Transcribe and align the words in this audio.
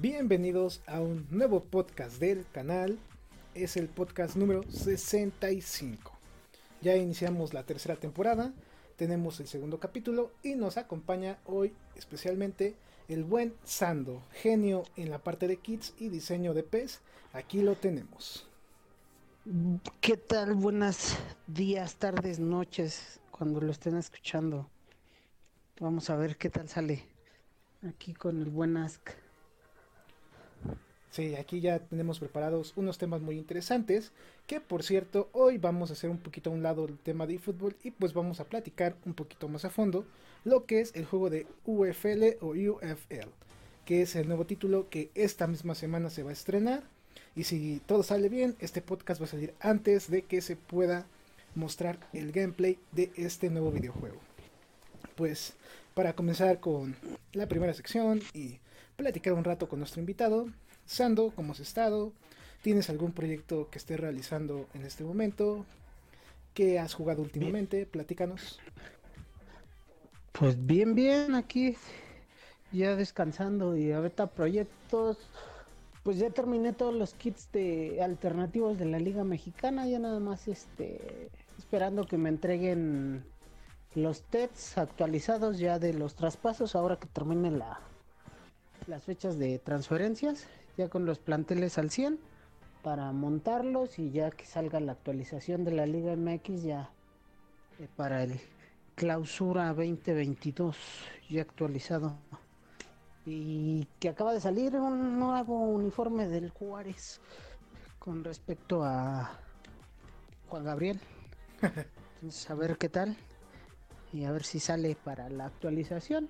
Bienvenidos 0.00 0.80
a 0.86 0.98
un 1.02 1.26
nuevo 1.28 1.62
podcast 1.62 2.18
del 2.18 2.46
canal. 2.52 2.98
Es 3.54 3.76
el 3.76 3.86
podcast 3.86 4.34
número 4.34 4.62
65. 4.62 6.18
Ya 6.80 6.96
iniciamos 6.96 7.52
la 7.52 7.64
tercera 7.64 7.96
temporada, 7.96 8.54
tenemos 8.96 9.40
el 9.40 9.46
segundo 9.46 9.78
capítulo 9.78 10.32
y 10.42 10.54
nos 10.54 10.78
acompaña 10.78 11.38
hoy 11.44 11.74
especialmente 11.96 12.76
el 13.08 13.24
buen 13.24 13.52
Sando, 13.62 14.22
genio 14.32 14.84
en 14.96 15.10
la 15.10 15.18
parte 15.18 15.46
de 15.46 15.58
kits 15.58 15.92
y 15.98 16.08
diseño 16.08 16.54
de 16.54 16.62
pez. 16.62 17.02
Aquí 17.34 17.60
lo 17.60 17.74
tenemos. 17.74 18.48
¿Qué 20.00 20.16
tal? 20.16 20.54
Buenos 20.54 21.14
días, 21.46 21.96
tardes, 21.96 22.38
noches, 22.38 23.20
cuando 23.30 23.60
lo 23.60 23.70
estén 23.70 23.98
escuchando. 23.98 24.66
Vamos 25.78 26.08
a 26.08 26.16
ver 26.16 26.38
qué 26.38 26.48
tal 26.48 26.70
sale 26.70 27.04
aquí 27.86 28.14
con 28.14 28.40
el 28.40 28.48
buen 28.48 28.78
Ask. 28.78 29.10
Sí, 31.10 31.34
aquí 31.34 31.60
ya 31.60 31.80
tenemos 31.80 32.20
preparados 32.20 32.72
unos 32.76 32.96
temas 32.96 33.20
muy 33.20 33.36
interesantes, 33.36 34.12
que 34.46 34.60
por 34.60 34.84
cierto, 34.84 35.28
hoy 35.32 35.58
vamos 35.58 35.90
a 35.90 35.94
hacer 35.94 36.08
un 36.08 36.18
poquito 36.18 36.50
a 36.50 36.52
un 36.52 36.62
lado 36.62 36.84
el 36.84 36.98
tema 36.98 37.26
de 37.26 37.40
fútbol 37.40 37.74
y 37.82 37.90
pues 37.90 38.14
vamos 38.14 38.38
a 38.38 38.44
platicar 38.44 38.94
un 39.04 39.14
poquito 39.14 39.48
más 39.48 39.64
a 39.64 39.70
fondo 39.70 40.04
lo 40.44 40.66
que 40.66 40.80
es 40.80 40.94
el 40.94 41.06
juego 41.06 41.28
de 41.28 41.48
UFL 41.66 42.36
o 42.40 42.50
UFL, 42.50 43.28
que 43.84 44.02
es 44.02 44.14
el 44.14 44.28
nuevo 44.28 44.46
título 44.46 44.88
que 44.88 45.10
esta 45.16 45.48
misma 45.48 45.74
semana 45.74 46.10
se 46.10 46.22
va 46.22 46.30
a 46.30 46.34
estrenar. 46.34 46.84
Y 47.34 47.44
si 47.44 47.80
todo 47.86 48.04
sale 48.04 48.28
bien, 48.28 48.54
este 48.60 48.80
podcast 48.80 49.20
va 49.20 49.24
a 49.24 49.28
salir 49.28 49.52
antes 49.58 50.10
de 50.10 50.22
que 50.22 50.40
se 50.40 50.54
pueda 50.54 51.06
mostrar 51.56 51.98
el 52.12 52.30
gameplay 52.30 52.78
de 52.92 53.10
este 53.16 53.50
nuevo 53.50 53.72
videojuego. 53.72 54.20
Pues 55.16 55.54
para 55.94 56.14
comenzar 56.14 56.60
con 56.60 56.94
la 57.32 57.48
primera 57.48 57.74
sección 57.74 58.20
y 58.32 58.58
platicar 58.96 59.32
un 59.32 59.44
rato 59.44 59.68
con 59.68 59.80
nuestro 59.80 60.00
invitado, 60.00 60.46
Sando, 60.90 61.30
¿cómo 61.36 61.52
has 61.52 61.60
estado? 61.60 62.12
¿Tienes 62.62 62.90
algún 62.90 63.12
proyecto 63.12 63.70
que 63.70 63.78
estés 63.78 64.00
realizando 64.00 64.66
en 64.74 64.82
este 64.82 65.04
momento? 65.04 65.64
¿Qué 66.52 66.80
has 66.80 66.94
jugado 66.94 67.22
últimamente? 67.22 67.86
Platícanos. 67.86 68.58
Pues 70.32 70.66
bien, 70.66 70.96
bien, 70.96 71.36
aquí 71.36 71.76
ya 72.72 72.96
descansando 72.96 73.76
y 73.76 73.92
ahorita 73.92 74.26
proyectos. 74.30 75.18
Pues 76.02 76.18
ya 76.18 76.28
terminé 76.30 76.72
todos 76.72 76.96
los 76.96 77.14
kits 77.14 77.52
de 77.52 78.02
alternativos 78.02 78.76
de 78.76 78.86
la 78.86 78.98
Liga 78.98 79.22
Mexicana, 79.22 79.86
ya 79.86 80.00
nada 80.00 80.18
más 80.18 80.48
este 80.48 81.30
esperando 81.56 82.04
que 82.04 82.18
me 82.18 82.30
entreguen 82.30 83.24
los 83.94 84.22
TEDs 84.22 84.76
actualizados 84.76 85.60
ya 85.60 85.78
de 85.78 85.94
los 85.94 86.16
traspasos 86.16 86.74
ahora 86.74 86.98
que 86.98 87.06
termine 87.06 87.52
la 87.52 87.78
las 88.88 89.04
fechas 89.04 89.38
de 89.38 89.60
transferencias 89.60 90.48
ya 90.76 90.88
con 90.88 91.06
los 91.06 91.18
planteles 91.18 91.78
al 91.78 91.90
100 91.90 92.18
para 92.82 93.12
montarlos 93.12 93.98
y 93.98 94.10
ya 94.10 94.30
que 94.30 94.46
salga 94.46 94.80
la 94.80 94.92
actualización 94.92 95.64
de 95.64 95.72
la 95.72 95.86
Liga 95.86 96.16
MX 96.16 96.62
ya 96.62 96.90
eh, 97.78 97.88
para 97.96 98.22
el 98.22 98.40
clausura 98.94 99.68
2022 99.68 100.76
ya 101.28 101.42
actualizado. 101.42 102.16
Y 103.26 103.86
que 103.98 104.08
acaba 104.08 104.32
de 104.32 104.40
salir 104.40 104.74
un 104.76 105.18
nuevo 105.18 105.58
uniforme 105.64 106.26
del 106.26 106.50
Juárez 106.50 107.20
con 107.98 108.24
respecto 108.24 108.82
a 108.82 109.38
Juan 110.48 110.64
Gabriel. 110.64 111.00
Entonces 112.14 112.50
a 112.50 112.54
ver 112.54 112.76
qué 112.78 112.88
tal 112.88 113.16
y 114.12 114.24
a 114.24 114.32
ver 114.32 114.44
si 114.44 114.58
sale 114.58 114.96
para 114.96 115.28
la 115.28 115.46
actualización 115.46 116.28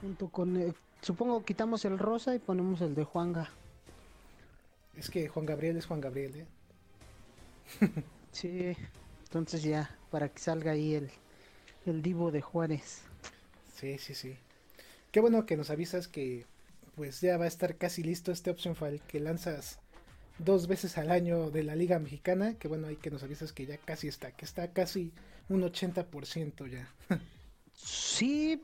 junto 0.00 0.28
con 0.28 0.56
el 0.56 0.74
Supongo 1.02 1.44
quitamos 1.44 1.84
el 1.84 1.98
rosa 1.98 2.34
y 2.34 2.38
ponemos 2.38 2.80
el 2.80 2.94
de 2.94 3.02
Juanga. 3.02 3.50
Es 4.96 5.10
que 5.10 5.28
Juan 5.28 5.46
Gabriel 5.46 5.76
es 5.76 5.86
Juan 5.86 6.00
Gabriel, 6.00 6.36
¿eh? 6.36 6.46
sí, 8.32 8.76
entonces 9.24 9.64
ya, 9.64 9.96
para 10.12 10.28
que 10.28 10.38
salga 10.38 10.72
ahí 10.72 10.94
el, 10.94 11.10
el 11.86 12.02
divo 12.02 12.30
de 12.30 12.40
Juárez. 12.40 13.02
Sí, 13.74 13.98
sí, 13.98 14.14
sí. 14.14 14.36
Qué 15.10 15.18
bueno 15.18 15.44
que 15.44 15.56
nos 15.56 15.70
avisas 15.70 16.06
que 16.06 16.46
pues 16.94 17.20
ya 17.20 17.36
va 17.36 17.46
a 17.46 17.48
estar 17.48 17.76
casi 17.76 18.04
listo 18.04 18.30
este 18.30 18.50
Option 18.50 18.76
File 18.76 19.00
que 19.08 19.18
lanzas 19.18 19.80
dos 20.38 20.68
veces 20.68 20.98
al 20.98 21.10
año 21.10 21.50
de 21.50 21.64
la 21.64 21.74
Liga 21.74 21.98
Mexicana. 21.98 22.54
Que 22.54 22.68
bueno, 22.68 22.86
hay 22.86 22.96
que 22.96 23.10
nos 23.10 23.24
avisas 23.24 23.52
que 23.52 23.66
ya 23.66 23.76
casi 23.76 24.06
está, 24.06 24.30
que 24.30 24.44
está 24.44 24.68
casi 24.68 25.10
un 25.48 25.62
80% 25.62 26.68
ya. 26.68 26.88
Sí, 27.74 28.62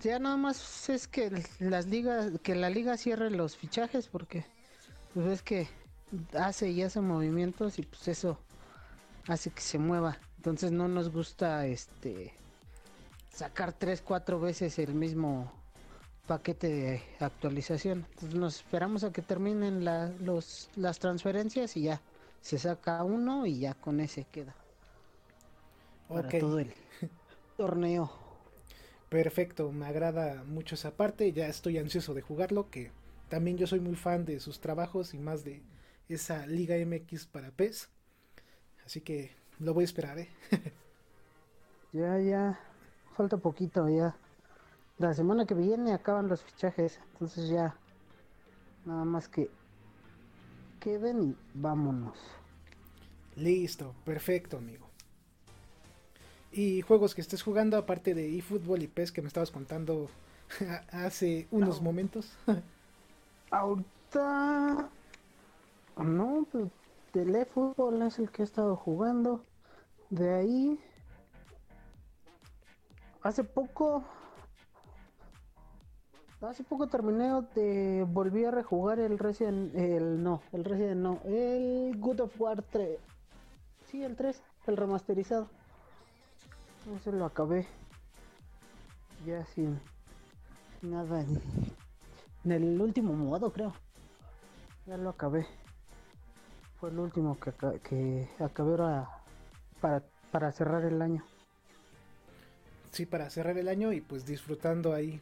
ya 0.00 0.18
nada 0.18 0.36
más 0.36 0.88
es 0.88 1.06
que 1.06 1.30
las 1.60 1.86
ligas, 1.86 2.32
que 2.42 2.54
la 2.54 2.70
liga 2.70 2.96
cierre 2.96 3.30
los 3.30 3.56
fichajes 3.56 4.08
porque 4.08 4.44
pues 5.14 5.26
es 5.26 5.42
que 5.42 5.68
hace 6.38 6.70
y 6.70 6.82
hace 6.82 7.00
movimientos 7.00 7.78
y 7.78 7.82
pues 7.82 8.08
eso 8.08 8.38
hace 9.26 9.50
que 9.50 9.60
se 9.60 9.78
mueva. 9.78 10.18
Entonces 10.36 10.72
no 10.72 10.88
nos 10.88 11.10
gusta 11.10 11.66
este 11.66 12.34
sacar 13.30 13.72
tres, 13.72 14.02
cuatro 14.02 14.40
veces 14.40 14.78
el 14.78 14.94
mismo 14.94 15.52
paquete 16.26 16.68
de 16.68 17.02
actualización. 17.20 18.06
Entonces 18.10 18.38
nos 18.38 18.56
esperamos 18.56 19.04
a 19.04 19.12
que 19.12 19.22
terminen 19.22 19.84
los, 20.24 20.70
las 20.76 20.98
transferencias 20.98 21.76
y 21.76 21.82
ya 21.82 22.00
se 22.40 22.58
saca 22.58 23.02
uno 23.04 23.46
y 23.46 23.60
ya 23.60 23.74
con 23.74 24.00
ese 24.00 24.24
queda. 24.24 24.54
Para 26.08 26.28
todo 26.28 26.58
el 26.58 26.72
torneo. 27.56 28.27
Perfecto, 29.08 29.72
me 29.72 29.86
agrada 29.86 30.44
mucho 30.44 30.74
esa 30.74 30.90
parte, 30.96 31.32
ya 31.32 31.48
estoy 31.48 31.78
ansioso 31.78 32.12
de 32.12 32.20
jugarlo, 32.20 32.68
que 32.70 32.92
también 33.30 33.56
yo 33.56 33.66
soy 33.66 33.80
muy 33.80 33.94
fan 33.96 34.26
de 34.26 34.38
sus 34.38 34.60
trabajos 34.60 35.14
y 35.14 35.18
más 35.18 35.44
de 35.44 35.62
esa 36.10 36.46
Liga 36.46 36.76
MX 36.76 37.26
para 37.26 37.50
PES. 37.50 37.88
Así 38.84 39.00
que 39.00 39.34
lo 39.58 39.72
voy 39.72 39.82
a 39.82 39.86
esperar, 39.86 40.18
¿eh? 40.18 40.28
ya, 41.92 42.18
ya, 42.18 42.60
falta 43.16 43.38
poquito, 43.38 43.88
ya. 43.88 44.14
La 44.98 45.14
semana 45.14 45.46
que 45.46 45.54
viene 45.54 45.92
acaban 45.94 46.28
los 46.28 46.42
fichajes, 46.42 47.00
entonces 47.12 47.48
ya, 47.48 47.76
nada 48.84 49.04
más 49.04 49.28
que 49.28 49.48
queden 50.80 51.22
y 51.22 51.36
vámonos. 51.54 52.18
Listo, 53.36 53.94
perfecto, 54.04 54.58
amigo. 54.58 54.87
Y 56.50 56.82
juegos 56.82 57.14
que 57.14 57.20
estés 57.20 57.42
jugando, 57.42 57.76
aparte 57.76 58.14
de 58.14 58.38
eFootball 58.38 58.82
y 58.82 58.88
PES 58.88 59.12
que 59.12 59.22
me 59.22 59.28
estabas 59.28 59.50
contando 59.50 60.08
hace 60.92 61.46
unos 61.50 61.82
momentos. 61.82 62.32
Ahorita. 63.50 64.88
No, 65.96 66.46
pues 66.50 66.70
del 67.12 67.34
eFootball 67.34 68.02
es 68.02 68.18
el 68.18 68.30
que 68.30 68.42
he 68.42 68.44
estado 68.44 68.76
jugando. 68.76 69.42
De 70.10 70.34
ahí. 70.34 70.80
Hace 73.22 73.44
poco. 73.44 74.04
Hace 76.40 76.64
poco 76.64 76.86
terminé 76.86 77.30
de. 77.54 78.06
Volví 78.08 78.44
a 78.44 78.50
rejugar 78.50 79.00
el 79.00 79.18
Resident. 79.18 79.74
El 79.74 80.22
no, 80.22 80.40
el 80.52 80.64
Resident 80.64 81.00
no. 81.00 81.20
El 81.24 81.96
Good 81.98 82.20
of 82.20 82.40
War 82.40 82.62
3. 82.62 82.98
Sí, 83.86 84.02
el 84.02 84.16
3, 84.16 84.42
el 84.66 84.76
remasterizado. 84.76 85.48
Eso 86.96 87.12
lo 87.12 87.26
acabé. 87.26 87.66
Ya 89.26 89.44
sin 89.46 89.80
nada 90.82 91.24
en, 92.44 92.52
el 92.52 92.80
último 92.80 93.12
modo, 93.12 93.52
creo. 93.52 93.74
Ya 94.86 94.96
lo 94.96 95.10
acabé. 95.10 95.46
Fue 96.80 96.90
el 96.90 96.98
último 96.98 97.38
que, 97.38 97.52
que 97.80 98.28
acabé 98.38 98.70
ahora 98.70 99.08
para, 99.80 100.02
para 100.30 100.52
cerrar 100.52 100.84
el 100.84 101.02
año. 101.02 101.24
Sí, 102.92 103.04
para 103.06 103.28
cerrar 103.30 103.58
el 103.58 103.68
año 103.68 103.92
y 103.92 104.00
pues 104.00 104.24
disfrutando 104.24 104.94
ahí 104.94 105.20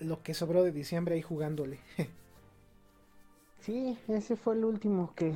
lo 0.00 0.22
que 0.22 0.34
sobró 0.34 0.62
de 0.62 0.72
diciembre 0.72 1.16
ahí 1.16 1.22
jugándole. 1.22 1.80
sí, 3.60 3.98
ese 4.08 4.36
fue 4.36 4.54
el 4.54 4.64
último 4.64 5.12
que, 5.14 5.34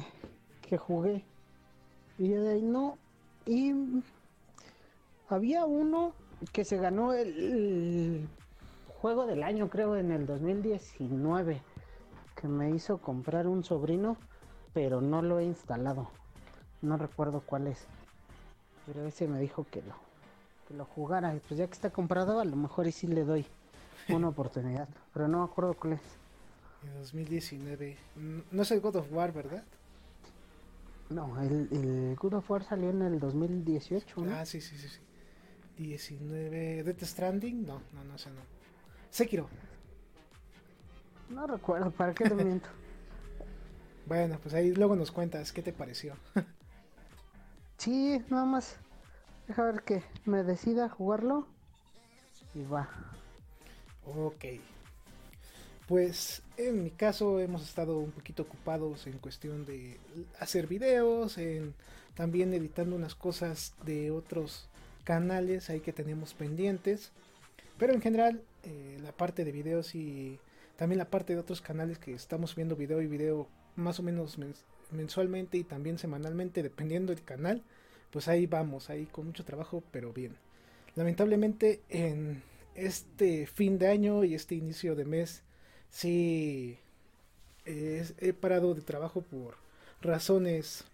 que 0.60 0.78
jugué. 0.78 1.24
Y 2.18 2.28
de 2.28 2.50
ahí 2.50 2.62
no. 2.62 2.96
Y 3.46 3.74
Había 5.32 5.64
uno 5.64 6.12
que 6.52 6.62
se 6.62 6.76
ganó 6.76 7.14
el, 7.14 8.28
juego 9.00 9.24
del 9.26 9.42
año, 9.42 9.70
creo, 9.70 9.96
en 9.96 10.12
el 10.12 10.26
2019, 10.26 11.62
que 12.36 12.48
me 12.48 12.70
hizo 12.70 12.98
comprar 12.98 13.46
un 13.46 13.64
sobrino, 13.64 14.18
pero 14.74 15.00
no 15.00 15.22
lo 15.22 15.38
he 15.38 15.44
instalado. 15.44 16.10
No 16.82 16.98
recuerdo 16.98 17.42
cuál 17.46 17.68
es. 17.68 17.86
Pero 18.84 19.06
ese 19.06 19.26
me 19.26 19.40
dijo 19.40 19.66
que 19.70 19.80
lo, 19.80 19.94
que 20.68 20.74
lo 20.74 20.84
jugara. 20.84 21.34
Pues 21.48 21.56
ya 21.56 21.66
que 21.66 21.72
está 21.72 21.88
comprado, 21.88 22.38
a 22.38 22.44
lo 22.44 22.56
mejor 22.56 22.86
y 22.86 22.92
sí 22.92 23.06
le 23.06 23.24
doy 23.24 23.46
una 24.10 24.28
oportunidad. 24.28 24.86
Pero 25.14 25.28
no 25.28 25.38
me 25.38 25.44
acuerdo 25.44 25.72
cuál 25.72 25.94
es. 25.94 26.02
En 26.84 26.92
2019. 26.98 27.96
No 28.50 28.62
es 28.62 28.70
el 28.70 28.82
God 28.82 28.96
of 28.96 29.10
War, 29.10 29.32
¿verdad? 29.32 29.64
No, 31.08 31.40
el, 31.40 31.68
el 31.70 32.16
God 32.16 32.34
of 32.34 32.50
War 32.50 32.64
salió 32.64 32.90
en 32.90 33.00
el 33.00 33.18
2018, 33.18 34.20
¿no? 34.20 34.34
Ah, 34.34 34.44
sí, 34.44 34.60
sí, 34.60 34.76
sí, 34.76 34.88
sí. 34.88 35.00
19. 35.78 36.82
¿Death 36.84 37.02
Stranding? 37.02 37.66
No, 37.66 37.82
no, 37.92 38.04
no 38.04 38.18
sé, 38.18 38.30
no. 38.30 38.40
Sekiro. 39.10 39.48
No 41.28 41.46
recuerdo, 41.46 41.90
¿para 41.90 42.14
qué 42.14 42.24
te 42.28 42.34
miento? 42.44 42.68
bueno, 44.06 44.38
pues 44.42 44.54
ahí 44.54 44.72
luego 44.72 44.96
nos 44.96 45.10
cuentas 45.10 45.52
qué 45.52 45.62
te 45.62 45.72
pareció. 45.72 46.16
sí, 47.78 48.22
nada 48.28 48.44
más. 48.44 48.76
Deja 49.48 49.64
ver 49.64 49.82
que 49.82 50.02
me 50.24 50.42
decida 50.42 50.88
jugarlo. 50.88 51.46
Y 52.54 52.64
va. 52.64 52.88
Ok. 54.04 54.44
Pues 55.86 56.42
en 56.56 56.84
mi 56.84 56.90
caso 56.90 57.40
hemos 57.40 57.62
estado 57.62 57.98
un 57.98 58.12
poquito 58.12 58.42
ocupados 58.42 59.06
en 59.06 59.18
cuestión 59.18 59.64
de 59.66 59.98
hacer 60.38 60.66
videos, 60.66 61.38
en 61.38 61.74
también 62.14 62.52
editando 62.52 62.96
unas 62.96 63.14
cosas 63.14 63.74
de 63.84 64.10
otros 64.10 64.68
canales 65.04 65.70
ahí 65.70 65.80
que 65.80 65.92
tenemos 65.92 66.34
pendientes. 66.34 67.12
Pero 67.78 67.92
en 67.92 68.00
general 68.00 68.42
eh, 68.64 68.98
la 69.02 69.12
parte 69.12 69.44
de 69.44 69.52
videos 69.52 69.94
y 69.94 70.38
también 70.76 70.98
la 70.98 71.10
parte 71.10 71.34
de 71.34 71.40
otros 71.40 71.60
canales 71.60 71.98
que 71.98 72.14
estamos 72.14 72.54
viendo 72.54 72.76
video 72.76 73.02
y 73.02 73.06
video 73.06 73.48
más 73.76 73.98
o 73.98 74.02
menos 74.02 74.38
mensualmente 74.90 75.58
y 75.58 75.64
también 75.64 75.98
semanalmente 75.98 76.62
dependiendo 76.62 77.14
del 77.14 77.24
canal, 77.24 77.62
pues 78.10 78.28
ahí 78.28 78.46
vamos, 78.46 78.90
ahí 78.90 79.06
con 79.06 79.26
mucho 79.26 79.44
trabajo, 79.44 79.82
pero 79.90 80.12
bien. 80.12 80.36
Lamentablemente 80.94 81.80
en 81.88 82.42
este 82.74 83.46
fin 83.46 83.78
de 83.78 83.88
año 83.88 84.24
y 84.24 84.34
este 84.34 84.54
inicio 84.54 84.94
de 84.94 85.04
mes 85.04 85.42
sí 85.90 86.78
he 87.64 88.32
parado 88.32 88.74
de 88.74 88.82
trabajo 88.82 89.22
por 89.22 89.56
razones 90.00 90.84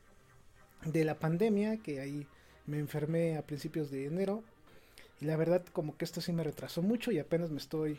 de 0.84 1.05
la 1.05 1.19
pandemia, 1.19 1.78
que 1.78 2.00
ahí 2.00 2.26
me 2.69 2.79
enfermé 2.79 3.37
a 3.37 3.43
principios 3.43 3.91
de 3.91 4.06
enero. 4.06 4.44
Y 5.20 5.25
la 5.25 5.37
verdad 5.37 5.65
como 5.73 5.97
que 5.97 6.05
esto 6.05 6.20
sí 6.20 6.32
me 6.32 6.44
retrasó 6.44 6.82
mucho 6.82 7.11
y 7.11 7.19
apenas 7.19 7.50
me 7.50 7.59
estoy 7.59 7.99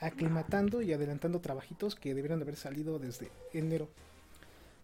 aclimatando 0.00 0.80
y 0.80 0.92
adelantando 0.92 1.40
trabajitos 1.40 1.96
que 1.96 2.14
deberían 2.14 2.40
haber 2.40 2.54
salido 2.54 3.00
desde 3.00 3.30
enero. 3.52 3.88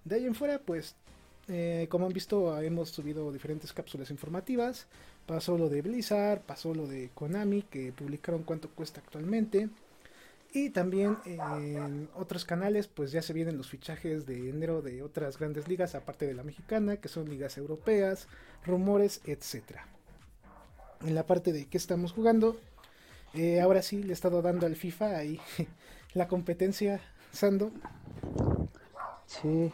De 0.04 0.16
ahí 0.16 0.26
en 0.26 0.34
fuera, 0.34 0.58
pues, 0.58 0.96
eh, 1.46 1.86
como 1.90 2.06
han 2.06 2.12
visto, 2.12 2.60
hemos 2.60 2.88
subido 2.88 3.30
diferentes 3.32 3.72
cápsulas 3.72 4.10
informativas. 4.10 4.86
Pasó 5.26 5.56
lo 5.56 5.68
de 5.68 5.82
Blizzard, 5.82 6.40
pasó 6.40 6.74
lo 6.74 6.86
de 6.86 7.10
Konami, 7.14 7.62
que 7.62 7.92
publicaron 7.92 8.42
cuánto 8.42 8.68
cuesta 8.70 9.00
actualmente. 9.00 9.68
Y 10.56 10.70
también 10.70 11.18
en 11.24 12.08
otros 12.14 12.44
canales, 12.44 12.86
pues 12.86 13.10
ya 13.10 13.22
se 13.22 13.32
vienen 13.32 13.58
los 13.58 13.68
fichajes 13.68 14.24
de 14.24 14.50
enero 14.50 14.82
de 14.82 15.02
otras 15.02 15.36
grandes 15.36 15.66
ligas, 15.66 15.96
aparte 15.96 16.28
de 16.28 16.34
la 16.34 16.44
mexicana, 16.44 16.96
que 16.98 17.08
son 17.08 17.28
ligas 17.28 17.58
europeas, 17.58 18.28
rumores, 18.64 19.20
etc. 19.24 19.80
En 21.04 21.16
la 21.16 21.26
parte 21.26 21.52
de 21.52 21.66
qué 21.66 21.76
estamos 21.76 22.12
jugando, 22.12 22.56
eh, 23.34 23.60
ahora 23.60 23.82
sí 23.82 24.00
le 24.04 24.10
he 24.10 24.12
estado 24.12 24.42
dando 24.42 24.64
al 24.66 24.76
FIFA 24.76 25.16
ahí 25.16 25.40
la 26.14 26.28
competencia, 26.28 27.00
Sando. 27.32 27.72
Sí. 29.26 29.72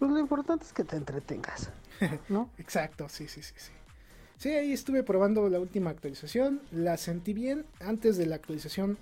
Pues 0.00 0.10
lo 0.10 0.18
importante 0.18 0.64
es 0.64 0.72
que 0.72 0.82
te 0.82 0.96
entretengas, 0.96 1.70
¿no? 2.28 2.50
Exacto, 2.58 3.08
sí, 3.08 3.28
sí, 3.28 3.40
sí, 3.40 3.54
sí. 3.56 3.70
Sí, 4.36 4.48
ahí 4.48 4.72
estuve 4.72 5.04
probando 5.04 5.48
la 5.48 5.60
última 5.60 5.90
actualización, 5.90 6.60
la 6.72 6.96
sentí 6.96 7.34
bien. 7.34 7.66
Antes 7.78 8.16
de 8.16 8.26
la 8.26 8.34
actualización 8.34 8.98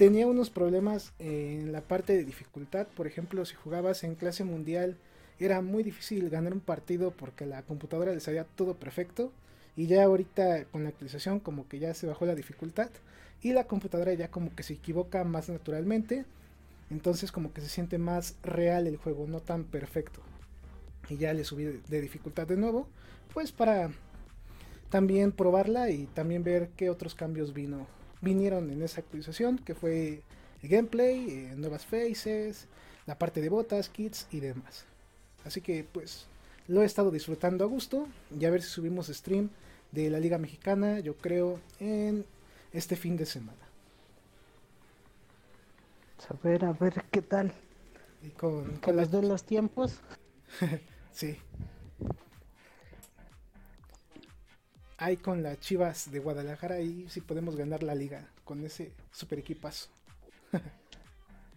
tenía 0.00 0.26
unos 0.26 0.48
problemas 0.48 1.12
en 1.18 1.72
la 1.72 1.82
parte 1.82 2.14
de 2.14 2.24
dificultad. 2.24 2.86
Por 2.86 3.06
ejemplo, 3.06 3.44
si 3.44 3.54
jugabas 3.54 4.02
en 4.02 4.14
clase 4.14 4.44
mundial, 4.44 4.96
era 5.38 5.60
muy 5.60 5.82
difícil 5.82 6.30
ganar 6.30 6.54
un 6.54 6.60
partido 6.60 7.10
porque 7.10 7.44
la 7.44 7.64
computadora 7.64 8.14
le 8.14 8.20
salía 8.20 8.44
todo 8.44 8.76
perfecto. 8.76 9.30
Y 9.76 9.88
ya 9.88 10.04
ahorita 10.04 10.64
con 10.72 10.84
la 10.84 10.88
actualización 10.88 11.38
como 11.38 11.68
que 11.68 11.80
ya 11.80 11.92
se 11.92 12.06
bajó 12.06 12.24
la 12.24 12.34
dificultad. 12.34 12.88
Y 13.42 13.52
la 13.52 13.64
computadora 13.64 14.14
ya 14.14 14.30
como 14.30 14.54
que 14.54 14.62
se 14.62 14.72
equivoca 14.72 15.22
más 15.24 15.50
naturalmente. 15.50 16.24
Entonces 16.88 17.30
como 17.30 17.52
que 17.52 17.60
se 17.60 17.68
siente 17.68 17.98
más 17.98 18.36
real 18.42 18.86
el 18.86 18.96
juego, 18.96 19.26
no 19.26 19.40
tan 19.40 19.64
perfecto. 19.64 20.22
Y 21.10 21.18
ya 21.18 21.34
le 21.34 21.44
subí 21.44 21.64
de 21.64 22.00
dificultad 22.00 22.46
de 22.46 22.56
nuevo. 22.56 22.88
Pues 23.34 23.52
para 23.52 23.90
también 24.88 25.30
probarla 25.30 25.90
y 25.90 26.06
también 26.06 26.42
ver 26.42 26.70
qué 26.74 26.88
otros 26.88 27.14
cambios 27.14 27.52
vino 27.52 27.99
vinieron 28.20 28.70
en 28.70 28.82
esa 28.82 29.00
actualización, 29.00 29.58
que 29.58 29.74
fue 29.74 30.22
el 30.62 30.68
gameplay, 30.68 31.30
eh, 31.30 31.54
nuevas 31.56 31.86
faces, 31.86 32.66
la 33.06 33.18
parte 33.18 33.40
de 33.40 33.48
botas, 33.48 33.88
kits 33.88 34.26
y 34.30 34.40
demás. 34.40 34.84
Así 35.44 35.60
que 35.60 35.84
pues 35.84 36.26
lo 36.68 36.82
he 36.82 36.84
estado 36.84 37.10
disfrutando 37.10 37.64
a 37.64 37.66
gusto 37.66 38.06
y 38.38 38.44
a 38.44 38.50
ver 38.50 38.62
si 38.62 38.68
subimos 38.68 39.08
stream 39.08 39.50
de 39.92 40.10
la 40.10 40.20
Liga 40.20 40.38
Mexicana, 40.38 41.00
yo 41.00 41.16
creo, 41.16 41.60
en 41.80 42.24
este 42.72 42.96
fin 42.96 43.16
de 43.16 43.26
semana. 43.26 43.58
A 46.28 46.34
ver, 46.44 46.64
a 46.64 46.72
ver 46.72 47.04
qué 47.10 47.22
tal. 47.22 47.52
Y 48.22 48.28
con, 48.30 48.76
con 48.76 48.96
las 48.96 49.10
de 49.10 49.22
los 49.22 49.42
tiempos. 49.42 49.98
sí. 51.12 51.36
Ahí 55.00 55.16
con 55.16 55.42
las 55.42 55.58
Chivas 55.60 56.10
de 56.10 56.18
Guadalajara, 56.18 56.74
ahí 56.74 57.06
sí 57.08 57.22
podemos 57.22 57.56
ganar 57.56 57.82
la 57.82 57.94
liga 57.94 58.28
con 58.44 58.62
ese 58.62 58.92
super 59.10 59.38
equipazo. 59.38 59.88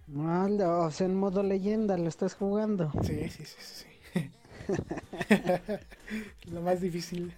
Mal, 0.07 0.61
o 0.61 0.89
sea, 0.91 1.07
en 1.07 1.15
modo 1.15 1.43
leyenda 1.43 1.97
lo 1.97 2.07
estás 2.07 2.35
jugando. 2.35 2.89
Sí, 3.03 3.29
sí, 3.29 3.43
sí, 3.43 3.57
sí. 3.59 4.31
Lo 6.51 6.61
más 6.61 6.79
difícil. 6.79 7.33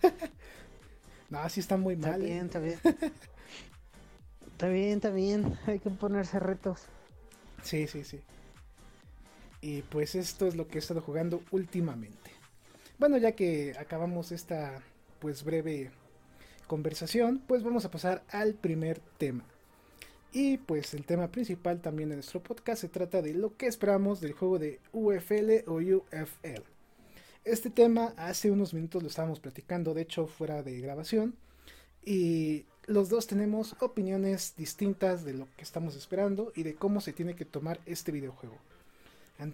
no, 1.32 1.50
sí 1.50 1.62
está 1.62 1.76
muy 1.76 1.96
mal. 1.96 2.22
Está 2.22 2.24
bien, 2.24 2.38
¿eh? 2.38 2.46
está 2.46 2.60
bien. 2.60 2.80
está 4.52 4.68
bien, 4.68 4.92
está 4.92 5.10
bien. 5.10 5.60
Hay 5.66 5.80
que 5.80 5.90
ponerse 5.90 6.40
retos. 6.40 6.84
Sí, 7.64 7.88
sí, 7.88 8.04
sí. 8.04 8.22
Y 9.60 9.82
pues 9.82 10.14
esto 10.14 10.46
es 10.46 10.56
lo 10.56 10.68
que 10.68 10.76
he 10.76 10.80
estado 10.80 11.02
jugando 11.02 11.42
últimamente. 11.50 12.30
Bueno, 13.00 13.18
ya 13.18 13.32
que 13.32 13.76
acabamos 13.80 14.32
esta 14.32 14.84
pues 15.20 15.44
breve 15.44 15.92
conversación, 16.68 17.42
pues 17.48 17.64
vamos 17.64 17.86
a 17.86 17.92
pasar 17.92 18.24
al 18.30 18.54
primer 18.54 19.00
tema. 19.18 19.46
Y 20.32 20.58
pues 20.58 20.94
el 20.94 21.06
tema 21.06 21.30
principal 21.30 21.80
también 21.80 22.10
de 22.10 22.16
nuestro 22.16 22.44
podcast 22.44 22.82
se 22.82 22.90
trata 22.90 23.22
de 23.22 23.34
lo 23.34 23.56
que 23.56 23.68
esperamos 23.68 24.20
del 24.20 24.34
juego 24.34 24.60
de 24.60 24.82
UFL 24.92 25.68
o 25.68 25.76
UFL. 25.76 26.62
Este 27.46 27.70
tema 27.70 28.14
hace 28.18 28.52
unos 28.52 28.74
minutos 28.74 29.02
lo 29.02 29.08
estábamos 29.08 29.40
platicando, 29.40 29.94
de 29.94 30.02
hecho 30.02 30.28
fuera 30.28 30.64
de 30.64 30.82
grabación, 30.82 31.36
y 32.04 32.66
los 32.86 33.10
dos 33.10 33.28
tenemos 33.28 33.76
opiniones 33.80 34.56
distintas 34.58 35.24
de 35.24 35.34
lo 35.34 35.48
que 35.56 35.64
estamos 35.64 35.96
esperando 35.96 36.52
y 36.56 36.64
de 36.64 36.76
cómo 36.76 37.02
se 37.02 37.14
tiene 37.14 37.36
que 37.36 37.46
tomar 37.46 37.80
este 37.86 38.12
videojuego. 38.12 38.58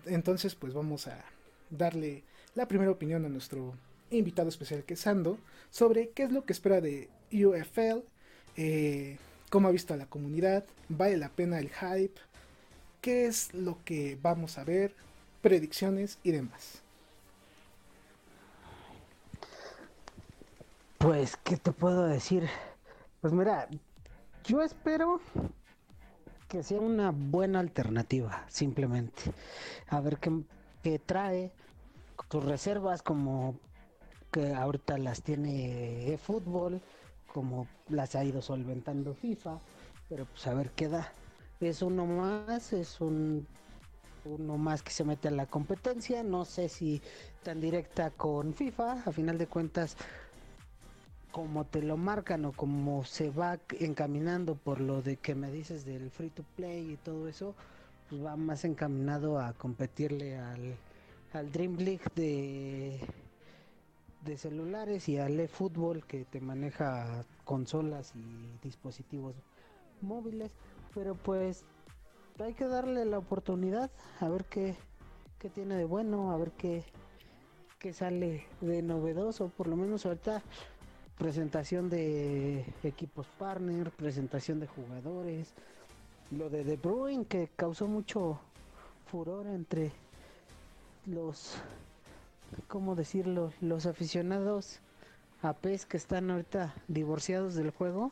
Entonces 0.06 0.56
pues 0.56 0.74
vamos 0.74 1.08
a 1.08 1.24
darle 1.70 2.24
la 2.56 2.68
primera 2.68 2.92
opinión 2.92 3.26
a 3.26 3.30
nuestro 3.30 3.76
invitado 4.12 4.50
especial 4.50 4.84
que 4.84 4.94
es 4.94 5.02
Sando, 5.02 5.38
sobre 5.70 6.10
qué 6.10 6.24
es 6.24 6.32
lo 6.32 6.46
que 6.46 6.54
espera 6.54 6.82
de 6.82 7.10
UFL, 7.32 8.04
eh, 8.58 9.18
cómo 9.50 9.68
ha 9.68 9.72
visto 9.72 9.94
a 9.94 9.98
la 9.98 10.06
comunidad, 10.06 10.66
vale 10.90 11.18
la 11.18 11.30
pena 11.30 11.60
el 11.60 11.70
hype, 11.70 12.20
qué 13.02 13.26
es 13.26 13.54
lo 13.54 13.78
que 13.84 14.18
vamos 14.22 14.58
a 14.58 14.64
ver, 14.64 14.94
predicciones 15.42 16.20
y 16.24 16.32
demás. 16.32 16.82
Pues, 20.98 21.36
¿qué 21.38 21.58
te 21.58 21.72
puedo 21.72 22.06
decir? 22.06 22.48
Pues 23.22 23.34
mira, 23.34 23.68
yo 24.44 24.62
espero 24.62 25.20
que 26.48 26.62
sea 26.62 26.80
una 26.80 27.12
buena 27.12 27.60
alternativa, 27.60 28.46
simplemente. 28.50 29.34
A 29.88 30.00
ver 30.02 30.18
qué, 30.18 30.44
qué 30.84 31.00
trae 31.00 31.52
tus 32.30 32.46
reservas 32.46 33.02
como 33.02 33.56
que 34.32 34.54
ahorita 34.54 34.98
las 34.98 35.22
tiene 35.22 36.18
fútbol, 36.22 36.82
como 37.28 37.68
las 37.90 38.16
ha 38.16 38.24
ido 38.24 38.42
solventando 38.42 39.14
FIFA, 39.14 39.60
pero 40.10 40.26
pues 40.26 40.48
a 40.48 40.54
ver 40.54 40.72
qué 40.72 40.88
da. 40.88 41.12
Es 41.60 41.82
uno 41.82 42.06
más, 42.06 42.74
es 42.74 43.00
un 43.02 43.46
uno 44.26 44.58
más 44.58 44.84
que 44.84 44.92
se 44.92 45.04
mete 45.04 45.28
a 45.28 45.32
la 45.32 45.48
competencia, 45.48 46.24
no 46.24 46.46
sé 46.46 46.70
si 46.70 47.02
tan 47.44 47.60
directa 47.60 48.12
con 48.12 48.54
FIFA, 48.54 49.04
a 49.06 49.12
final 49.12 49.38
de 49.38 49.48
cuentas 49.48 49.98
como 51.32 51.66
te 51.66 51.82
lo 51.82 51.98
marcan 51.98 52.46
o 52.46 52.52
como 52.52 53.06
se 53.06 53.30
va 53.30 53.58
encaminando 53.80 54.56
por 54.56 54.82
lo 54.82 55.02
de 55.02 55.18
que 55.18 55.34
me 55.34 55.50
dices 55.50 55.86
del 55.86 56.12
free 56.12 56.30
to 56.30 56.44
play 56.56 56.92
y 56.92 56.98
todo 56.98 57.28
eso, 57.28 57.56
pues 58.10 58.24
va 58.24 58.36
más 58.36 58.66
encaminado 58.66 59.40
a 59.40 59.54
competirle 59.54 60.38
al, 60.38 60.76
al 61.34 61.52
Dream 61.52 61.78
League 61.78 62.04
de, 62.16 63.00
de 64.26 64.38
celulares 64.38 65.10
y 65.10 65.18
al 65.18 65.40
eFootball 65.40 66.06
que 66.06 66.26
te 66.26 66.42
maneja 66.42 67.26
consolas 67.44 68.14
y 68.16 68.58
dispositivos 68.64 69.36
móviles. 70.02 70.52
Pero 70.94 71.16
pues 71.16 71.64
hay 72.40 72.54
que 72.54 72.68
darle 72.68 73.06
la 73.06 73.18
oportunidad 73.18 73.92
a 74.20 74.30
ver 74.30 74.46
qué, 74.46 74.76
qué 75.40 75.50
tiene 75.50 75.76
de 75.76 75.86
bueno, 75.86 76.32
a 76.32 76.38
ver 76.38 76.52
qué, 76.52 76.84
qué 77.80 77.94
sale 77.94 78.46
de 78.62 78.82
novedoso. 78.82 79.50
Por 79.50 79.68
lo 79.68 79.76
menos 79.76 80.06
ahorita 80.06 80.42
presentación 81.18 81.90
de 81.90 82.66
equipos 82.84 83.28
partner, 83.38 83.92
presentación 83.92 84.60
de 84.60 84.68
jugadores, 84.68 85.54
lo 86.32 86.50
de 86.50 86.64
De 86.64 86.78
Bruyne 86.78 87.26
que 87.26 87.50
causó 87.56 87.88
mucho 87.88 88.40
furor 89.06 89.46
entre 89.48 89.92
los, 91.06 91.56
¿cómo 92.68 92.96
decirlo? 92.96 93.54
Los 93.62 93.86
aficionados 93.86 94.80
a 95.42 95.54
PES 95.54 95.86
que 95.86 95.98
están 95.98 96.30
ahorita 96.30 96.74
divorciados 96.88 97.56
del 97.56 97.72
juego. 97.72 98.12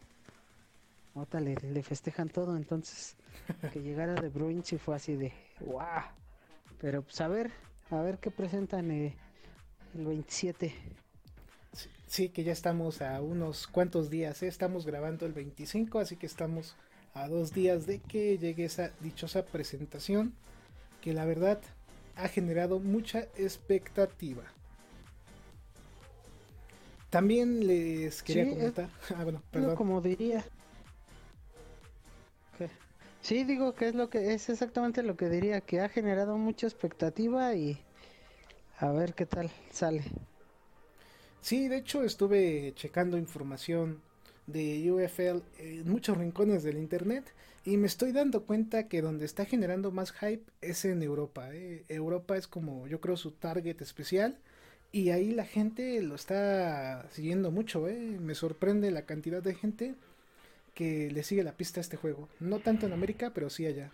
Ahorita 1.16 1.40
le, 1.40 1.56
le 1.56 1.84
festejan 1.84 2.30
todo, 2.30 2.56
entonces 2.56 3.16
que 3.74 3.82
llegara 3.82 4.14
De 4.16 4.30
Bruyne 4.30 4.64
si 4.64 4.78
fue 4.78 4.96
así 4.96 5.16
de 5.16 5.34
wow. 5.62 5.82
Pero 6.80 7.02
pues 7.02 7.20
a 7.22 7.28
ver, 7.28 7.52
a 7.90 8.02
ver 8.02 8.20
qué 8.20 8.32
presentan 8.32 8.92
eh, 8.92 9.16
el 9.96 10.06
27. 10.06 10.74
Sí, 12.08 12.30
que 12.30 12.44
ya 12.44 12.54
estamos 12.54 13.02
a 13.02 13.22
unos 13.22 13.68
cuantos 13.68 14.10
días, 14.10 14.42
¿eh? 14.42 14.48
estamos 14.48 14.86
grabando 14.86 15.26
el 15.26 15.34
25, 15.34 16.00
así 16.00 16.16
que 16.16 16.26
estamos 16.26 16.76
a 17.14 17.28
dos 17.28 17.54
días 17.54 17.86
de 17.86 18.00
que 18.00 18.38
llegue 18.38 18.66
esa 18.66 18.92
dichosa 19.02 19.46
presentación, 19.46 20.34
que 21.02 21.14
la 21.14 21.26
verdad 21.26 21.62
ha 22.24 22.28
generado 22.28 22.80
mucha 22.80 23.22
expectativa. 23.36 24.44
También 27.10 27.66
les 27.66 28.22
quería 28.24 28.46
Sí, 28.46 28.50
comentar, 28.52 28.90
ah, 29.16 29.24
bueno, 29.24 29.42
perdón. 29.52 29.76
como 29.76 30.02
diría. 30.02 30.44
¿Qué? 32.58 32.70
Sí, 33.22 33.44
digo 33.44 33.74
que 33.74 33.88
es 33.90 33.96
lo 33.96 34.10
que 34.10 34.34
es 34.34 34.50
exactamente 34.50 35.04
lo 35.04 35.18
que 35.18 35.30
diría, 35.30 35.62
que 35.62 35.82
ha 35.82 35.90
generado 35.90 36.38
mucha 36.38 36.68
expectativa 36.68 37.56
y 37.56 37.84
a 38.78 38.92
ver 38.92 39.14
qué 39.16 39.26
tal 39.26 39.50
sale. 39.72 40.04
Sí, 41.42 41.68
de 41.68 41.78
hecho 41.78 42.04
estuve 42.04 42.74
checando 42.76 43.18
información 43.18 44.02
de 44.48 44.92
UFL 44.92 45.42
en 45.58 45.90
muchos 45.90 46.18
rincones 46.18 46.64
del 46.64 46.78
internet 46.78 47.34
y 47.70 47.78
me 47.78 47.86
estoy 47.86 48.12
dando 48.12 48.46
cuenta 48.46 48.88
que 48.88 49.02
donde 49.04 49.26
está 49.26 49.46
generando 49.46 49.92
más 49.92 50.12
hype 50.12 50.44
es 50.62 50.86
en 50.86 51.04
Europa. 51.04 51.54
¿eh? 51.54 51.86
Europa 51.88 52.36
es 52.36 52.48
como 52.48 52.88
yo 52.88 53.00
creo 53.00 53.16
su 53.16 53.32
target 53.32 53.80
especial 53.82 54.40
y 54.92 55.12
ahí 55.12 55.32
la 55.34 55.46
gente 55.46 56.02
lo 56.02 56.16
está 56.16 57.08
siguiendo 57.12 57.52
mucho. 57.52 57.88
¿eh? 57.88 58.18
Me 58.20 58.34
sorprende 58.34 58.90
la 58.90 59.04
cantidad 59.04 59.44
de 59.44 59.54
gente 59.54 59.94
que 60.74 61.12
le 61.12 61.22
sigue 61.22 61.44
la 61.44 61.58
pista 61.58 61.80
a 61.80 61.82
este 61.82 61.96
juego. 61.96 62.28
No 62.40 62.60
tanto 62.60 62.88
en 62.88 62.94
América, 62.94 63.34
pero 63.36 63.52
sí 63.52 63.68
allá. 63.68 63.92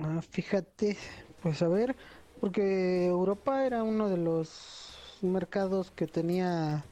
Ah, 0.00 0.20
fíjate, 0.30 0.96
pues 1.42 1.62
a 1.62 1.68
ver, 1.68 1.94
porque 2.40 3.06
Europa 3.06 3.64
era 3.64 3.84
uno 3.84 4.08
de 4.08 4.16
los 4.16 5.18
mercados 5.22 5.92
que 5.92 6.06
tenía 6.08 6.84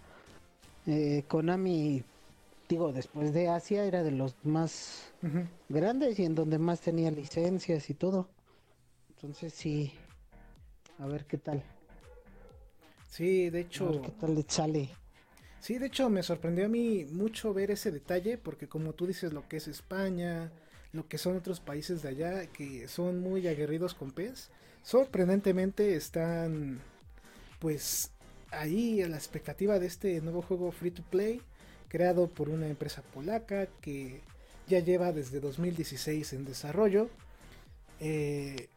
eh, 0.86 1.24
Konami, 1.28 2.04
digo, 2.68 2.92
después 2.92 3.32
de 3.32 3.48
Asia 3.48 3.84
era 3.84 4.02
de 4.02 4.10
los 4.10 4.34
más 4.44 5.12
grandes 5.68 6.18
y 6.18 6.24
en 6.24 6.34
donde 6.34 6.58
más 6.58 6.80
tenía 6.80 7.10
licencias 7.10 7.90
y 7.90 7.94
todo. 7.94 8.28
Entonces 9.10 9.52
sí, 9.54 9.92
a 10.98 11.06
ver 11.06 11.24
qué 11.26 11.38
tal, 11.38 11.62
Sí, 13.08 13.50
de 13.50 13.58
a 13.58 13.60
hecho... 13.62 13.90
ver 13.90 14.00
qué 14.02 14.10
tal 14.10 14.34
le 14.34 14.44
sale. 14.46 14.90
Sí, 15.60 15.78
de 15.78 15.86
hecho 15.86 16.10
me 16.10 16.22
sorprendió 16.22 16.66
a 16.66 16.68
mí 16.68 17.04
mucho 17.10 17.54
ver 17.54 17.70
ese 17.70 17.90
detalle 17.90 18.38
porque 18.38 18.68
como 18.68 18.92
tú 18.92 19.06
dices 19.06 19.32
lo 19.32 19.48
que 19.48 19.56
es 19.56 19.68
España, 19.68 20.52
lo 20.92 21.08
que 21.08 21.18
son 21.18 21.36
otros 21.36 21.60
países 21.60 22.02
de 22.02 22.08
allá 22.10 22.46
que 22.46 22.88
son 22.88 23.20
muy 23.20 23.48
aguerridos 23.48 23.94
con 23.94 24.12
PES, 24.12 24.50
sorprendentemente 24.82 25.96
están 25.96 26.80
pues 27.58 28.12
ahí 28.50 29.02
a 29.02 29.08
la 29.08 29.16
expectativa 29.16 29.78
de 29.78 29.86
este 29.86 30.20
nuevo 30.20 30.42
juego 30.42 30.70
free 30.70 30.90
to 30.90 31.02
play 31.10 31.40
creado 31.88 32.28
por 32.28 32.48
una 32.48 32.68
empresa 32.68 33.02
polaca 33.14 33.66
que 33.80 34.20
ya 34.68 34.80
lleva 34.80 35.12
desde 35.12 35.40
2016 35.40 36.32
en 36.32 36.44
desarrollo. 36.44 37.08
Eh, 38.00 38.68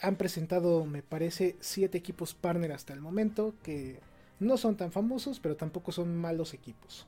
han 0.00 0.16
presentado 0.16 0.84
me 0.84 1.02
parece 1.02 1.56
siete 1.60 1.98
equipos 1.98 2.34
partner 2.34 2.72
hasta 2.72 2.92
el 2.92 3.00
momento 3.00 3.54
que 3.62 4.00
no 4.40 4.56
son 4.56 4.76
tan 4.76 4.92
famosos, 4.92 5.40
pero 5.40 5.56
tampoco 5.56 5.92
son 5.92 6.16
malos 6.16 6.52
equipos. 6.52 7.06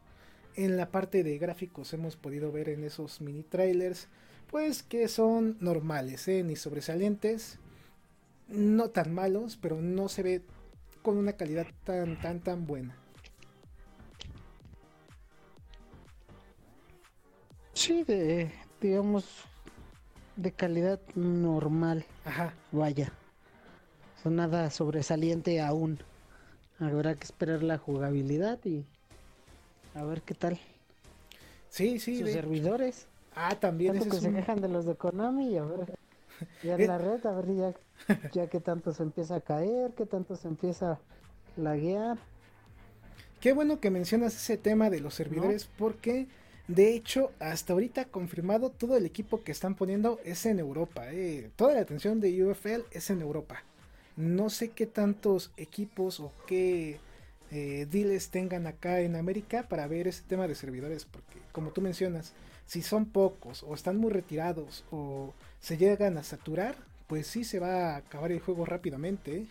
En 0.57 0.77
la 0.77 0.91
parte 0.91 1.23
de 1.23 1.39
gráficos 1.39 1.93
hemos 1.93 2.17
podido 2.17 2.51
ver 2.51 2.69
en 2.71 2.85
esos 2.85 3.21
mini 3.21 3.43
trailers, 3.43 4.09
pues 4.51 4.83
que 4.83 5.09
son 5.09 5.57
normales, 5.61 6.27
¿eh? 6.29 6.43
ni 6.43 6.57
sobresalientes, 6.57 7.59
no 8.49 8.89
tan 8.91 9.13
malos, 9.13 9.59
pero 9.61 9.81
no 9.81 10.09
se 10.09 10.23
ve 10.23 10.43
con 11.03 11.19
una 11.19 11.35
calidad 11.35 11.67
tan, 11.85 12.21
tan, 12.21 12.41
tan 12.41 12.67
buena. 12.67 12.97
Sí, 17.79 18.03
de, 18.03 18.51
digamos, 18.81 19.25
de 20.35 20.51
calidad 20.51 20.99
normal, 21.15 22.05
Ajá, 22.25 22.53
vaya. 22.73 23.13
Son 24.21 24.35
nada 24.35 24.69
sobresaliente 24.71 25.61
aún. 25.61 26.01
Habrá 26.81 27.15
que 27.15 27.23
esperar 27.23 27.63
la 27.63 27.79
jugabilidad 27.79 28.59
y 28.65 28.85
a 29.95 30.03
ver 30.03 30.23
qué 30.23 30.35
tal. 30.35 30.59
sí, 31.71 32.01
sí. 32.01 32.17
Sus 32.19 32.27
de- 32.27 32.33
servidores. 32.33 33.07
Ah, 33.37 33.55
también 33.61 33.97
Tanto 33.97 34.17
que 34.17 34.21
se 34.23 34.29
un- 34.29 34.35
quejan 34.35 34.61
de 34.61 34.69
los 34.69 34.85
de 34.85 34.97
Konami 34.97 35.53
y 35.53 35.59
a 35.59 35.65
ver. 35.65 35.97
Ya 36.65 36.75
Eh. 36.77 36.83
en 36.83 36.87
la 36.89 36.99
red, 36.99 37.25
a 37.27 37.33
ver 37.33 37.55
ya, 37.55 37.75
ya 38.33 38.47
que 38.49 38.59
tanto 38.59 38.93
se 38.93 39.05
empieza 39.05 39.37
a 39.37 39.41
caer, 39.41 39.93
que 39.93 40.05
tanto 40.05 40.35
se 40.35 40.49
empieza 40.49 40.93
a 40.95 40.99
laguear. 41.57 42.19
Qué 43.41 43.53
bueno 43.53 43.79
que 43.79 43.91
mencionas 43.91 44.35
ese 44.35 44.57
tema 44.57 44.91
de 44.91 44.99
los 45.01 45.15
servidores 45.15 45.69
porque 45.79 46.27
de 46.69 46.95
hecho 46.95 47.33
hasta 47.41 47.73
ahorita 47.73 48.07
confirmado 48.07 48.71
todo 48.71 48.97
el 48.97 49.07
equipo 49.07 49.43
que 49.43 49.53
están 49.53 49.75
poniendo 49.75 50.21
es 50.25 50.47
en 50.47 50.59
Europa. 50.61 51.13
eh. 51.13 51.51
Toda 51.57 51.75
la 51.75 51.81
atención 51.81 52.21
de 52.21 52.45
UFL 52.45 52.83
es 52.91 53.11
en 53.11 53.21
Europa. 53.23 53.65
No 54.17 54.51
sé 54.51 54.71
qué 54.71 54.87
tantos 54.87 55.53
equipos 55.57 56.21
o 56.21 56.33
qué 56.47 57.01
eh, 57.51 57.87
deals 57.91 58.31
tengan 58.31 58.67
acá 58.67 59.01
en 59.01 59.17
América 59.17 59.65
para 59.69 59.87
ver 59.89 60.09
ese 60.09 60.23
tema 60.25 60.47
de 60.49 60.55
servidores 60.55 61.05
porque 61.07 61.41
como 61.53 61.71
tú 61.73 61.81
mencionas, 61.81 62.35
si 62.67 62.83
son 62.83 63.07
pocos 63.07 63.63
o 63.63 63.75
están 63.75 63.97
muy 63.99 64.11
retirados 64.13 64.85
o 64.91 65.33
se 65.61 65.77
llegan 65.79 66.19
a 66.19 66.23
saturar, 66.23 66.77
pues 67.07 67.27
sí 67.27 67.45
se 67.45 67.59
va 67.61 67.95
a 67.95 67.97
acabar 67.99 68.33
el 68.33 68.41
juego 68.41 68.67
rápidamente. 68.67 69.37
eh. 69.39 69.49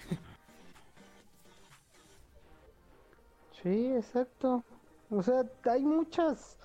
Sí, 3.62 3.92
exacto. 3.94 4.64
O 5.10 5.22
sea, 5.24 5.44
hay 5.66 5.84
muchas 5.84 6.58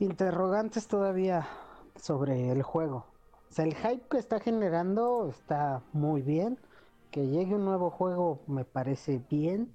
interrogantes 0.00 0.88
todavía 0.88 1.46
sobre 1.96 2.50
el 2.50 2.62
juego. 2.62 3.06
O 3.50 3.52
sea, 3.52 3.64
el 3.64 3.74
hype 3.74 4.08
que 4.08 4.18
está 4.18 4.40
generando 4.40 5.28
está 5.28 5.82
muy 5.92 6.22
bien. 6.22 6.58
Que 7.10 7.26
llegue 7.26 7.54
un 7.54 7.64
nuevo 7.64 7.90
juego 7.90 8.40
me 8.46 8.64
parece 8.64 9.20
bien. 9.30 9.72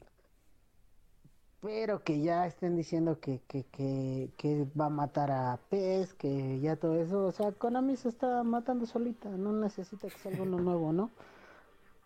Pero 1.62 2.04
que 2.04 2.22
ya 2.22 2.46
estén 2.46 2.76
diciendo 2.76 3.20
que, 3.20 3.42
que, 3.48 3.64
que, 3.66 4.32
que 4.38 4.68
va 4.80 4.86
a 4.86 4.90
matar 4.90 5.32
a 5.32 5.60
PES, 5.70 6.14
que 6.14 6.60
ya 6.60 6.76
todo 6.76 6.96
eso. 6.96 7.26
O 7.26 7.32
sea, 7.32 7.52
Konami 7.52 7.96
se 7.96 8.10
está 8.10 8.44
matando 8.44 8.86
solita. 8.86 9.30
No 9.30 9.52
necesita 9.52 10.08
que 10.08 10.18
salga 10.18 10.44
uno 10.44 10.60
nuevo, 10.60 10.94
¿no? 10.94 11.12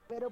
Pero 0.07 0.29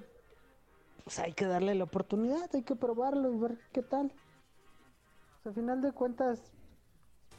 pues 1.04 1.18
hay 1.20 1.32
que 1.32 1.46
darle 1.46 1.74
la 1.74 1.84
oportunidad, 1.84 2.50
hay 2.52 2.62
que 2.62 2.76
probarlo 2.76 3.32
y 3.32 3.38
ver 3.38 3.58
qué 3.72 3.82
tal. 3.82 4.06
O 4.06 5.42
sea, 5.42 5.50
al 5.50 5.54
final 5.54 5.80
de 5.80 5.92
cuentas, 5.92 6.52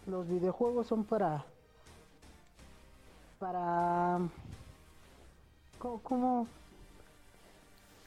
los 0.10 0.28
videojuegos 0.28 0.88
son 0.88 1.04
para. 1.06 1.46
para. 3.40 4.20
¿Cómo? 5.80 6.02
cómo- 6.04 6.48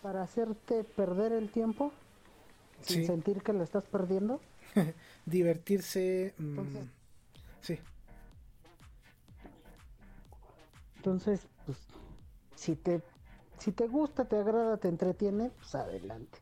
para 0.02 0.22
hacerte 0.22 0.82
perder 0.82 1.32
el 1.32 1.50
tiempo 1.50 1.92
sin 2.82 2.98
Sí. 2.98 3.06
sentir 3.06 3.42
que 3.42 3.52
lo 3.52 3.62
estás 3.62 3.84
perdiendo. 3.84 4.40
divertirse. 5.26 6.34
mm, 6.38 6.66
sí, 7.60 7.78
Entonces, 10.96 11.46
pues, 11.66 11.78
si 12.56 12.76
te, 12.76 13.02
si 13.58 13.72
te 13.72 13.86
gusta, 13.86 14.24
te 14.24 14.36
agrada, 14.36 14.76
te 14.76 14.88
entretiene, 14.88 15.50
pues 15.50 15.74
adelante. 15.74 16.38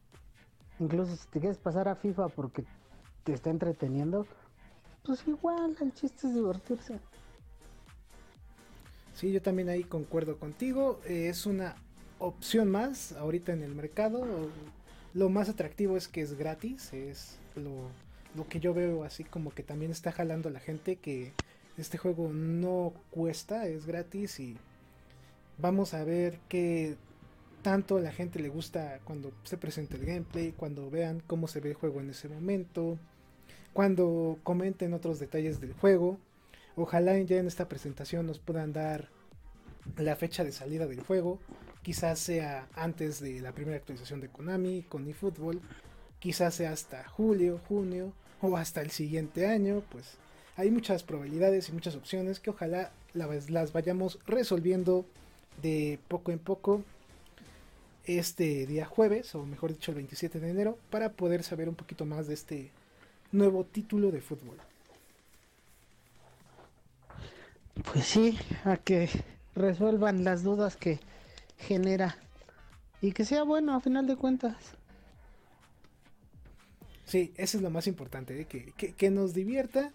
Incluso 0.79 1.17
si 1.17 1.27
te 1.29 1.41
quieres 1.41 1.59
pasar 1.59 1.89
a 1.89 1.95
FIFA 1.97 2.29
porque 2.29 2.65
te 3.25 3.33
está 3.33 3.51
entreteniendo, 3.51 4.27
pues 5.05 5.27
igual, 5.27 5.77
el 5.81 5.93
chiste 5.95 6.27
es 6.27 6.35
divertirse. 6.35 6.99
Sí, 9.15 9.33
yo 9.33 9.43
también 9.43 9.69
ahí 9.69 9.85
concuerdo 9.85 10.39
contigo. 10.39 11.01
Eh, 11.05 11.29
es 11.29 11.47
una 11.47 11.77
opción 12.19 12.71
más 12.71 13.13
ahorita 13.13 13.53
en 13.53 13.63
el 13.63 13.75
mercado. 13.75 14.25
Lo 15.15 15.29
más 15.29 15.49
atractivo 15.49 15.97
es 15.97 16.09
que 16.09 16.23
es 16.23 16.39
gratis. 16.39 16.93
Es 16.93 17.39
lo, 17.57 17.89
lo 18.35 18.49
que 18.49 18.61
yo 18.61 18.73
veo 18.73 19.05
así 19.05 19.25
como 19.25 19.51
que 19.51 19.63
también 19.63 19.91
está 19.91 20.13
jalando 20.13 20.49
a 20.49 20.53
la 20.53 20.61
gente 20.61 20.97
que 20.97 21.33
este 21.77 21.99
juego 21.99 22.31
no 22.33 22.93
cuesta, 23.11 23.67
es 23.67 23.87
gratis 23.87 24.39
y 24.41 24.57
vamos 25.59 25.95
a 25.95 26.05
ver 26.05 26.39
qué 26.49 26.97
tanto 27.63 27.99
a 27.99 28.01
la 28.01 28.13
gente 28.13 28.39
le 28.39 28.49
gusta 28.49 29.01
cuando 29.05 29.33
se 29.45 29.57
presente 29.57 29.97
el 29.97 30.07
gameplay, 30.07 30.53
cuando 30.53 30.91
vean 30.91 31.23
cómo 31.27 31.49
se 31.49 31.61
ve 31.61 31.71
el 31.71 31.75
juego 31.75 32.01
en 32.01 32.11
ese 32.11 32.29
momento, 32.29 32.99
cuando 33.73 34.39
comenten 34.43 34.95
otros 34.95 35.19
detalles 35.19 35.61
del 35.61 35.73
juego. 35.73 36.19
Ojalá 36.77 37.19
ya 37.21 37.37
en 37.37 37.47
esta 37.47 37.69
presentación 37.69 38.27
nos 38.27 38.39
puedan 38.39 38.73
dar 38.73 39.09
la 39.97 40.17
fecha 40.17 40.45
de 40.45 40.53
salida 40.53 40.87
del 40.87 41.03
juego. 41.03 41.39
Quizás 41.83 42.19
sea 42.19 42.69
antes 42.75 43.21
de 43.21 43.41
la 43.41 43.53
primera 43.53 43.77
actualización 43.77 44.21
de 44.21 44.29
Konami 44.29 44.83
con 44.83 45.09
eFootball. 45.09 45.61
Quizás 46.19 46.55
sea 46.55 46.73
hasta 46.73 47.09
julio, 47.09 47.61
junio 47.69 48.13
o 48.43 48.57
hasta 48.57 48.83
el 48.83 48.91
siguiente 48.91 49.47
año. 49.47 49.83
Pues 49.91 50.17
hay 50.57 50.71
muchas 50.71 51.03
probabilidades 51.03 51.69
y 51.69 51.73
muchas 51.73 51.97
opciones 51.97 52.41
que 52.41 52.51
ojalá 52.51 52.93
las 53.15 53.73
vayamos 53.73 54.19
resolviendo 54.27 55.07
de 55.63 55.99
poco 56.09 56.33
en 56.33 56.39
poco 56.39 56.83
este 58.05 58.67
día 58.67 58.87
jueves, 58.87 59.35
o 59.35 59.45
mejor 59.45 59.73
dicho 59.73 59.91
el 59.91 59.97
27 59.97 60.41
de 60.41 60.51
enero, 60.51 60.79
para 60.91 61.13
poder 61.13 61.43
saber 61.43 61.69
un 61.69 61.75
poquito 61.75 62.07
más 62.07 62.27
de 62.27 62.35
este 62.35 62.71
nuevo 63.33 63.65
título 63.65 64.11
de 64.11 64.21
fútbol. 64.21 64.57
Pues 67.93 68.05
sí, 68.05 68.39
a 68.65 68.77
que 68.77 69.09
resuelvan 69.55 70.25
las 70.25 70.43
dudas 70.43 70.77
que 70.77 71.01
genera 71.59 72.17
y 73.01 73.13
que 73.13 73.25
sea 73.25 73.43
bueno 73.43 73.75
a 73.75 73.81
final 73.81 74.07
de 74.07 74.17
cuentas. 74.17 74.57
Sí, 77.07 77.33
eso 77.37 77.57
es 77.57 77.63
lo 77.63 77.71
más 77.71 77.87
importante, 77.87 78.43
¿eh? 78.43 78.45
que, 78.45 78.73
que 78.73 79.11
nos 79.11 79.35
divierta, 79.35 79.93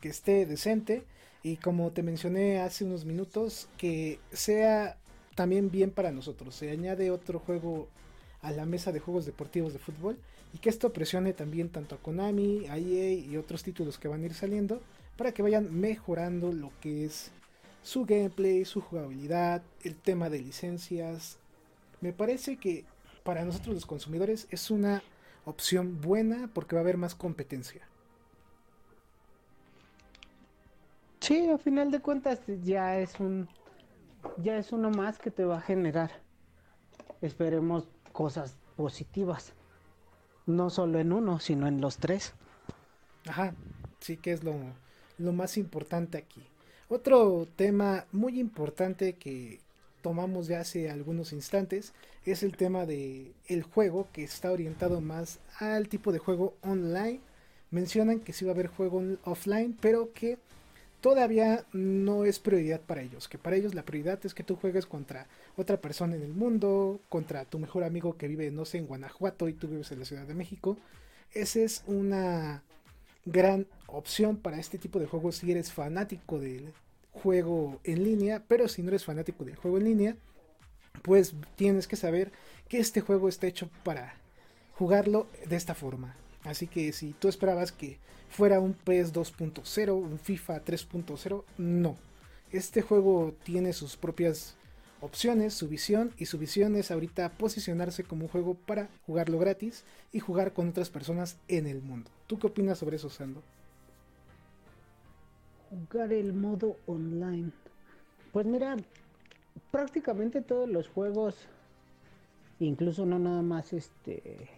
que 0.00 0.08
esté 0.08 0.46
decente 0.46 1.04
y 1.42 1.56
como 1.56 1.90
te 1.90 2.02
mencioné 2.02 2.60
hace 2.60 2.84
unos 2.84 3.04
minutos, 3.04 3.68
que 3.76 4.18
sea 4.32 4.96
también 5.34 5.70
bien 5.70 5.90
para 5.90 6.10
nosotros. 6.10 6.54
Se 6.54 6.70
añade 6.70 7.10
otro 7.10 7.38
juego 7.38 7.88
a 8.40 8.50
la 8.52 8.64
mesa 8.64 8.92
de 8.92 9.00
juegos 9.00 9.26
deportivos 9.26 9.72
de 9.72 9.78
fútbol 9.78 10.18
y 10.54 10.58
que 10.58 10.70
esto 10.70 10.92
presione 10.92 11.32
también 11.32 11.68
tanto 11.68 11.96
a 11.96 11.98
Konami, 11.98 12.66
a 12.68 12.78
EA 12.78 13.12
y 13.12 13.36
otros 13.36 13.64
títulos 13.64 13.98
que 13.98 14.06
van 14.06 14.22
a 14.22 14.26
ir 14.26 14.34
saliendo 14.34 14.80
para 15.16 15.32
que 15.32 15.42
vayan 15.42 15.80
mejorando 15.80 16.52
lo 16.52 16.70
que 16.80 17.04
es 17.04 17.32
su 17.82 18.04
gameplay, 18.06 18.64
su 18.64 18.80
jugabilidad, 18.80 19.62
el 19.82 19.96
tema 19.96 20.30
de 20.30 20.38
licencias. 20.38 21.38
Me 22.00 22.12
parece 22.12 22.56
que 22.56 22.84
para 23.24 23.44
nosotros 23.44 23.74
los 23.74 23.84
consumidores 23.84 24.46
es 24.50 24.70
una 24.70 25.02
opción 25.44 26.00
buena 26.00 26.48
porque 26.54 26.76
va 26.76 26.80
a 26.80 26.84
haber 26.84 26.98
más 26.98 27.16
competencia. 27.16 27.82
Sí, 31.18 31.48
a 31.48 31.58
final 31.58 31.90
de 31.90 31.98
cuentas 32.00 32.40
ya 32.62 33.00
es 33.00 33.18
un 33.18 33.48
ya 34.38 34.56
es 34.56 34.70
uno 34.70 34.90
más 34.90 35.18
que 35.18 35.32
te 35.32 35.44
va 35.44 35.58
a 35.58 35.60
generar. 35.60 36.12
Esperemos 37.20 37.88
cosas 38.12 38.56
positivas. 38.76 39.52
No 40.46 40.70
solo 40.70 40.98
en 40.98 41.12
uno, 41.12 41.40
sino 41.40 41.66
en 41.66 41.80
los 41.80 41.98
tres. 41.98 42.34
Ajá, 43.26 43.54
sí 44.00 44.16
que 44.16 44.32
es 44.32 44.44
lo, 44.44 44.54
lo 45.18 45.32
más 45.32 45.56
importante 45.56 46.18
aquí. 46.18 46.42
Otro 46.88 47.48
tema 47.56 48.04
muy 48.12 48.38
importante 48.38 49.14
que 49.14 49.60
tomamos 50.02 50.48
ya 50.48 50.60
hace 50.60 50.90
algunos 50.90 51.32
instantes 51.32 51.94
es 52.26 52.42
el 52.42 52.56
tema 52.56 52.84
de 52.84 53.32
el 53.46 53.62
juego 53.62 54.08
que 54.12 54.22
está 54.22 54.52
orientado 54.52 55.00
más 55.00 55.40
al 55.58 55.88
tipo 55.88 56.12
de 56.12 56.18
juego 56.18 56.54
online. 56.62 57.20
Mencionan 57.70 58.20
que 58.20 58.34
sí 58.34 58.44
va 58.44 58.50
a 58.50 58.54
haber 58.54 58.66
juego 58.66 59.02
offline, 59.24 59.76
pero 59.80 60.12
que 60.12 60.38
todavía 61.04 61.66
no 61.74 62.24
es 62.24 62.38
prioridad 62.38 62.80
para 62.80 63.02
ellos, 63.02 63.28
que 63.28 63.36
para 63.36 63.56
ellos 63.56 63.74
la 63.74 63.84
prioridad 63.84 64.24
es 64.24 64.32
que 64.32 64.42
tú 64.42 64.56
juegues 64.56 64.86
contra 64.86 65.26
otra 65.54 65.76
persona 65.76 66.16
en 66.16 66.22
el 66.22 66.32
mundo, 66.32 66.98
contra 67.10 67.44
tu 67.44 67.58
mejor 67.58 67.84
amigo 67.84 68.16
que 68.16 68.26
vive, 68.26 68.50
no 68.50 68.64
sé, 68.64 68.78
en 68.78 68.86
Guanajuato 68.86 69.50
y 69.50 69.52
tú 69.52 69.68
vives 69.68 69.92
en 69.92 69.98
la 69.98 70.06
Ciudad 70.06 70.26
de 70.26 70.32
México. 70.32 70.78
Esa 71.34 71.60
es 71.60 71.84
una 71.86 72.62
gran 73.26 73.66
opción 73.86 74.38
para 74.38 74.58
este 74.58 74.78
tipo 74.78 74.98
de 74.98 75.04
juegos 75.04 75.36
si 75.36 75.50
eres 75.50 75.70
fanático 75.70 76.40
del 76.40 76.72
juego 77.12 77.80
en 77.84 78.02
línea, 78.02 78.42
pero 78.48 78.66
si 78.66 78.82
no 78.82 78.88
eres 78.88 79.04
fanático 79.04 79.44
del 79.44 79.56
juego 79.56 79.76
en 79.76 79.84
línea, 79.84 80.16
pues 81.02 81.34
tienes 81.56 81.86
que 81.86 81.96
saber 81.96 82.32
que 82.66 82.78
este 82.78 83.02
juego 83.02 83.28
está 83.28 83.46
hecho 83.46 83.68
para 83.82 84.14
jugarlo 84.72 85.26
de 85.46 85.56
esta 85.56 85.74
forma. 85.74 86.16
Así 86.44 86.66
que 86.66 86.92
si 86.92 87.12
tú 87.12 87.28
esperabas 87.28 87.72
que 87.72 87.98
fuera 88.28 88.60
un 88.60 88.74
PES 88.74 89.14
2.0, 89.14 89.92
un 89.94 90.18
FIFA 90.18 90.64
3.0, 90.64 91.44
no. 91.58 91.96
Este 92.52 92.82
juego 92.82 93.34
tiene 93.42 93.72
sus 93.72 93.96
propias 93.96 94.56
opciones, 95.00 95.54
su 95.54 95.68
visión, 95.68 96.12
y 96.18 96.26
su 96.26 96.38
visión 96.38 96.76
es 96.76 96.90
ahorita 96.90 97.30
posicionarse 97.30 98.04
como 98.04 98.24
un 98.24 98.28
juego 98.28 98.54
para 98.54 98.88
jugarlo 99.06 99.38
gratis 99.38 99.84
y 100.12 100.20
jugar 100.20 100.52
con 100.52 100.68
otras 100.68 100.90
personas 100.90 101.36
en 101.48 101.66
el 101.66 101.82
mundo. 101.82 102.10
¿Tú 102.26 102.38
qué 102.38 102.46
opinas 102.46 102.78
sobre 102.78 102.96
eso, 102.96 103.10
Sando? 103.10 103.42
Jugar 105.70 106.12
el 106.12 106.32
modo 106.32 106.76
online. 106.86 107.50
Pues 108.32 108.46
mira, 108.46 108.76
prácticamente 109.70 110.40
todos 110.40 110.68
los 110.68 110.88
juegos, 110.88 111.36
incluso 112.58 113.06
no 113.06 113.18
nada 113.18 113.42
más 113.42 113.72
este 113.72 114.48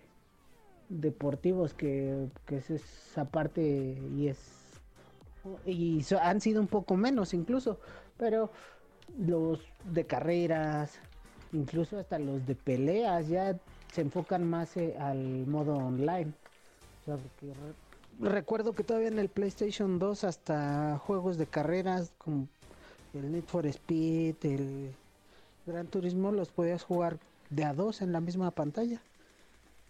deportivos 0.88 1.74
que, 1.74 2.28
es 2.48 2.70
esa 2.70 3.24
parte 3.24 3.98
y 4.16 4.28
es 4.28 4.38
y 5.64 6.04
han 6.20 6.40
sido 6.40 6.60
un 6.60 6.66
poco 6.66 6.96
menos 6.96 7.32
incluso 7.32 7.78
pero 8.16 8.50
los 9.18 9.60
de 9.84 10.04
carreras 10.04 10.98
incluso 11.52 11.98
hasta 11.98 12.18
los 12.18 12.46
de 12.46 12.54
peleas 12.54 13.28
ya 13.28 13.56
se 13.92 14.02
enfocan 14.02 14.44
más 14.48 14.76
eh, 14.76 14.94
al 14.98 15.46
modo 15.46 15.74
online. 15.74 16.32
Recuerdo 18.20 18.74
que 18.74 18.82
todavía 18.82 19.08
en 19.08 19.18
el 19.18 19.28
PlayStation 19.28 19.98
2 19.98 20.24
hasta 20.24 20.98
juegos 20.98 21.38
de 21.38 21.46
carreras 21.46 22.12
como 22.18 22.48
el 23.14 23.32
Need 23.32 23.44
for 23.44 23.66
Speed 23.66 24.36
el 24.42 24.90
Gran 25.66 25.86
Turismo 25.86 26.32
los 26.32 26.50
podías 26.50 26.82
jugar 26.82 27.18
de 27.50 27.64
a 27.64 27.74
dos 27.74 28.02
en 28.02 28.12
la 28.12 28.20
misma 28.20 28.50
pantalla 28.50 29.00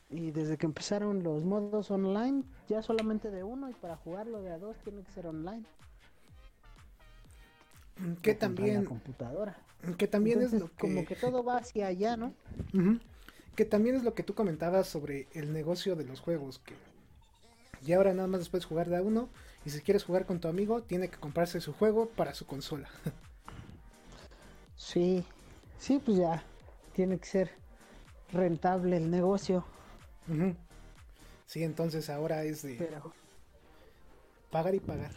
y 0.09 0.31
desde 0.31 0.57
que 0.57 0.67
empezaron 0.67 1.23
los 1.23 1.45
modos 1.45 1.91
online, 1.91 2.45
ya 2.69 2.83
solamente 2.83 3.31
de 3.31 3.43
uno 3.43 3.69
y 3.69 3.75
para 3.75 3.97
jugarlo 3.97 4.41
de 4.41 4.53
a 4.53 4.59
dos 4.59 4.77
tiene 4.85 5.03
que 5.03 5.13
ser 5.13 5.27
online. 5.27 5.65
Que 8.23 8.35
también. 8.35 8.85
computadora. 8.85 9.57
Que 9.97 10.07
también 10.07 10.43
es 10.43 10.53
lo 10.53 10.69
que. 10.69 10.77
Como 10.77 11.05
que 11.05 11.17
todo 11.17 11.43
va 11.43 11.59
hacia 11.59 11.87
allá, 11.87 12.17
¿no? 12.17 12.35
Que 13.55 13.65
también 13.65 13.97
es 13.97 14.05
lo 14.05 14.15
que 14.15 14.23
tú 14.23 14.35
comentabas 14.35 14.87
sobre 14.87 15.29
el 15.33 15.53
negocio 15.53 15.97
de 15.97 16.05
los 16.05 16.21
juegos. 16.21 16.59
Que 16.59 16.75
ya 17.83 17.97
ahora 17.97 18.13
nada 18.13 18.29
más 18.29 18.41
después 18.41 18.65
jugar 18.65 18.89
de 18.89 18.97
a 18.97 19.03
uno. 19.03 19.29
Y 19.65 19.71
si 19.71 19.81
quieres 19.81 20.05
jugar 20.05 20.27
con 20.27 20.41
tu 20.41 20.49
amigo, 20.49 20.83
tiene 20.83 21.09
que 21.09 21.17
comprarse 21.17 21.61
su 21.61 21.73
juego 21.73 22.09
para 22.11 22.35
su 22.35 22.47
consola. 22.47 22.89
sí, 24.77 25.25
sí, 25.79 26.01
pues 26.05 26.19
ya. 26.19 26.45
Tiene 26.93 27.19
que 27.19 27.27
ser 27.27 27.51
rentable 28.33 28.97
el 28.99 29.11
negocio. 29.11 29.65
Sí, 31.47 31.63
entonces 31.63 32.11
ahora 32.11 32.43
es 32.45 32.63
de 32.63 32.89
pagar 34.51 34.75
y 34.75 34.81
pagar. 34.81 35.13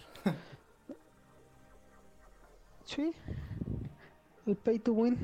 sí, 2.85 3.13
el 4.45 4.55
pay 4.55 4.79
to 4.79 4.93
win. 4.93 5.17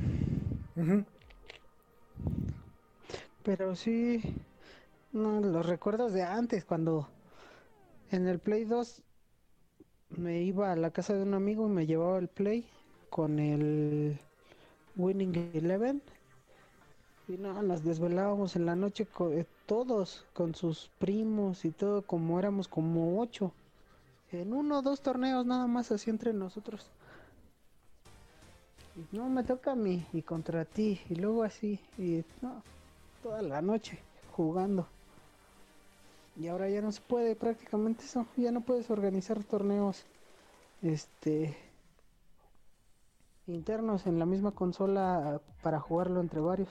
Pero 3.43 3.75
sí, 3.75 4.21
no, 5.11 5.39
los 5.39 5.65
recuerdos 5.65 6.13
de 6.13 6.23
antes, 6.23 6.65
cuando 6.65 7.07
en 8.11 8.27
el 8.27 8.39
Play 8.39 8.65
2 8.65 9.03
me 10.17 10.41
iba 10.41 10.71
a 10.71 10.75
la 10.75 10.91
casa 10.91 11.13
de 11.13 11.23
un 11.23 11.33
amigo 11.33 11.67
y 11.67 11.71
me 11.71 11.85
llevaba 11.85 12.17
el 12.17 12.27
Play 12.27 12.67
con 13.09 13.39
el 13.39 14.19
Winning 14.95 15.51
Eleven 15.53 16.01
y 17.27 17.37
no, 17.37 17.61
nos 17.61 17.83
desvelábamos 17.83 18.55
en 18.55 18.65
la 18.65 18.75
noche 18.75 19.07
eh, 19.31 19.45
todos 19.65 20.25
con 20.33 20.55
sus 20.55 20.89
primos 20.99 21.65
y 21.65 21.71
todo, 21.71 22.01
como 22.01 22.39
éramos 22.39 22.67
como 22.67 23.19
ocho. 23.19 23.51
En 24.31 24.53
uno 24.53 24.79
o 24.79 24.81
dos 24.81 25.01
torneos 25.01 25.45
nada 25.45 25.67
más 25.67 25.91
así 25.91 26.09
entre 26.09 26.33
nosotros. 26.33 26.89
No, 29.11 29.29
me 29.29 29.43
toca 29.43 29.73
a 29.73 29.75
mí 29.75 30.05
y 30.13 30.21
contra 30.21 30.65
ti. 30.65 31.01
Y 31.09 31.15
luego 31.15 31.43
así. 31.43 31.79
Y 31.97 32.23
no, 32.41 32.61
toda 33.21 33.41
la 33.41 33.61
noche 33.61 33.99
jugando. 34.31 34.87
Y 36.37 36.47
ahora 36.47 36.69
ya 36.69 36.81
no 36.81 36.91
se 36.91 37.01
puede 37.01 37.35
prácticamente 37.35 38.03
eso, 38.03 38.25
ya 38.35 38.51
no 38.51 38.61
puedes 38.61 38.89
organizar 38.89 39.41
torneos 39.43 40.03
este 40.81 41.55
internos 43.47 44.05
en 44.05 44.19
la 44.19 44.25
misma 44.25 44.51
consola 44.51 45.39
para 45.61 45.79
jugarlo 45.79 46.19
entre 46.19 46.41
varios. 46.41 46.69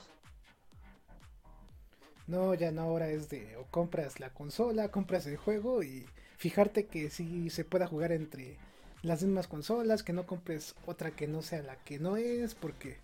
No, 2.27 2.53
ya 2.55 2.71
no, 2.71 2.81
ahora 2.81 3.09
es 3.09 3.29
de 3.29 3.55
o 3.57 3.65
compras 3.65 4.19
la 4.19 4.31
consola, 4.31 4.89
compras 4.89 5.27
el 5.27 5.37
juego 5.37 5.83
y 5.83 6.05
fijarte 6.37 6.87
que 6.87 7.09
sí 7.09 7.49
se 7.49 7.65
pueda 7.65 7.87
jugar 7.87 8.11
entre 8.11 8.57
las 9.03 9.21
mismas 9.23 9.47
consolas, 9.47 10.01
que 10.03 10.13
no 10.13 10.25
compres 10.25 10.75
otra 10.87 11.11
que 11.11 11.27
no 11.27 11.41
sea 11.43 11.61
la 11.61 11.75
que 11.75 11.99
no 11.99 12.17
es, 12.17 12.55
porque 12.55 12.97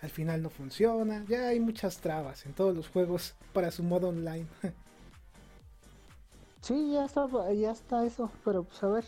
al 0.00 0.10
final 0.10 0.42
no 0.42 0.50
funciona. 0.50 1.24
Ya 1.28 1.48
hay 1.48 1.60
muchas 1.60 1.98
trabas 1.98 2.44
en 2.46 2.52
todos 2.52 2.74
los 2.74 2.88
juegos 2.88 3.34
para 3.52 3.70
su 3.70 3.84
modo 3.84 4.08
online. 4.08 4.46
sí, 6.60 6.92
ya 6.92 7.04
está, 7.04 7.28
ya 7.52 7.70
está 7.70 8.04
eso, 8.04 8.30
pero 8.44 8.64
pues 8.64 8.82
a 8.82 8.88
ver, 8.88 9.04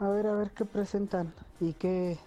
a 0.00 0.08
ver, 0.08 0.26
a 0.26 0.34
ver 0.34 0.50
qué 0.50 0.64
presentan 0.64 1.32
y 1.60 1.72
qué, 1.74 2.18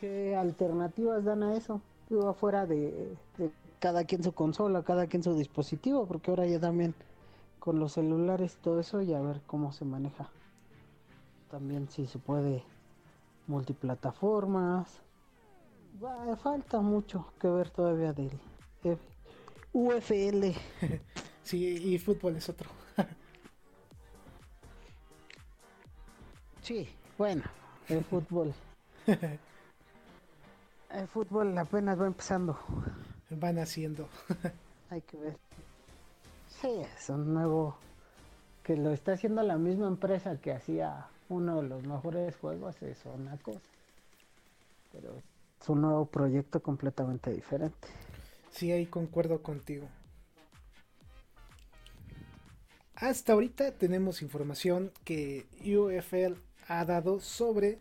qué 0.00 0.34
alternativas 0.34 1.24
dan 1.24 1.42
a 1.42 1.54
eso. 1.56 1.82
Digo, 2.08 2.28
afuera 2.28 2.66
de, 2.66 3.16
de 3.38 3.50
cada 3.82 4.04
quien 4.04 4.22
su 4.22 4.32
consola, 4.32 4.84
cada 4.84 5.08
quien 5.08 5.24
su 5.24 5.34
dispositivo, 5.34 6.06
porque 6.06 6.30
ahora 6.30 6.46
ya 6.46 6.60
también 6.60 6.94
con 7.58 7.80
los 7.80 7.94
celulares 7.94 8.56
todo 8.62 8.78
eso 8.78 9.02
y 9.02 9.12
a 9.12 9.20
ver 9.20 9.40
cómo 9.44 9.72
se 9.72 9.84
maneja. 9.84 10.30
También 11.50 11.88
si 11.88 12.06
se 12.06 12.20
puede 12.20 12.62
multiplataformas. 13.48 15.02
falta 16.44 16.80
mucho 16.80 17.26
que 17.40 17.48
ver 17.48 17.70
todavía 17.70 18.12
del 18.12 18.30
UFL. 19.72 20.52
sí, 21.42 21.66
y 21.66 21.98
fútbol 21.98 22.36
es 22.36 22.48
otro. 22.48 22.70
sí, 26.62 26.88
bueno, 27.18 27.42
el 27.88 28.04
fútbol. 28.04 28.54
el 30.90 31.08
fútbol 31.08 31.58
apenas 31.58 32.00
va 32.00 32.06
empezando. 32.06 32.56
Van 33.38 33.58
haciendo. 33.58 34.08
Hay 34.90 35.00
que 35.02 35.16
ver. 35.16 35.36
Sí, 36.60 36.68
es 36.96 37.08
un 37.08 37.32
nuevo 37.32 37.76
que 38.62 38.76
lo 38.76 38.92
está 38.92 39.12
haciendo 39.12 39.42
la 39.42 39.56
misma 39.56 39.88
empresa 39.88 40.36
que 40.40 40.52
hacía 40.52 41.06
uno 41.28 41.62
de 41.62 41.68
los 41.68 41.86
mejores 41.86 42.36
juegos, 42.36 42.80
es 42.82 43.04
una 43.06 43.36
cosa. 43.38 43.60
Pero 44.92 45.16
es 45.60 45.68
un 45.68 45.80
nuevo 45.80 46.06
proyecto 46.06 46.62
completamente 46.62 47.30
diferente. 47.32 47.88
Sí, 48.50 48.70
ahí 48.70 48.86
concuerdo 48.86 49.42
contigo. 49.42 49.88
Hasta 52.94 53.32
ahorita 53.32 53.72
tenemos 53.72 54.22
información 54.22 54.92
que 55.04 55.46
UFL 55.64 56.34
ha 56.68 56.84
dado 56.84 57.18
sobre 57.18 57.78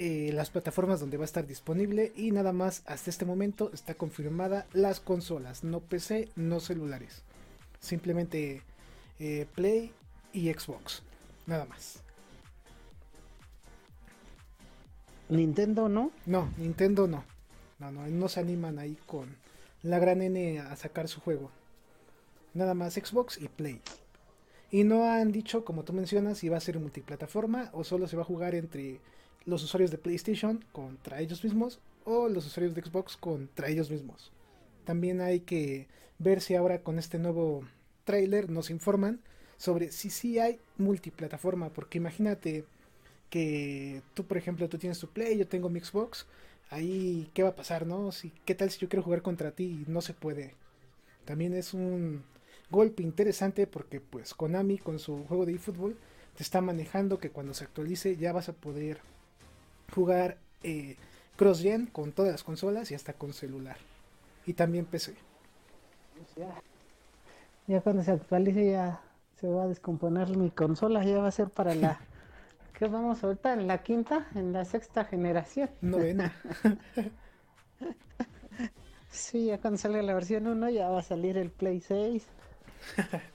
eh, 0.00 0.32
las 0.32 0.50
plataformas 0.50 0.98
donde 0.98 1.16
va 1.16 1.24
a 1.24 1.26
estar 1.26 1.46
disponible 1.46 2.12
y 2.16 2.32
nada 2.32 2.52
más 2.52 2.82
hasta 2.86 3.10
este 3.10 3.24
momento 3.24 3.70
está 3.72 3.94
confirmada 3.94 4.66
las 4.72 4.98
consolas, 4.98 5.62
no 5.62 5.80
PC, 5.80 6.28
no 6.34 6.58
celulares 6.58 7.22
simplemente 7.80 8.62
eh, 9.18 9.46
Play 9.54 9.92
y 10.32 10.52
Xbox, 10.52 11.02
nada 11.46 11.64
más. 11.64 12.02
Nintendo 15.28 15.88
no. 15.88 16.12
No, 16.26 16.52
Nintendo 16.56 17.06
no. 17.06 17.24
No, 17.78 17.90
no, 17.90 18.06
no 18.06 18.28
se 18.28 18.40
animan 18.40 18.78
ahí 18.78 18.96
con 19.06 19.36
la 19.82 19.98
gran 19.98 20.20
N 20.22 20.60
a 20.60 20.76
sacar 20.76 21.08
su 21.08 21.20
juego. 21.20 21.50
Nada 22.52 22.74
más 22.74 22.94
Xbox 22.94 23.38
y 23.40 23.48
Play. 23.48 23.80
Y 24.70 24.84
no 24.84 25.04
han 25.04 25.32
dicho, 25.32 25.64
como 25.64 25.82
tú 25.82 25.92
mencionas, 25.92 26.38
si 26.38 26.48
va 26.48 26.58
a 26.58 26.60
ser 26.60 26.78
multiplataforma 26.78 27.70
o 27.72 27.84
solo 27.84 28.06
se 28.06 28.16
va 28.16 28.22
a 28.22 28.26
jugar 28.26 28.54
entre 28.54 29.00
los 29.44 29.62
usuarios 29.62 29.90
de 29.90 29.98
PlayStation 29.98 30.64
contra 30.72 31.20
ellos 31.20 31.42
mismos 31.44 31.80
o 32.04 32.28
los 32.28 32.46
usuarios 32.46 32.74
de 32.74 32.82
Xbox 32.82 33.16
contra 33.16 33.68
ellos 33.68 33.90
mismos. 33.90 34.32
También 34.84 35.20
hay 35.20 35.40
que 35.40 35.88
ver 36.18 36.40
si 36.40 36.54
ahora 36.54 36.82
con 36.82 36.98
este 36.98 37.18
nuevo 37.18 37.64
trailer 38.04 38.50
nos 38.50 38.70
informan 38.70 39.20
sobre 39.56 39.92
si 39.92 40.10
sí 40.10 40.38
hay 40.38 40.58
multiplataforma, 40.78 41.70
porque 41.70 41.98
imagínate 41.98 42.64
que 43.28 44.02
tú, 44.14 44.24
por 44.24 44.36
ejemplo, 44.36 44.68
tú 44.68 44.78
tienes 44.78 44.98
tu 44.98 45.08
Play, 45.08 45.38
yo 45.38 45.46
tengo 45.46 45.68
mi 45.68 45.80
Xbox, 45.80 46.26
ahí 46.70 47.30
qué 47.34 47.42
va 47.42 47.50
a 47.50 47.56
pasar, 47.56 47.86
¿no? 47.86 48.10
Si, 48.12 48.32
¿Qué 48.44 48.54
tal 48.54 48.70
si 48.70 48.80
yo 48.80 48.88
quiero 48.88 49.02
jugar 49.02 49.22
contra 49.22 49.52
ti 49.52 49.84
y 49.86 49.90
no 49.90 50.00
se 50.00 50.14
puede? 50.14 50.54
También 51.24 51.54
es 51.54 51.74
un 51.74 52.24
golpe 52.70 53.02
interesante 53.02 53.66
porque 53.66 54.00
pues 54.00 54.34
Konami 54.34 54.78
con 54.78 54.98
su 54.98 55.24
juego 55.24 55.46
de 55.46 55.54
eFootball 55.54 55.96
te 56.36 56.42
está 56.42 56.60
manejando 56.60 57.18
que 57.18 57.30
cuando 57.30 57.54
se 57.54 57.64
actualice 57.64 58.16
ya 58.16 58.32
vas 58.32 58.48
a 58.48 58.52
poder 58.52 59.00
jugar 59.94 60.38
eh, 60.62 60.96
cross-gen 61.36 61.86
con 61.86 62.12
todas 62.12 62.32
las 62.32 62.44
consolas 62.44 62.90
y 62.90 62.94
hasta 62.94 63.12
con 63.12 63.32
celular. 63.32 63.76
Y 64.46 64.54
también 64.54 64.86
PC. 64.86 65.14
Ya 67.66 67.80
cuando 67.80 68.02
se 68.02 68.12
actualice 68.12 68.72
ya 68.72 69.00
se 69.40 69.48
va 69.48 69.64
a 69.64 69.68
descomponer 69.68 70.36
mi 70.36 70.50
consola, 70.50 71.04
ya 71.04 71.18
va 71.18 71.28
a 71.28 71.32
ser 71.32 71.48
para 71.48 71.74
la... 71.74 72.00
¿Qué 72.78 72.88
vamos 72.88 73.22
ahorita? 73.22 73.52
¿En 73.52 73.66
la 73.66 73.82
quinta? 73.82 74.28
¿En 74.34 74.52
la 74.52 74.64
sexta 74.64 75.04
generación? 75.04 75.70
Novena. 75.80 76.34
sí, 79.10 79.46
ya 79.46 79.58
cuando 79.58 79.78
salga 79.78 80.02
la 80.02 80.14
versión 80.14 80.46
1 80.46 80.70
ya 80.70 80.88
va 80.88 81.00
a 81.00 81.02
salir 81.02 81.36
el 81.36 81.50
Play 81.50 81.80
6. 81.80 82.26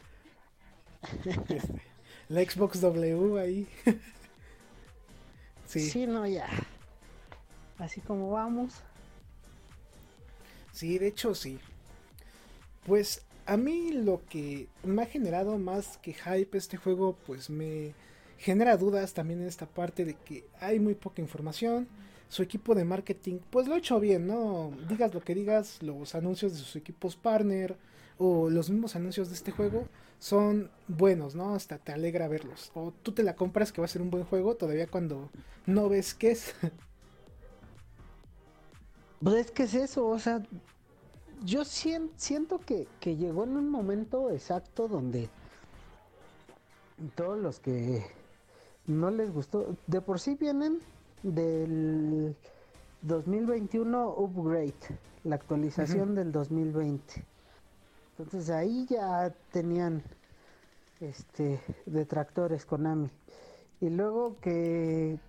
Este, 1.23 1.61
la 2.29 2.41
Xbox 2.41 2.81
W 2.81 3.39
ahí. 3.39 3.67
Sí. 5.81 5.89
Sí, 5.89 6.07
no, 6.07 6.25
ya. 6.27 6.47
Así 7.77 8.01
como 8.01 8.31
vamos. 8.31 8.73
Sí, 10.71 10.97
de 10.97 11.07
hecho 11.07 11.35
sí. 11.35 11.59
Pues 12.85 13.23
a 13.45 13.57
mí 13.57 13.91
lo 13.91 14.21
que 14.29 14.67
me 14.83 15.03
ha 15.03 15.05
generado 15.05 15.57
más 15.57 15.97
que 15.97 16.13
hype 16.13 16.57
este 16.57 16.77
juego, 16.77 17.15
pues 17.25 17.49
me 17.49 17.93
genera 18.37 18.77
dudas 18.77 19.13
también 19.13 19.41
en 19.41 19.47
esta 19.47 19.65
parte 19.65 20.05
de 20.05 20.15
que 20.15 20.45
hay 20.59 20.79
muy 20.79 20.95
poca 20.95 21.21
información. 21.21 21.87
Su 22.27 22.41
equipo 22.41 22.73
de 22.73 22.83
marketing, 22.83 23.37
pues 23.49 23.67
lo 23.67 23.75
ha 23.75 23.77
hecho 23.77 23.99
bien, 23.99 24.27
¿no? 24.27 24.73
Digas 24.89 25.13
lo 25.13 25.21
que 25.21 25.35
digas, 25.35 25.81
los 25.81 26.15
anuncios 26.15 26.53
de 26.53 26.57
sus 26.57 26.75
equipos 26.75 27.15
partner 27.15 27.77
o 28.17 28.49
los 28.49 28.69
mismos 28.69 28.95
anuncios 28.95 29.29
de 29.29 29.35
este 29.35 29.51
juego 29.51 29.87
son 30.19 30.71
buenos, 30.87 31.35
¿no? 31.35 31.55
Hasta 31.55 31.77
te 31.77 31.91
alegra 31.91 32.27
verlos. 32.27 32.71
O 32.73 32.91
tú 32.91 33.11
te 33.11 33.23
la 33.23 33.35
compras 33.35 33.71
que 33.71 33.81
va 33.81 33.85
a 33.85 33.89
ser 33.89 34.01
un 34.01 34.09
buen 34.09 34.23
juego 34.25 34.55
todavía 34.55 34.87
cuando 34.87 35.29
no 35.65 35.89
ves 35.89 36.13
qué 36.13 36.31
es. 36.31 36.53
Pues 39.23 39.37
es 39.37 39.51
que 39.51 39.63
es 39.63 39.73
eso, 39.73 40.05
o 40.05 40.19
sea, 40.19 40.43
yo 41.43 41.63
siento 41.65 42.59
que, 42.59 42.87
llegó 43.03 43.43
en 43.43 43.57
un 43.57 43.69
momento 43.69 44.29
exacto 44.29 44.87
donde 44.87 45.29
todos 47.15 47.39
los 47.39 47.59
que 47.59 48.05
no 48.85 49.09
les 49.09 49.31
gustó, 49.31 49.75
de 49.87 50.01
por 50.01 50.19
sí 50.19 50.35
vienen 50.35 50.79
del 51.23 52.35
2021 53.01 54.15
upgrade, 54.17 54.73
la 55.23 55.35
actualización 55.35 56.13
del 56.13 56.31
2020. 56.31 57.25
Entonces 58.17 58.49
ahí 58.49 58.85
ya 58.89 59.33
tenían 59.51 60.03
este 61.01 61.59
detractores 61.85 62.65
Konami. 62.65 63.09
Y 63.81 63.89
luego 63.89 64.37
que, 64.39 65.19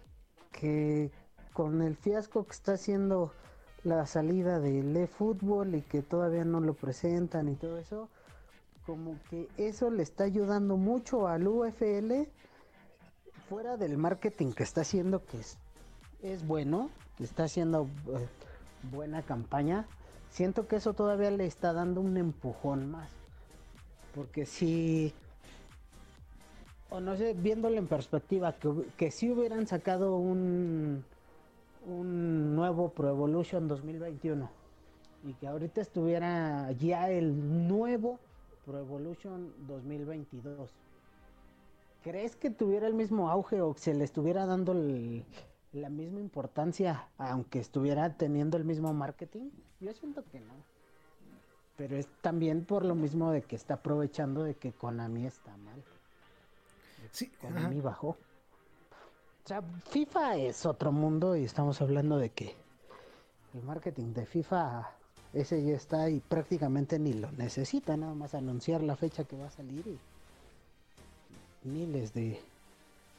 que 0.53 1.11
con 1.53 1.83
el 1.83 1.97
fiasco 1.97 2.45
que 2.45 2.53
está 2.53 2.75
haciendo 2.75 3.33
la 3.83 4.07
salida 4.07 4.61
del 4.61 4.97
eFootball 4.97 5.75
y 5.75 5.83
que 5.83 6.03
todavía 6.03 6.45
no 6.45 6.61
lo 6.61 6.75
presentan 6.75 7.49
y 7.49 7.55
todo 7.55 7.79
eso, 7.79 8.09
como 8.85 9.19
que 9.31 9.49
eso 9.57 9.91
le 9.91 10.03
está 10.03 10.25
ayudando 10.25 10.77
mucho 10.77 11.27
al 11.27 11.47
UFL 11.47 12.29
fuera 13.49 13.77
del 13.77 13.97
marketing 13.97 14.53
que 14.53 14.63
está 14.63 14.83
haciendo 14.83 15.25
que 15.25 15.39
es, 15.39 15.59
es 16.23 16.47
bueno, 16.47 16.91
está 17.21 17.45
haciendo 17.45 17.89
eh, 18.09 18.29
buena 18.91 19.23
campaña. 19.23 19.87
Siento 20.37 20.69
que 20.69 20.77
eso 20.77 20.93
todavía 20.93 21.31
le 21.31 21.47
está 21.47 21.73
dando 21.73 22.03
un 22.03 22.19
empujón 22.19 22.91
más. 22.91 23.09
Porque 24.15 24.45
si 24.45 25.15
o 26.91 27.01
no 27.01 27.17
sé, 27.17 27.33
viéndolo 27.33 27.79
en 27.79 27.87
perspectiva, 27.87 28.53
que, 28.53 28.71
que 28.97 29.11
si 29.11 29.31
hubieran 29.31 29.67
sacado 29.67 30.17
un 30.17 31.05
un 31.87 32.57
nuevo 32.57 32.91
Pro 32.91 33.09
Evolution 33.09 33.69
2021 33.69 34.51
y 35.25 35.35
que 35.35 35.47
ahorita 35.47 35.81
estuviera 35.81 36.71
ya 36.73 37.11
el 37.11 37.69
nuevo 37.69 38.19
Pro 38.65 38.81
Evolution 38.81 39.53
2022. 39.69 40.71
¿Crees 42.03 42.37
que 42.37 42.51
tuviera 42.51 42.87
el 42.87 42.95
mismo 42.95 43.31
auge 43.31 43.61
o 43.61 43.73
que 43.73 43.81
se 43.81 43.95
le 43.95 44.05
estuviera 44.05 44.47
dando 44.47 44.75
la 44.75 45.89
misma 45.89 46.21
importancia 46.21 47.09
aunque 47.19 47.61
estuviera 47.61 48.17
teniendo 48.17 48.57
el 48.57 48.65
mismo 48.65 48.93
marketing? 48.93 49.51
Yo 49.81 49.93
siento 49.95 50.25
que 50.31 50.41
no. 50.41 50.55
Pero 51.77 51.97
es 51.97 52.07
también 52.23 52.65
por 52.65 52.85
lo 52.85 52.95
mismo 52.95 53.31
de 53.31 53.43
que 53.43 53.57
está 53.57 53.75
aprovechando 53.75 54.43
de 54.43 54.55
que 54.55 54.73
Konami 54.73 55.27
está 55.27 55.57
mal. 55.59 55.83
Sí, 57.13 57.29
Konami 57.41 57.81
bajó. 57.81 58.09
O 58.09 59.49
sea, 59.49 59.63
FIFA 59.91 60.37
es 60.39 60.67
otro 60.67 60.91
mundo 60.91 61.37
y 61.37 61.45
estamos 61.45 61.81
hablando 61.81 62.17
de 62.17 62.31
que 62.31 62.57
el 63.55 63.63
marketing 63.63 64.13
de 64.13 64.27
FIFA 64.27 64.91
ese 65.33 65.63
ya 65.63 65.75
está 65.75 66.09
y 66.09 66.21
prácticamente 66.21 66.99
ni 66.99 67.13
lo 67.13 67.31
necesita, 67.33 67.97
nada 67.97 68.15
más 68.15 68.35
anunciar 68.35 68.83
la 68.83 68.97
fecha 68.97 69.25
que 69.25 69.37
va 69.37 69.47
a 69.47 69.51
salir 69.51 69.87
y 69.87 69.99
miles 71.69 72.15
de 72.15 72.41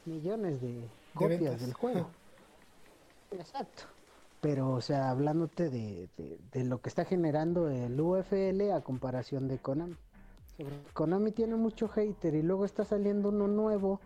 millones 0.06 0.62
de 0.62 0.88
copias 1.14 1.62
del 1.62 1.74
juego. 1.74 2.10
Exacto. 3.32 3.84
Pero, 4.42 4.72
o 4.72 4.82
sea, 4.82 5.10
hablándote 5.10 5.70
de, 5.70 6.10
de, 6.52 6.64
lo 6.64 6.80
que 6.82 6.90
está 6.90 7.06
generando 7.06 7.70
el 7.70 8.00
UFL 8.00 8.72
a 8.72 8.82
comparación 8.82 9.48
de 9.48 9.58
Konami. 9.58 9.96
Konami 10.94 11.32
tiene 11.32 11.56
mucho 11.56 11.88
hater 11.88 12.36
y 12.36 12.42
luego 12.42 12.66
está 12.66 12.86
saliendo 12.86 13.30
uno 13.30 13.48
nuevo. 13.48 14.00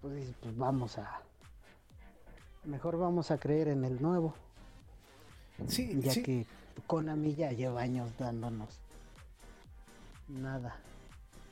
Pues, 0.00 0.34
pues 0.40 0.56
vamos 0.56 0.98
a. 0.98 1.20
Mejor 2.64 2.96
vamos 2.96 3.30
a 3.30 3.38
creer 3.38 3.68
en 3.68 3.84
el 3.84 4.00
nuevo. 4.00 4.34
Sí, 5.66 6.00
ya 6.00 6.14
que 6.22 6.46
Konami 6.86 7.34
ya 7.34 7.52
lleva 7.52 7.82
años 7.82 8.10
dándonos 8.18 8.80
nada 10.28 10.76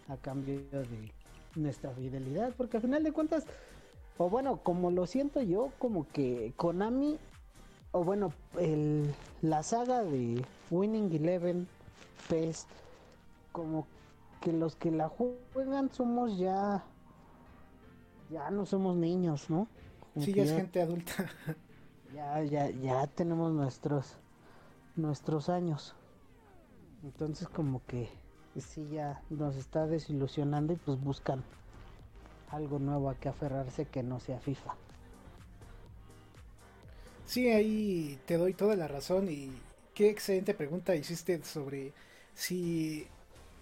a 0.08 0.16
cambio 0.16 0.60
de 0.70 1.12
nuestra 1.54 1.90
fidelidad, 1.90 2.52
porque 2.56 2.76
al 2.76 2.82
final 2.82 3.02
de 3.02 3.12
cuentas, 3.12 3.44
o 4.18 4.28
bueno, 4.28 4.58
como 4.62 4.90
lo 4.90 5.06
siento 5.06 5.42
yo, 5.42 5.70
como 5.78 6.06
que 6.08 6.52
Konami, 6.56 7.18
o 7.92 8.04
bueno, 8.04 8.32
el, 8.58 9.14
la 9.42 9.62
saga 9.62 10.02
de 10.02 10.44
Winning 10.70 11.12
Eleven, 11.12 11.68
PES, 12.28 12.66
como 13.52 13.86
que 14.40 14.52
los 14.52 14.76
que 14.76 14.90
la 14.90 15.08
juegan 15.08 15.90
somos 15.90 16.38
ya, 16.38 16.84
ya 18.30 18.50
no 18.50 18.64
somos 18.66 18.96
niños, 18.96 19.50
¿no? 19.50 19.66
sí, 20.18 20.32
ya 20.32 20.44
es 20.44 20.52
gente 20.52 20.82
adulta. 20.82 21.28
Ya, 22.12 22.42
ya, 22.42 22.68
ya 22.70 23.06
tenemos 23.06 23.52
nuestros, 23.52 24.16
nuestros 24.96 25.48
años. 25.48 25.94
Entonces 27.04 27.48
como 27.48 27.82
que 27.86 28.08
sí 28.58 28.88
ya 28.90 29.22
nos 29.30 29.54
está 29.54 29.86
desilusionando 29.86 30.72
y 30.72 30.76
pues 30.76 31.00
buscan 31.00 31.44
algo 32.50 32.80
nuevo 32.80 33.08
a 33.10 33.14
que 33.14 33.28
aferrarse 33.28 33.84
que 33.86 34.02
no 34.02 34.18
sea 34.18 34.40
FIFA. 34.40 34.74
Sí, 37.30 37.48
ahí 37.48 38.18
te 38.26 38.38
doy 38.38 38.54
toda 38.54 38.74
la 38.74 38.88
razón 38.88 39.30
y 39.30 39.52
qué 39.94 40.10
excelente 40.10 40.52
pregunta 40.52 40.96
hiciste 40.96 41.40
sobre 41.44 41.92
si 42.34 43.06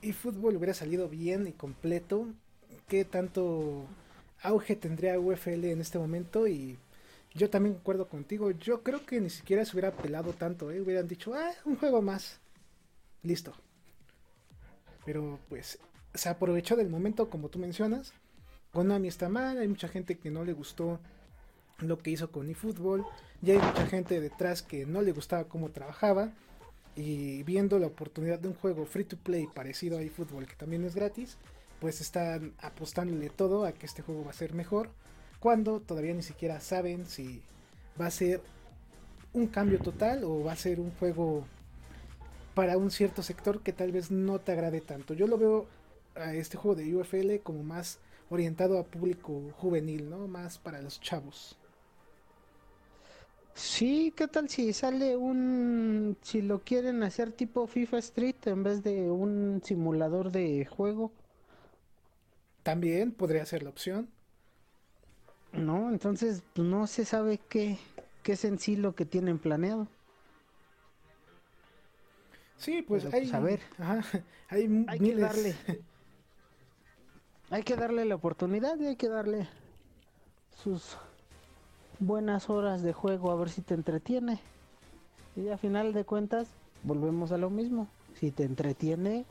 eFootball 0.01 0.57
hubiera 0.57 0.73
salido 0.73 1.07
bien 1.11 1.47
y 1.47 1.53
completo, 1.53 2.29
qué 2.87 3.05
tanto 3.05 3.85
auge 4.41 4.75
tendría 4.75 5.21
UFL 5.21 5.67
en 5.67 5.83
este 5.83 5.99
momento 5.99 6.49
y 6.49 6.79
yo 7.35 7.51
también 7.51 7.77
acuerdo 7.77 8.09
contigo, 8.09 8.53
yo 8.53 8.83
creo 8.83 9.05
que 9.05 9.21
ni 9.21 9.29
siquiera 9.29 9.67
se 9.67 9.73
hubiera 9.73 9.95
pelado 9.95 10.33
tanto, 10.33 10.71
¿eh? 10.71 10.81
hubieran 10.81 11.07
dicho, 11.07 11.35
ah, 11.35 11.51
un 11.67 11.77
juego 11.77 12.01
más, 12.01 12.41
listo. 13.23 13.53
Pero 15.05 15.39
pues 15.51 15.79
se 16.15 16.31
aprovechó 16.31 16.75
del 16.75 16.89
momento 16.89 17.29
como 17.29 17.51
tú 17.51 17.59
mencionas. 17.59 18.15
Konami 18.73 19.09
está 19.09 19.29
mal, 19.29 19.59
hay 19.59 19.69
mucha 19.69 19.89
gente 19.89 20.17
que 20.17 20.31
no 20.31 20.43
le 20.43 20.55
gustó 20.55 21.01
lo 21.79 21.99
que 21.99 22.11
hizo 22.11 22.31
con 22.31 22.49
eFootball. 22.51 23.05
Ya 23.41 23.55
hay 23.55 23.61
mucha 23.61 23.87
gente 23.87 24.21
detrás 24.21 24.62
que 24.62 24.87
no 24.87 25.03
le 25.03 25.12
gustaba 25.12 25.45
cómo 25.45 25.71
trabajaba. 25.71 26.33
Y 26.97 27.45
viendo 27.45 27.79
la 27.79 27.87
oportunidad 27.87 28.41
de 28.41 28.49
un 28.49 28.55
juego 28.55 28.85
free 28.85 29.05
to 29.05 29.17
play 29.17 29.47
parecido 29.47 29.99
a 29.99 30.03
eFootball 30.03 30.47
que 30.47 30.57
también 30.57 30.85
es 30.85 30.97
gratis, 30.97 31.37
pues 31.81 32.01
están 32.01 32.55
apostándole 32.61 33.31
todo 33.31 33.64
a 33.64 33.73
que 33.73 33.87
este 33.87 34.03
juego 34.03 34.25
va 34.25 34.31
a 34.31 34.35
ser 34.35 34.53
mejor. 34.55 34.91
Cuando 35.38 35.81
todavía 35.81 36.14
ni 36.14 36.23
siquiera 36.23 36.61
saben 36.61 37.07
si 37.07 37.41
va 38.01 38.07
a 38.07 38.11
ser 38.11 38.41
un 39.33 39.47
cambio 39.47 39.79
total 39.79 40.25
o 40.25 40.43
va 40.43 40.53
a 40.53 40.57
ser 40.57 40.81
un 40.81 40.91
juego 40.93 41.45
para 42.55 42.77
un 42.77 42.91
cierto 42.91 43.23
sector 43.23 43.61
que 43.62 43.73
tal 43.73 43.93
vez 43.93 44.11
no 44.11 44.41
te 44.41 44.51
agrade 44.51 44.81
tanto. 44.81 45.14
Yo 45.14 45.29
lo 45.29 45.38
veo 45.38 45.67
a 46.17 46.35
este 46.35 46.57
juego 46.57 46.75
de 46.75 46.97
UFL 46.97 47.37
como 47.45 47.62
más 47.62 48.01
orientado 48.31 48.79
a 48.79 48.85
público 48.85 49.41
juvenil, 49.57 50.11
¿no? 50.11 50.27
Más 50.27 50.59
para 50.59 50.83
los 50.83 51.01
chavos. 51.01 51.58
Sí, 53.59 54.14
¿qué 54.16 54.29
tal 54.29 54.49
si 54.49 54.73
sale 54.73 55.16
un... 55.16 56.16
si 56.23 56.42
lo 56.42 56.61
quieren 56.61 57.03
hacer 57.03 57.33
tipo 57.33 57.66
FIFA 57.66 57.99
Street 57.99 58.37
en 58.44 58.62
vez 58.62 58.85
de 58.85 59.11
un 59.11 59.61
simulador 59.64 60.31
de 60.31 60.64
juego? 60.64 61.11
También 62.62 63.11
podría 63.11 63.44
ser 63.47 63.64
la 63.64 63.71
opción. 63.71 64.09
No, 65.53 65.90
entonces 65.90 66.44
pues, 66.55 66.68
no 66.68 66.87
se 66.87 67.05
sabe 67.05 67.38
qué, 67.49 67.79
qué 68.23 68.35
es 68.35 68.44
en 68.44 68.61
sí 68.61 68.77
lo 68.77 68.94
que 68.94 69.05
tienen 69.05 69.40
planeado. 69.40 69.88
Sí, 72.59 72.83
pues, 72.83 73.07
hay, 73.07 73.23
pues, 73.23 73.35
a 73.35 73.40
ver, 73.40 73.61
hay, 74.51 74.99
que 75.01 75.16
darle, 75.16 75.57
hay 77.51 77.64
que 77.64 77.75
darle 77.75 78.05
la 78.05 78.14
oportunidad 78.14 78.79
y 78.79 78.87
hay 78.87 78.97
que 78.97 79.09
darle 79.09 79.49
sus 80.62 80.97
buenas 81.99 82.51
horas 82.51 82.83
de 82.83 82.93
juego 82.93 83.31
a 83.31 83.37
ver 83.37 83.51
si 83.51 83.63
te 83.63 83.75
entretiene. 83.75 84.41
Y 85.37 85.49
a 85.49 85.59
final 85.59 85.93
de 85.93 86.05
cuentas, 86.05 86.49
volvemos 86.83 87.33
a 87.33 87.39
lo 87.39 87.51
mismo. 87.51 87.89
Si 88.15 88.31
te 88.31 88.45
entretiene, 88.45 89.25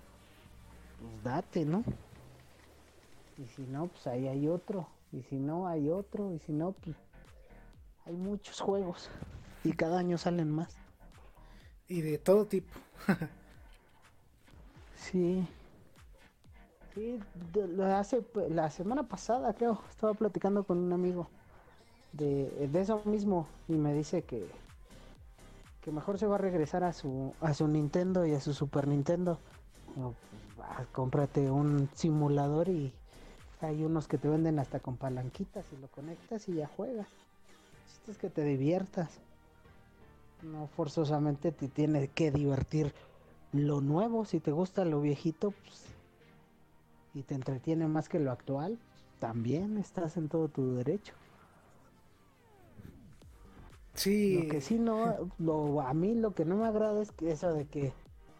pues 1.00 1.24
date, 1.24 1.66
¿no? 1.66 1.84
Y 3.38 3.46
si 3.48 3.64
no, 3.64 3.88
pues 3.88 4.08
ahí 4.08 4.28
hay 4.28 4.48
otro. 4.48 4.88
Y 5.12 5.22
si 5.24 5.36
no, 5.36 5.68
hay 5.68 5.90
otro. 5.90 6.34
Y 6.34 6.40
si 6.40 6.54
no, 6.54 6.72
pues 6.72 6.96
hay 8.06 8.16
muchos 8.16 8.60
juegos. 8.60 9.10
Y 9.64 9.74
cada 9.74 10.00
año 10.00 10.18
salen 10.18 10.52
más 10.52 10.78
y 11.88 12.02
de 12.02 12.18
todo 12.18 12.46
tipo. 12.46 12.74
sí. 14.96 15.48
Sí, 16.94 17.20
hace, 17.84 18.26
la 18.50 18.72
semana 18.72 19.08
pasada 19.08 19.54
creo, 19.54 19.80
estaba 19.90 20.16
platicando 20.16 20.64
con 20.64 20.80
un 20.80 20.92
amigo 20.94 21.30
de, 22.18 22.70
eso 22.74 23.02
mismo 23.06 23.48
y 23.68 23.74
me 23.74 23.94
dice 23.94 24.24
que, 24.24 24.48
que 25.82 25.92
mejor 25.92 26.18
se 26.18 26.28
va 26.28 26.36
a 26.36 26.40
regresar 26.40 26.84
a 26.84 26.94
su, 26.94 27.34
a 27.42 27.54
su 27.54 27.68
Nintendo 27.68 28.26
y 28.26 28.34
a 28.34 28.42
su 28.42 28.54
Super 28.54 28.88
Nintendo. 28.88 29.40
Pues, 29.96 30.88
cómprate 30.92 31.50
un 31.50 31.90
simulador 31.94 32.70
y 32.70 32.94
hay 33.62 33.84
unos 33.84 34.08
que 34.08 34.18
te 34.18 34.28
venden 34.28 34.60
hasta 34.60 34.80
con 34.80 34.98
palanquitas 34.98 35.66
y 35.72 35.82
lo 35.82 35.88
conectas 35.88 36.48
y 36.50 36.54
ya 36.54 36.68
juegas. 36.68 37.08
es 38.08 38.18
que 38.18 38.30
te 38.30 38.44
diviertas. 38.44 39.10
No 40.44 40.68
forzosamente 40.68 41.52
te 41.52 41.68
tiene 41.68 42.10
que 42.10 42.32
divertir 42.32 42.94
lo 43.52 43.82
nuevo. 43.82 44.26
Si 44.26 44.40
te 44.40 44.52
gusta 44.52 44.86
lo 44.86 45.02
viejito 45.02 45.52
pues, 45.52 45.86
y 47.16 47.24
te 47.24 47.34
entretiene 47.34 47.88
más 47.88 48.08
que 48.08 48.20
lo 48.20 48.32
actual, 48.32 48.78
también 49.20 49.78
estás 49.78 50.18
en 50.18 50.30
todo 50.30 50.48
tu 50.48 50.76
derecho. 50.76 51.14
Sí. 53.98 54.44
Lo 54.44 54.50
que 54.50 54.62
sí 54.62 54.78
no, 54.78 55.32
lo, 55.40 55.82
a 55.82 55.94
mí 55.94 56.14
lo 56.14 56.34
que 56.34 56.46
no 56.46 56.56
me 56.56 56.68
agrada 56.68 57.02
es 57.02 57.12
que 57.12 57.32
eso 57.32 57.52
de 57.52 57.66
que 57.66 57.92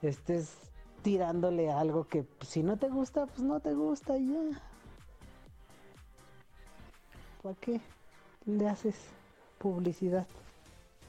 estés 0.04 0.56
tirándole 1.02 1.72
algo 1.72 2.08
que 2.08 2.24
pues, 2.24 2.50
si 2.50 2.62
no 2.62 2.78
te 2.78 2.90
gusta, 2.90 3.26
pues 3.26 3.40
no 3.40 3.60
te 3.60 3.74
gusta 3.74 4.18
y 4.18 4.28
ya. 4.28 4.62
¿Para 7.42 7.56
qué 7.56 7.82
le 8.46 8.68
haces 8.68 8.96
publicidad? 9.58 10.28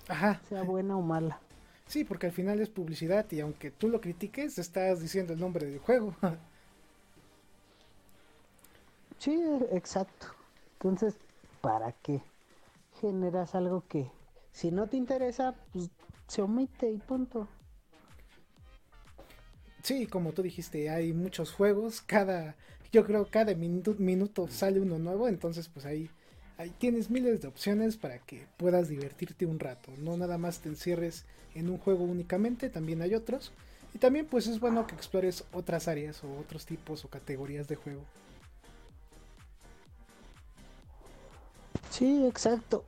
Ajá. 0.09 0.41
Sea 0.49 0.63
buena 0.63 0.97
o 0.97 1.03
mala. 1.03 1.39
Sí, 1.87 2.05
porque 2.05 2.27
al 2.27 2.33
final 2.33 2.61
es 2.61 2.71
publicidad 2.71 3.31
y 3.31 3.41
aunque 3.41 3.71
tú 3.71 3.89
lo 3.89 4.01
critiques, 4.01 4.59
estás 4.59 5.01
diciendo 5.01 5.35
el 5.35 5.41
nombre 5.41 5.67
del 5.67 5.79
juego. 5.79 6.15
sí, 9.19 9.39
exacto. 9.73 10.29
Entonces, 10.75 11.19
¿para 11.61 11.93
qué 11.93 12.23
generas 13.01 13.55
algo 13.55 13.85
que 13.89 14.11
si 14.59 14.73
no 14.73 14.89
te 14.89 14.97
interesa, 14.97 15.55
pues 15.73 15.89
se 16.27 16.43
omite 16.43 16.91
y 16.91 16.99
punto? 16.99 17.47
Sí, 19.85 20.09
como 20.09 20.33
tú 20.33 20.43
dijiste, 20.43 20.91
hay 20.91 21.13
muchos 21.13 21.53
juegos, 21.53 22.01
cada, 22.01 22.57
yo 22.91 23.07
creo 23.07 23.31
cada 23.31 23.55
minuto, 23.55 23.95
minuto 23.99 24.49
sale 24.49 24.81
uno 24.81 24.99
nuevo, 24.99 25.29
entonces 25.29 25.69
pues 25.69 25.87
ahí 25.87 26.11
ahí 26.57 26.71
tienes 26.77 27.09
miles 27.09 27.41
de 27.41 27.47
opciones 27.47 27.97
para 27.97 28.19
que 28.19 28.49
puedas 28.57 28.89
divertirte 28.89 29.47
un 29.47 29.61
rato. 29.61 29.93
No 29.99 30.17
nada 30.17 30.39
más 30.39 30.59
te 30.59 30.69
encierres 30.69 31.25
en 31.55 31.71
un 31.71 31.79
juego 31.79 32.03
únicamente, 32.03 32.69
también 32.69 33.01
hay 33.01 33.15
otros. 33.15 33.53
Y 33.95 33.99
también 33.99 34.27
pues 34.27 34.49
es 34.49 34.59
bueno 34.59 34.89
que 34.89 34.97
explores 34.97 35.45
otras 35.53 35.87
áreas 35.87 36.25
o 36.25 36.37
otros 36.37 36.67
tipos 36.67 37.05
o 37.05 37.09
categorías 37.09 37.69
de 37.69 37.77
juego. 37.77 38.03
Sí, 41.91 42.27
exacto. 42.27 42.85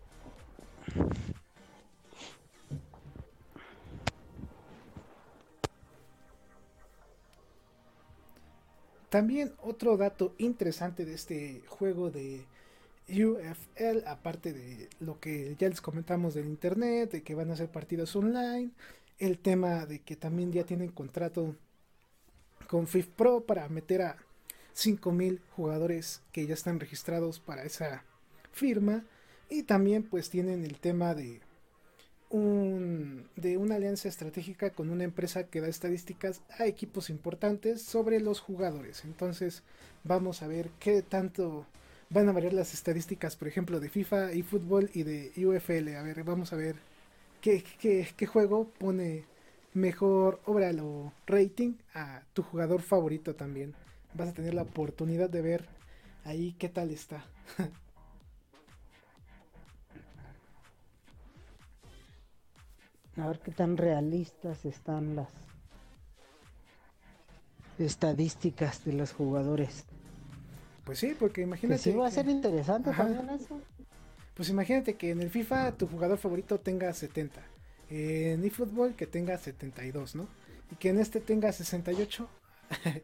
También 9.10 9.52
otro 9.62 9.96
dato 9.96 10.34
interesante 10.38 11.04
de 11.04 11.14
este 11.14 11.62
juego 11.66 12.10
de 12.10 12.46
UFL, 13.08 14.06
aparte 14.06 14.52
de 14.52 14.88
lo 15.00 15.18
que 15.18 15.56
ya 15.58 15.68
les 15.68 15.80
comentamos 15.80 16.34
del 16.34 16.46
internet, 16.46 17.10
de 17.10 17.22
que 17.22 17.34
van 17.34 17.50
a 17.50 17.56
ser 17.56 17.68
partidos 17.68 18.14
online, 18.14 18.70
el 19.18 19.38
tema 19.38 19.84
de 19.84 19.98
que 19.98 20.16
también 20.16 20.52
ya 20.52 20.64
tienen 20.64 20.90
contrato 20.92 21.56
con 22.68 22.86
FIFPro 22.86 23.44
para 23.44 23.68
meter 23.68 24.02
a 24.02 24.16
5000 24.74 25.42
jugadores 25.56 26.22
que 26.30 26.46
ya 26.46 26.54
están 26.54 26.78
registrados 26.78 27.40
para 27.40 27.64
esa 27.64 28.04
firma. 28.52 29.04
Y 29.48 29.64
también 29.64 30.04
pues 30.04 30.30
tienen 30.30 30.64
el 30.64 30.78
tema 30.78 31.14
de 31.14 31.40
un, 32.30 33.28
de 33.36 33.56
una 33.56 33.74
alianza 33.74 34.08
estratégica 34.08 34.70
con 34.70 34.88
una 34.90 35.04
empresa 35.04 35.44
que 35.44 35.60
da 35.60 35.68
estadísticas 35.68 36.42
a 36.58 36.66
equipos 36.66 37.10
importantes 37.10 37.82
sobre 37.82 38.20
los 38.20 38.40
jugadores. 38.40 39.04
Entonces 39.04 39.62
vamos 40.04 40.42
a 40.42 40.46
ver 40.46 40.70
qué 40.78 41.02
tanto 41.02 41.66
van 42.08 42.28
a 42.28 42.32
variar 42.32 42.52
las 42.52 42.72
estadísticas, 42.72 43.36
por 43.36 43.48
ejemplo, 43.48 43.80
de 43.80 43.88
FIFA 43.88 44.32
y 44.32 44.42
fútbol 44.42 44.90
y 44.94 45.02
de 45.02 45.32
UFL. 45.44 45.96
A 45.96 46.02
ver, 46.02 46.24
vamos 46.24 46.52
a 46.52 46.56
ver 46.56 46.76
qué, 47.40 47.64
qué, 47.78 48.08
qué 48.16 48.26
juego 48.26 48.68
pone 48.78 49.24
mejor 49.74 50.40
obra 50.46 50.70
o 50.82 51.12
rating 51.26 51.74
a 51.94 52.22
tu 52.32 52.42
jugador 52.42 52.82
favorito 52.82 53.34
también. 53.34 53.74
Vas 54.14 54.30
a 54.30 54.34
tener 54.34 54.54
la 54.54 54.62
oportunidad 54.62 55.30
de 55.30 55.42
ver 55.42 55.68
ahí 56.24 56.54
qué 56.58 56.68
tal 56.68 56.90
está. 56.90 57.24
A 63.20 63.26
ver 63.26 63.38
qué 63.40 63.50
tan 63.50 63.76
realistas 63.76 64.64
están 64.64 65.16
las 65.16 65.28
estadísticas 67.78 68.84
de 68.84 68.94
los 68.94 69.12
jugadores. 69.12 69.84
Pues 70.84 70.98
sí, 70.98 71.14
porque 71.18 71.42
imagínate. 71.42 71.82
Que 71.82 71.90
sí 71.90 71.96
va 71.96 72.06
a 72.06 72.10
ser 72.10 72.28
interesante 72.28 72.92
también 72.92 73.28
eso. 73.30 73.60
Pues 74.34 74.48
imagínate 74.48 74.94
que 74.94 75.10
en 75.10 75.20
el 75.20 75.28
FIFA 75.28 75.72
tu 75.72 75.86
jugador 75.86 76.16
favorito 76.18 76.58
tenga 76.58 76.92
70. 76.92 77.40
En 77.90 78.44
eFootball 78.44 78.94
que 78.94 79.06
tenga 79.06 79.36
72, 79.36 80.14
¿no? 80.14 80.26
Y 80.70 80.76
que 80.76 80.88
en 80.88 80.98
este 80.98 81.20
tenga 81.20 81.52
68. 81.52 82.28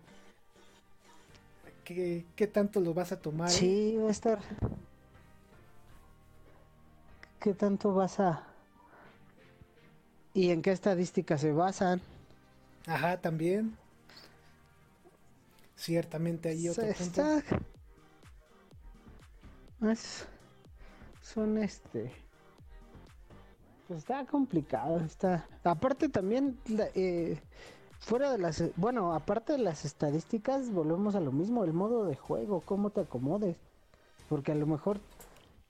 ¿Qué, 1.85 2.24
¿Qué 2.35 2.46
tanto 2.46 2.81
lo 2.81 2.94
vas 2.94 3.12
a 3.12 3.20
tomar? 3.20 3.50
Sí, 3.50 3.96
va 3.98 4.09
a 4.09 4.12
estar. 4.12 4.38
¿Qué 7.38 7.52
tanto 7.55 7.92
vas 7.94 8.18
a.? 8.18 8.56
¿Y 10.37 10.51
en 10.51 10.61
qué 10.61 10.70
estadísticas 10.70 11.40
se 11.40 11.51
basan? 11.51 12.03
Ajá, 12.87 13.18
también. 13.18 13.75
Ciertamente 15.75 16.51
hay 16.51 16.68
otro 16.68 16.85
está... 16.85 17.42
Son 21.22 21.57
este... 21.57 22.12
Pues 23.88 24.01
está 24.01 24.27
complicado, 24.27 25.01
está... 25.01 25.49
Aparte 25.64 26.11
también, 26.11 26.59
eh, 26.94 27.40
fuera 27.99 28.31
de 28.31 28.37
las... 28.37 28.62
Bueno, 28.77 29.14
aparte 29.14 29.55
de 29.55 29.61
las 29.61 29.87
estadísticas, 29.87 30.70
volvemos 30.70 31.14
a 31.14 31.20
lo 31.20 31.33
mismo, 31.33 31.64
el 31.64 31.72
modo 31.72 32.05
de 32.05 32.14
juego, 32.14 32.61
cómo 32.61 32.90
te 32.90 33.01
acomodes. 33.01 33.57
Porque 34.29 34.53
a 34.53 34.57
lo 34.57 34.66
mejor 34.66 35.01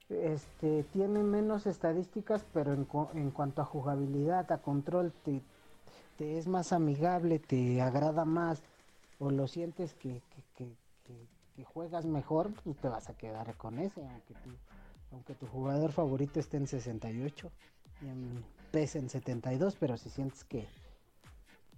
este, 0.09 0.85
tiene 0.85 1.23
menos 1.23 1.67
estadísticas, 1.67 2.45
pero 2.53 2.73
en, 2.73 2.87
en 3.15 3.31
cuanto 3.31 3.63
a 3.63 3.65
jugabilidad, 3.65 4.51
a 4.53 4.59
control, 4.59 5.13
te, 5.25 5.43
te, 6.17 6.39
es 6.39 6.47
más 6.47 6.73
amigable, 6.73 7.39
te 7.39 7.81
agrada 7.83 8.25
más, 8.25 8.63
o 9.19 9.31
lo 9.31 9.49
sientes 9.49 9.95
que, 9.95 10.23
que, 10.57 10.67
que, 11.55 11.65
juegas 11.65 12.05
mejor, 12.07 12.53
pues 12.65 12.77
te 12.79 12.89
vas 12.89 13.09
a 13.11 13.15
quedar 13.15 13.55
con 13.57 13.79
ese, 13.79 14.07
aunque 14.07 14.35
tu, 14.35 14.51
aunque 15.13 15.35
tu 15.35 15.47
jugador 15.47 15.93
favorito 15.93 16.41
esté 16.41 16.59
en 16.59 16.67
68 16.67 17.51
y 18.03 18.09
en 18.09 18.45
PES 18.73 18.97
en 18.97 19.11
72, 19.11 19.77
pero 19.79 19.97
si 19.97 20.09
sientes 20.11 20.45
que, 20.45 20.67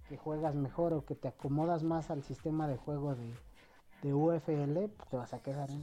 que 0.08 0.16
juegas 0.16 0.54
mejor 0.54 0.92
o 0.92 1.04
que 1.04 1.14
te 1.14 1.28
acomodas 1.28 1.82
más 1.82 2.10
al 2.10 2.22
sistema 2.22 2.68
de 2.68 2.76
juego 2.76 3.14
de, 3.14 3.32
de 4.02 4.14
UFL, 4.14 4.88
pues 4.96 5.08
te 5.10 5.16
vas 5.16 5.32
a 5.32 5.40
quedar 5.40 5.70
en 5.70 5.82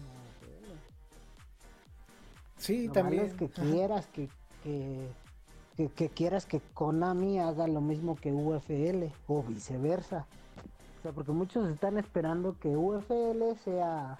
Sí, 2.57 2.89
también. 2.89 3.25
es 3.25 3.33
que 3.33 3.49
quieras 3.49 4.07
que, 4.07 4.29
que, 4.63 6.09
quieras 6.09 6.45
que 6.45 6.61
Konami 6.73 7.39
haga 7.39 7.67
lo 7.67 7.81
mismo 7.81 8.15
que 8.15 8.31
UFL 8.31 9.05
o 9.27 9.43
viceversa. 9.43 10.25
O 10.99 11.01
sea, 11.01 11.11
porque 11.11 11.31
muchos 11.31 11.69
están 11.69 11.97
esperando 11.97 12.57
que 12.59 12.75
UFL 12.75 13.55
sea 13.63 14.17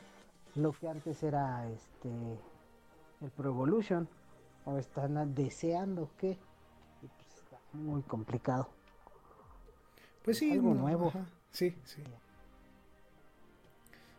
lo 0.56 0.74
que 0.74 0.88
antes 0.88 1.24
era 1.24 1.68
este 1.70 2.10
el 3.22 3.32
Pro 3.32 3.50
Evolution 3.50 4.08
o 4.66 4.78
están 4.78 5.34
deseando 5.34 6.10
que 6.18 6.38
pues, 7.00 7.12
está 7.36 7.60
muy 7.74 8.02
complicado. 8.02 8.70
Pues 10.24 10.40
sí, 10.40 10.52
algo 10.52 10.74
nuevo. 10.74 11.14
Sí, 11.52 11.76
sí. 11.84 12.04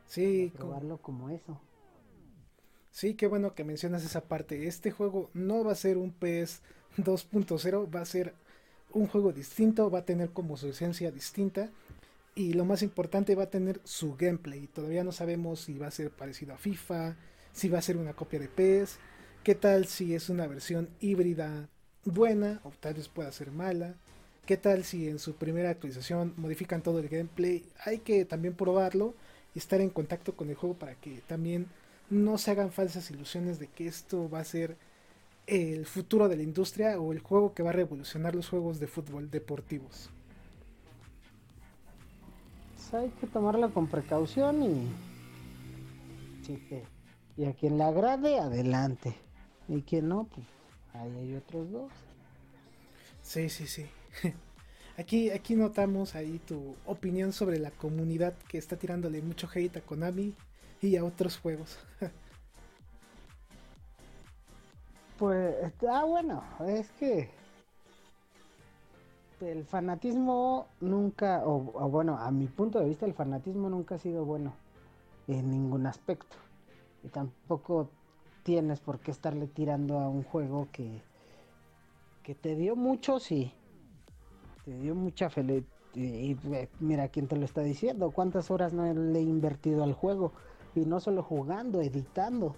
Sí, 0.07 0.53
probarlo 0.57 0.99
como 0.99 1.31
eso. 1.31 1.61
Sí, 2.97 3.13
qué 3.13 3.27
bueno 3.27 3.55
que 3.55 3.63
mencionas 3.63 4.07
esa 4.07 4.23
parte. 4.23 4.67
Este 4.67 4.91
juego 4.91 5.29
no 5.35 5.63
va 5.63 5.73
a 5.73 5.75
ser 5.75 5.99
un 5.99 6.13
PS 6.13 6.63
2.0, 6.97 7.95
va 7.95 8.01
a 8.01 8.07
ser 8.07 8.33
un 8.91 9.07
juego 9.07 9.35
distinto, 9.35 9.91
va 9.91 9.99
a 9.99 10.05
tener 10.07 10.31
como 10.31 10.57
su 10.57 10.69
esencia 10.69 11.11
distinta 11.11 11.69
y 12.35 12.55
lo 12.55 12.65
más 12.65 12.81
importante 12.81 13.35
va 13.35 13.43
a 13.43 13.51
tener 13.51 13.83
su 13.85 14.17
gameplay. 14.17 14.67
Todavía 14.69 15.05
no 15.05 15.13
sabemos 15.13 15.61
si 15.61 15.77
va 15.77 15.89
a 15.89 15.91
ser 15.91 16.11
parecido 16.11 16.55
a 16.55 16.57
FIFA, 16.57 17.17
si 17.53 17.69
va 17.69 17.81
a 17.81 17.83
ser 17.83 17.99
una 17.99 18.15
copia 18.15 18.41
de 18.41 18.49
PES, 18.49 18.97
qué 19.45 19.55
tal 19.55 19.85
si 19.85 20.15
es 20.15 20.31
una 20.31 20.47
versión 20.47 20.89
híbrida 20.99 21.69
buena 22.07 22.63
o 22.65 22.71
tal 22.81 22.95
vez 22.95 23.09
pueda 23.09 23.31
ser 23.31 23.51
mala, 23.51 23.95
qué 24.47 24.57
tal 24.57 24.85
si 24.85 25.07
en 25.07 25.19
su 25.19 25.35
primera 25.35 25.69
actualización 25.69 26.33
modifican 26.39 26.81
todo 26.81 27.01
el 27.01 27.11
gameplay. 27.11 27.63
Hay 27.85 27.99
que 27.99 28.25
también 28.25 28.55
probarlo 28.55 29.13
y 29.55 29.59
estar 29.59 29.83
en 29.83 29.91
contacto 29.91 30.35
con 30.35 30.49
el 30.49 30.55
juego 30.57 30.79
para 30.79 30.95
que 30.95 31.21
también 31.27 31.67
no 32.11 32.39
se 32.39 32.51
hagan 32.51 32.73
falsas 32.73 33.11
ilusiones 33.11 33.59
de 33.59 33.69
que 33.69 33.87
esto 33.87 34.29
va 34.29 34.41
a 34.41 34.45
ser 34.45 34.77
el 35.47 35.87
futuro 35.87 36.29
de 36.29 36.37
la 36.37 36.43
industria 36.43 36.99
o 37.01 37.13
el 37.13 37.21
juego 37.21 37.55
que 37.55 37.63
va 37.63 37.71
a 37.71 37.73
revolucionar 37.73 38.35
los 38.35 38.49
juegos 38.49 38.81
de 38.81 38.87
fútbol 38.87 39.31
deportivos. 39.31 40.11
Pues 42.75 42.95
hay 42.95 43.09
que 43.21 43.27
tomarlo 43.27 43.73
con 43.73 43.87
precaución 43.87 44.63
y 44.63 44.89
y 47.37 47.45
a 47.45 47.53
quien 47.55 47.77
le 47.77 47.85
agrade 47.85 48.39
adelante 48.39 49.15
y 49.69 49.83
quien 49.83 50.09
no 50.09 50.25
pues 50.25 50.47
ahí 50.95 51.13
hay 51.19 51.37
otros 51.37 51.71
dos. 51.71 51.93
Sí, 53.23 53.49
sí, 53.49 53.67
sí. 53.67 53.87
Aquí, 54.99 55.29
aquí 55.31 55.57
notamos 55.57 56.15
ahí 56.15 56.41
tu 56.47 56.75
opinión 56.87 57.35
sobre 57.35 57.59
la 57.59 57.71
comunidad 57.71 58.33
que 58.49 58.57
está 58.57 58.77
tirándole 58.77 59.21
mucho 59.21 59.47
hate 59.53 59.77
a 59.77 59.81
Konami 59.83 60.33
y 60.83 60.97
a 60.97 61.05
otros 61.05 61.39
juegos. 61.39 61.79
pues, 65.19 65.55
ah, 65.89 66.05
bueno, 66.05 66.43
es 66.67 66.91
que 66.93 67.31
el 69.41 69.65
fanatismo 69.65 70.69
nunca, 70.81 71.43
o, 71.45 71.61
bueno, 71.89 72.19
a 72.19 72.31
mi 72.31 72.47
punto 72.47 72.81
de 72.81 72.89
vista, 72.89 73.07
el 73.07 73.15
fanatismo 73.15 73.69
nunca 73.69 73.97
ha 73.97 73.99
sido 73.99 74.25
bueno 74.25 74.55
en 75.29 75.51
ningún 75.51 75.87
aspecto. 75.87 76.37
Y 77.05 77.09
tampoco 77.09 77.91
tienes 78.43 78.81
por 78.81 78.99
qué 78.99 79.11
estarle 79.11 79.47
tirando 79.47 79.99
a 79.99 80.09
un 80.09 80.23
juego 80.23 80.69
que, 80.73 81.03
que 82.23 82.35
te 82.35 82.57
dio 82.57 82.77
mucho, 82.77 83.21
sí. 83.21 83.53
Te 84.65 84.79
dio 84.79 84.95
mucha 84.95 85.31
felicidad. 85.31 85.73
Y, 85.95 86.37
mira 86.79 87.09
quién 87.09 87.27
te 87.27 87.37
lo 87.37 87.47
está 87.47 87.63
diciendo, 87.63 88.11
cuántas 88.11 88.51
horas 88.51 88.75
no 88.75 88.93
le 88.93 89.19
he 89.19 89.23
invertido 89.23 89.83
al 89.83 89.95
juego 89.95 90.33
y 90.77 90.85
no 90.85 91.01
solo 91.01 91.23
jugando, 91.23 91.81
editando. 91.81 92.55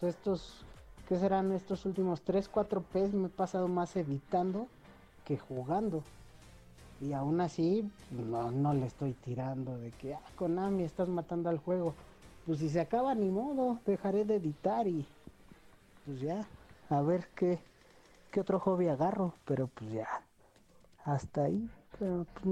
estos, 0.00 0.64
¿qué 1.08 1.18
serán 1.18 1.52
estos 1.52 1.84
últimos 1.84 2.22
3, 2.22 2.48
4 2.48 2.82
Ps? 2.82 3.12
Me 3.14 3.26
he 3.26 3.30
pasado 3.30 3.68
más 3.68 3.96
editando 3.96 4.68
que 5.24 5.36
jugando. 5.36 6.02
Y 7.00 7.12
aún 7.12 7.40
así, 7.40 7.90
no, 8.10 8.50
no 8.50 8.72
le 8.72 8.86
estoy 8.86 9.12
tirando 9.12 9.76
de 9.76 9.90
que, 9.90 10.14
ah, 10.14 10.20
Konami, 10.36 10.84
estás 10.84 11.08
matando 11.08 11.50
al 11.50 11.58
juego. 11.58 11.94
Pues 12.46 12.60
si 12.60 12.70
se 12.70 12.80
acaba, 12.80 13.14
ni 13.14 13.30
modo, 13.30 13.78
dejaré 13.84 14.24
de 14.24 14.36
editar 14.36 14.86
y 14.86 15.06
pues 16.04 16.20
ya, 16.20 16.46
a 16.88 17.02
ver 17.02 17.28
qué, 17.34 17.58
qué 18.30 18.40
otro 18.40 18.60
hobby 18.60 18.88
agarro. 18.88 19.34
Pero 19.44 19.66
pues 19.66 19.92
ya, 19.92 20.08
hasta 21.04 21.44
ahí. 21.44 21.68
Pues, 21.98 22.10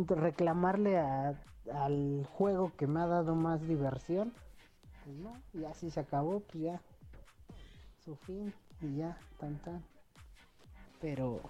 reclamarle 0.09 0.99
al 0.99 2.27
juego 2.33 2.72
que 2.77 2.87
me 2.87 3.01
ha 3.01 3.07
dado 3.07 3.35
más 3.35 3.66
diversión, 3.66 4.33
pues 5.05 5.62
y 5.62 5.64
así 5.64 5.90
se 5.90 6.00
acabó, 6.00 6.40
pues 6.40 6.64
ya, 6.64 6.82
su 8.05 8.16
fin, 8.16 8.52
y 8.80 8.96
ya, 8.96 9.18
tan 9.38 9.59
tan. 9.62 9.84
Pero 11.00 11.40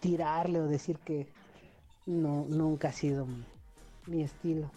tirarle 0.00 0.60
o 0.60 0.66
decir 0.66 0.98
que 0.98 1.28
no, 2.06 2.46
nunca 2.48 2.88
ha 2.88 2.92
sido 2.92 3.26
mi, 4.06 4.22
estilo. 4.22 4.70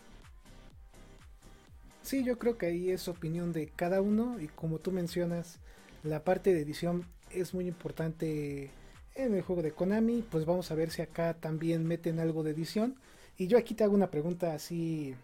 Sí, 2.02 2.24
yo 2.24 2.38
creo 2.38 2.58
que 2.58 2.68
ahí 2.68 2.92
es 2.92 3.08
opinión 3.08 3.54
de 3.54 3.68
cada 3.68 4.02
uno 4.02 4.40
y 4.40 4.48
como 4.48 4.80
tú 4.80 4.92
mencionas, 4.92 5.60
la 6.04 6.24
parte 6.24 6.54
de 6.54 6.62
edición 6.62 7.06
es 7.32 7.54
muy 7.54 7.68
importante 7.68 8.72
en 9.16 9.34
el 9.34 9.42
juego 9.42 9.62
de 9.62 9.72
Konami, 9.72 10.22
pues 10.22 10.46
vamos 10.46 10.70
a 10.72 10.76
ver 10.76 10.92
si 10.92 11.02
acá 11.02 11.36
también 11.36 11.86
meten 11.86 12.20
algo 12.20 12.44
de 12.44 12.52
edición. 12.52 12.96
Y 13.38 13.48
yo 13.48 13.58
aquí 13.58 13.74
te 13.74 13.84
hago 13.84 13.96
una 13.96 14.12
pregunta 14.12 14.54
así, 14.54 15.16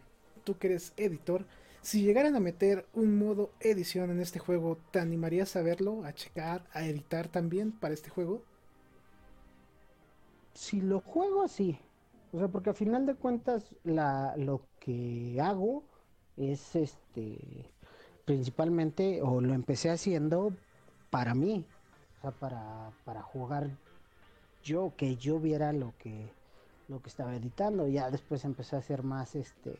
tú 0.44 0.58
que 0.58 0.68
eres 0.68 0.94
editor, 0.96 1.46
si 1.82 2.04
llegaran 2.04 2.36
a 2.36 2.40
meter 2.40 2.86
un 2.94 3.18
modo 3.18 3.52
edición 3.60 4.12
en 4.12 4.20
este 4.20 4.40
juego, 4.40 4.78
¿te 4.92 5.00
animarías 5.00 5.56
a 5.56 5.62
verlo, 5.62 6.04
a 6.04 6.14
checar, 6.14 6.66
a 6.74 6.86
editar 6.86 7.28
también 7.28 7.72
para 7.72 7.94
este 7.94 8.10
juego? 8.10 8.44
Si 10.54 10.82
lo 10.82 11.00
juego 11.02 11.44
así, 11.44 11.80
o 12.34 12.40
sea, 12.40 12.48
porque 12.50 12.72
al 12.72 12.76
final 12.76 13.06
de 13.06 13.16
cuentas 13.16 13.76
la, 13.84 14.36
lo 14.38 14.62
que 14.80 15.40
hago 15.42 15.84
es 16.38 16.76
este 16.76 17.38
principalmente 18.26 19.22
o 19.24 19.42
lo 19.42 19.54
empecé 19.54 19.90
haciendo 19.90 20.54
para 21.10 21.34
mí, 21.34 21.66
o 22.18 22.22
sea, 22.22 22.32
para, 22.32 22.92
para 23.04 23.24
jugar 23.24 23.72
yo, 24.64 24.94
que 24.96 25.16
yo 25.16 25.40
viera 25.40 25.74
lo 25.74 25.94
que 25.98 26.32
lo 26.90 27.02
que 27.02 27.10
estaba 27.10 27.36
editando, 27.36 27.88
ya 27.88 28.10
después 28.10 28.44
empecé 28.46 28.76
a 28.76 28.80
hacer 28.80 29.04
más 29.04 29.36
este 29.36 29.80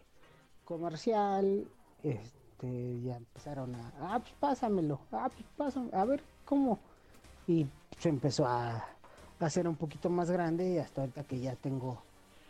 comercial, 0.64 1.68
este 2.04 3.02
ya 3.02 3.18
empezaron 3.18 3.76
a, 3.76 3.94
ah, 4.02 4.20
pues 4.20 4.34
pásamelo, 4.40 5.00
ah, 5.12 5.30
pues 5.34 5.46
pásame, 5.58 5.90
a 5.94 6.06
ver 6.06 6.22
cómo 6.46 6.80
y 7.50 7.66
se 7.98 8.10
empezó 8.10 8.46
a, 8.46 8.86
hacer 9.40 9.68
un 9.68 9.76
poquito 9.76 10.10
más 10.10 10.30
grande 10.30 10.70
y 10.70 10.78
hasta 10.78 11.02
ahorita 11.02 11.24
que 11.24 11.40
ya 11.40 11.56
tengo 11.56 12.04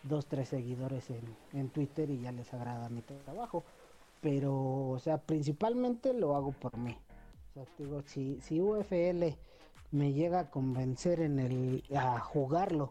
dos, 0.04 0.26
tres 0.26 0.50
seguidores 0.50 1.06
en, 1.54 1.70
Twitter 1.70 2.10
y 2.10 2.22
ya 2.22 2.32
les 2.32 2.52
agrada 2.54 2.90
mi 2.90 3.02
trabajo. 3.02 3.64
Pero, 4.22 4.90
o 4.90 5.00
sea, 5.00 5.20
principalmente 5.20 6.14
lo 6.14 6.36
hago 6.36 6.52
por 6.52 6.76
mí. 6.78 6.98
O 7.52 7.54
sea, 7.54 7.66
digo, 7.78 8.02
si, 8.02 8.42
si 8.42 8.60
UFL 8.60 9.36
me 9.92 10.14
llega 10.14 10.40
a 10.40 10.50
convencer 10.50 11.22
en 11.22 11.40
el 11.40 11.84
a 11.96 12.20
jugarlo 12.20 12.90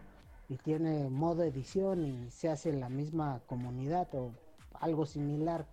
y 0.49 0.57
tiene 0.57 1.11
modo 1.11 1.43
edición 1.43 2.07
y 2.07 2.31
se 2.31 2.49
hace 2.49 2.71
en 2.71 2.81
la 2.81 2.89
misma 2.89 3.41
comunidad 3.47 4.09
o 4.15 4.31
algo 4.81 5.05
similar 5.05 5.67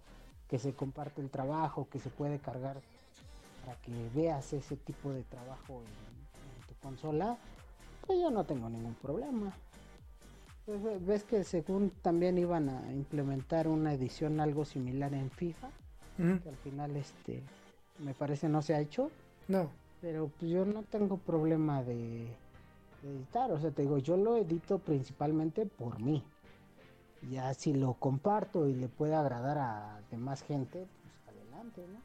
que 0.56 0.60
se 0.60 0.74
comparte 0.74 1.20
el 1.20 1.30
trabajo, 1.30 1.90
que 1.92 2.00
se 2.00 2.10
puede 2.10 2.40
cargar 2.40 2.78
para 3.66 3.78
que 3.82 3.92
veas 4.16 4.54
ese 4.54 4.78
tipo 4.78 5.12
de 5.12 5.24
trabajo 5.24 5.82
en 5.82 6.68
tu 6.68 6.76
consola, 6.82 7.38
pues 8.08 8.22
yo 8.22 8.32
no 8.32 8.46
tengo 8.46 8.70
ningún 8.70 8.94
problema. 8.94 9.52
Pues, 10.66 11.06
ves 11.06 11.26
que 11.26 11.44
según 11.44 11.90
también 12.02 12.38
iban 12.38 12.70
a 12.70 12.94
implementar 12.94 13.68
una 13.68 13.92
edición 13.92 14.40
algo 14.40 14.64
similar 14.64 15.14
en 15.14 15.30
FIFA, 15.30 15.68
que 16.16 16.50
al 16.50 16.56
final 16.64 16.96
este 16.96 17.44
me 18.00 18.14
parece 18.14 18.48
no 18.48 18.62
se 18.62 18.76
ha 18.76 18.80
hecho. 18.80 19.12
No. 19.50 19.70
Pero 20.00 20.32
pues 20.40 20.50
yo 20.50 20.64
no 20.64 20.84
tengo 20.84 21.18
problema 21.18 21.84
de, 21.84 22.30
editar, 23.04 23.52
o 23.52 23.60
sea, 23.60 23.72
te 23.72 23.82
digo, 23.82 23.98
yo 23.98 24.16
lo 24.16 24.38
edito 24.38 24.80
principalmente 24.80 25.66
por 25.66 26.00
mí. 26.00 26.24
Ya 27.30 27.54
si 27.54 27.74
lo 27.74 27.94
comparto 27.96 28.68
y 28.68 28.76
le 28.76 28.88
puede 28.88 29.16
agradar 29.16 29.58
a 29.58 30.02
demás 30.12 30.44
gente, 30.44 30.86
pues 31.02 31.36
adelante, 31.36 31.82
¿no? 31.92 32.00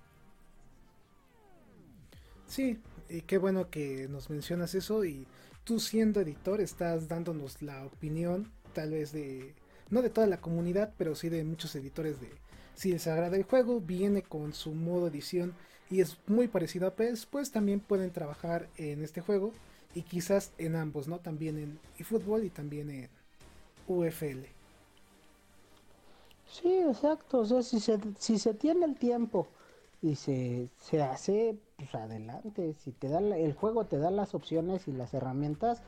Sí, 2.46 2.80
y 3.08 3.22
qué 3.22 3.38
bueno 3.38 3.70
que 3.70 4.08
nos 4.08 4.30
mencionas 4.30 4.74
eso 4.74 5.04
y 5.04 5.26
tú 5.64 5.78
siendo 5.78 6.20
editor 6.20 6.60
estás 6.60 7.06
dándonos 7.08 7.62
la 7.62 7.84
opinión 7.84 8.50
tal 8.72 8.90
vez 8.90 9.12
de, 9.12 9.54
no 9.90 10.02
de 10.02 10.10
toda 10.10 10.26
la 10.26 10.40
comunidad, 10.40 10.92
pero 10.96 11.14
sí 11.14 11.28
de 11.28 11.44
muchos 11.44 11.74
editores 11.76 12.20
de 12.20 12.30
si 12.74 12.90
les 12.90 13.06
agrada 13.06 13.36
el 13.36 13.42
juego, 13.42 13.80
viene 13.80 14.22
con 14.22 14.54
su 14.54 14.72
modo 14.72 15.08
edición 15.08 15.54
y 15.90 16.00
es 16.00 16.16
muy 16.26 16.48
parecido 16.48 16.86
a 16.86 16.94
PES, 16.94 17.26
pues 17.26 17.50
también 17.50 17.80
pueden 17.80 18.10
trabajar 18.10 18.68
en 18.76 19.02
este 19.02 19.20
juego 19.20 19.52
y 19.94 20.02
quizás 20.02 20.52
en 20.56 20.76
ambos, 20.76 21.06
¿no? 21.06 21.18
También 21.18 21.58
en 21.58 21.78
eFootball 21.98 22.44
y 22.44 22.50
también 22.50 22.90
en 22.90 23.10
UFL. 23.86 24.59
Sí, 26.50 26.68
exacto, 26.82 27.40
o 27.40 27.44
sea, 27.44 27.62
si 27.62 27.78
se, 27.80 27.98
si 28.18 28.38
se 28.38 28.54
tiene 28.54 28.84
el 28.84 28.96
tiempo 28.96 29.46
y 30.02 30.16
se, 30.16 30.68
se 30.76 31.02
hace, 31.02 31.56
pues 31.76 31.94
adelante. 31.94 32.74
Si 32.74 32.92
te 32.92 33.08
da 33.08 33.20
el 33.20 33.54
juego 33.54 33.84
te 33.86 33.98
da 33.98 34.10
las 34.10 34.34
opciones 34.34 34.88
y 34.88 34.92
las 34.92 35.14
herramientas, 35.14 35.82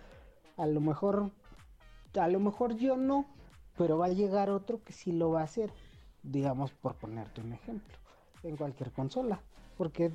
a 0.57 0.67
lo 0.67 0.81
mejor, 0.81 1.31
a 2.15 2.29
lo 2.29 2.41
mejor 2.41 2.77
yo 2.77 2.97
no, 2.97 3.27
pero 3.77 3.99
va 3.99 4.07
a 4.07 4.11
llegar 4.11 4.51
otro 4.51 4.83
que 4.85 4.93
sí 4.93 5.13
lo 5.13 5.31
va 5.31 5.41
a 5.41 5.45
hacer. 5.45 5.71
Digamos, 6.23 6.73
por 6.73 6.95
ponerte 6.95 7.41
un 7.41 7.53
ejemplo, 7.53 7.97
en 8.45 8.57
cualquier 8.57 8.93
consola. 8.93 9.41
Porque 9.77 10.13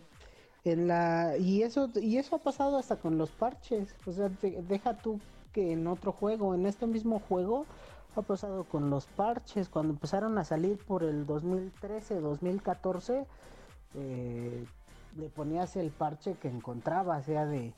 en 0.63 0.87
la. 0.87 1.37
Y 1.37 1.63
eso, 1.63 1.89
y 1.95 2.17
eso 2.17 2.35
ha 2.37 2.39
pasado 2.39 2.77
hasta 2.77 2.97
con 2.97 3.17
los 3.17 3.31
parches. 3.31 3.95
O 4.05 4.11
sea, 4.13 4.29
deja 4.29 4.97
tú 4.97 5.19
que 5.51 5.73
en 5.73 5.87
otro 5.87 6.11
juego, 6.13 6.55
en 6.55 6.65
este 6.65 6.87
mismo 6.87 7.19
juego, 7.19 7.65
ha 8.17 8.23
pasado 8.23 8.63
con 8.63 8.89
los 8.89 9.05
parches. 9.05 9.69
Cuando 9.69 9.93
empezaron 9.93 10.37
a 10.37 10.43
salir 10.43 10.77
por 10.85 11.03
el 11.03 11.25
2013, 11.25 12.19
2014 12.19 13.25
eh, 13.95 14.65
le 15.17 15.29
ponías 15.29 15.75
el 15.75 15.91
parche 15.91 16.35
que 16.35 16.47
encontraba, 16.47 17.21
sea 17.21 17.45
de, 17.45 17.73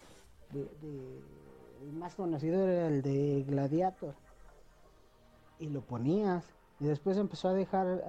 el 0.53 1.93
más 1.93 2.15
conocido 2.15 2.67
era 2.67 2.87
el 2.87 3.01
de 3.01 3.43
Gladiator 3.47 4.13
y 5.59 5.67
lo 5.67 5.81
ponías 5.81 6.45
y 6.79 6.85
después 6.85 7.17
empezó 7.17 7.49
a 7.49 7.53
dejar 7.53 8.03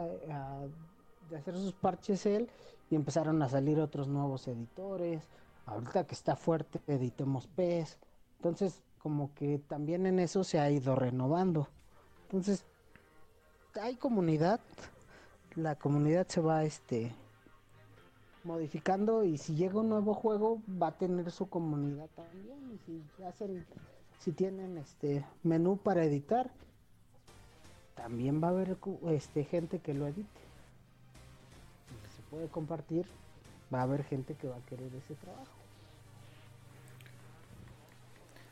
de 1.28 1.36
hacer 1.36 1.54
sus 1.54 1.72
parches 1.74 2.26
él 2.26 2.48
y 2.90 2.96
empezaron 2.96 3.42
a 3.42 3.48
salir 3.48 3.78
otros 3.80 4.08
nuevos 4.08 4.48
editores 4.48 5.28
ahorita 5.66 6.06
que 6.06 6.14
está 6.14 6.36
fuerte 6.36 6.80
editemos 6.86 7.46
PES 7.48 7.98
entonces 8.38 8.82
como 8.98 9.34
que 9.34 9.58
también 9.58 10.06
en 10.06 10.18
eso 10.18 10.44
se 10.44 10.58
ha 10.58 10.70
ido 10.70 10.94
renovando 10.94 11.68
entonces 12.30 12.64
hay 13.80 13.96
comunidad 13.96 14.60
la 15.56 15.74
comunidad 15.74 16.28
se 16.28 16.40
va 16.40 16.64
este 16.64 17.12
modificando 18.44 19.24
y 19.24 19.36
si 19.36 19.54
llega 19.54 19.80
un 19.80 19.88
nuevo 19.88 20.14
juego 20.14 20.62
va 20.80 20.88
a 20.88 20.98
tener 20.98 21.30
su 21.30 21.48
comunidad 21.48 22.08
también. 22.14 22.58
Y 22.72 23.02
si 23.16 23.22
hacen 23.24 23.66
si 24.20 24.32
tienen 24.32 24.78
este 24.78 25.24
menú 25.42 25.76
para 25.76 26.04
editar 26.04 26.50
también 27.94 28.42
va 28.42 28.48
a 28.48 28.50
haber 28.50 28.78
este 29.08 29.44
gente 29.44 29.80
que 29.80 29.94
lo 29.94 30.06
edite. 30.06 30.28
Si 32.08 32.16
se 32.16 32.22
puede 32.30 32.48
compartir 32.48 33.06
va 33.72 33.80
a 33.80 33.82
haber 33.82 34.04
gente 34.04 34.34
que 34.34 34.48
va 34.48 34.56
a 34.56 34.66
querer 34.66 34.94
ese 34.94 35.14
trabajo 35.16 35.59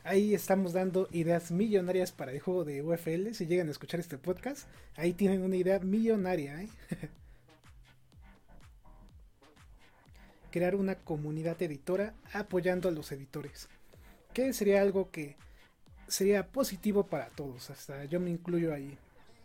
ahí 0.09 0.35
estamos 0.35 0.73
dando 0.73 1.09
ideas 1.13 1.51
millonarias 1.51 2.13
para 2.13 2.33
el 2.33 2.41
juego 2.41 2.65
de 2.65 2.83
UFL 2.83 3.33
si 3.33 3.47
llegan 3.47 3.69
a 3.69 3.73
escuchar 3.73 4.01
este 4.01 4.19
podcast 4.19 4.67
ahí 4.97 5.13
tienen 5.13 5.43
una 5.43 5.57
idea 5.57 5.79
millonaria 5.81 6.63
¿eh? 6.63 6.69
crear 10.51 10.75
una 10.75 10.97
comunidad 10.97 11.61
editora 11.63 12.15
apoyando 12.33 12.89
a 12.89 12.93
los 12.93 13.13
editores. 13.13 13.69
Que 14.33 14.53
sería 14.53 14.83
algo 14.83 15.11
que 15.11 15.37
sería 16.07 16.47
positivo 16.47 17.07
para 17.07 17.29
todos, 17.29 17.71
hasta 17.71 18.05
yo 18.05 18.21
me 18.21 18.31
incluyo 18.31 18.73
ahí. 18.73 18.97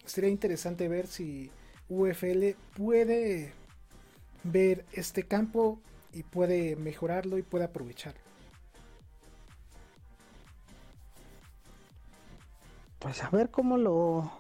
Sería 0.06 0.30
interesante 0.30 0.88
ver 0.88 1.08
si 1.08 1.52
UFL 1.90 2.56
puede 2.76 3.54
ver 4.44 4.86
este 4.92 5.24
campo 5.24 5.80
y 6.14 6.24
puede 6.24 6.76
mejorarlo 6.76 7.38
y 7.38 7.42
puede 7.42 7.66
aprovecharlo. 7.66 8.23
Pues 13.04 13.22
a 13.22 13.30
ver 13.30 13.52
cómo 13.52 13.78
lo... 13.78 14.32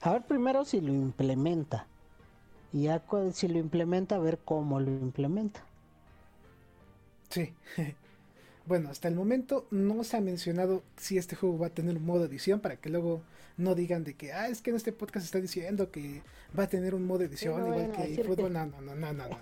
A 0.00 0.12
ver 0.12 0.22
primero 0.22 0.64
si 0.64 0.80
lo 0.80 0.92
implementa. 0.92 1.86
Y 2.72 2.82
ya 2.82 3.00
si 3.32 3.46
lo 3.46 3.58
implementa, 3.58 4.16
a 4.16 4.18
ver 4.18 4.40
cómo 4.44 4.80
lo 4.80 4.90
implementa. 4.90 5.64
Sí. 7.30 7.54
bueno, 8.66 8.90
hasta 8.90 9.06
el 9.06 9.14
momento 9.14 9.68
no 9.70 10.02
se 10.02 10.16
ha 10.16 10.20
mencionado 10.20 10.82
si 10.96 11.16
este 11.16 11.36
juego 11.36 11.56
va 11.56 11.68
a 11.68 11.70
tener 11.70 11.96
un 11.96 12.04
modo 12.04 12.24
edición 12.24 12.58
para 12.58 12.76
que 12.76 12.90
luego 12.90 13.22
no 13.56 13.76
digan 13.76 14.02
de 14.02 14.14
que, 14.14 14.32
ah, 14.32 14.48
es 14.48 14.60
que 14.60 14.70
en 14.70 14.76
este 14.76 14.92
podcast 14.92 15.24
está 15.24 15.40
diciendo 15.40 15.92
que 15.92 16.22
va 16.58 16.64
a 16.64 16.68
tener 16.68 16.92
un 16.92 17.06
modo 17.06 17.22
edición 17.22 17.64
igual 17.68 17.92
que 17.92 18.24
fútbol. 18.24 18.52
No, 18.52 18.66
no, 18.66 18.80
no, 18.80 18.94
no, 18.96 19.12
no, 19.12 19.28
no, 19.28 19.28
no, 19.28 19.38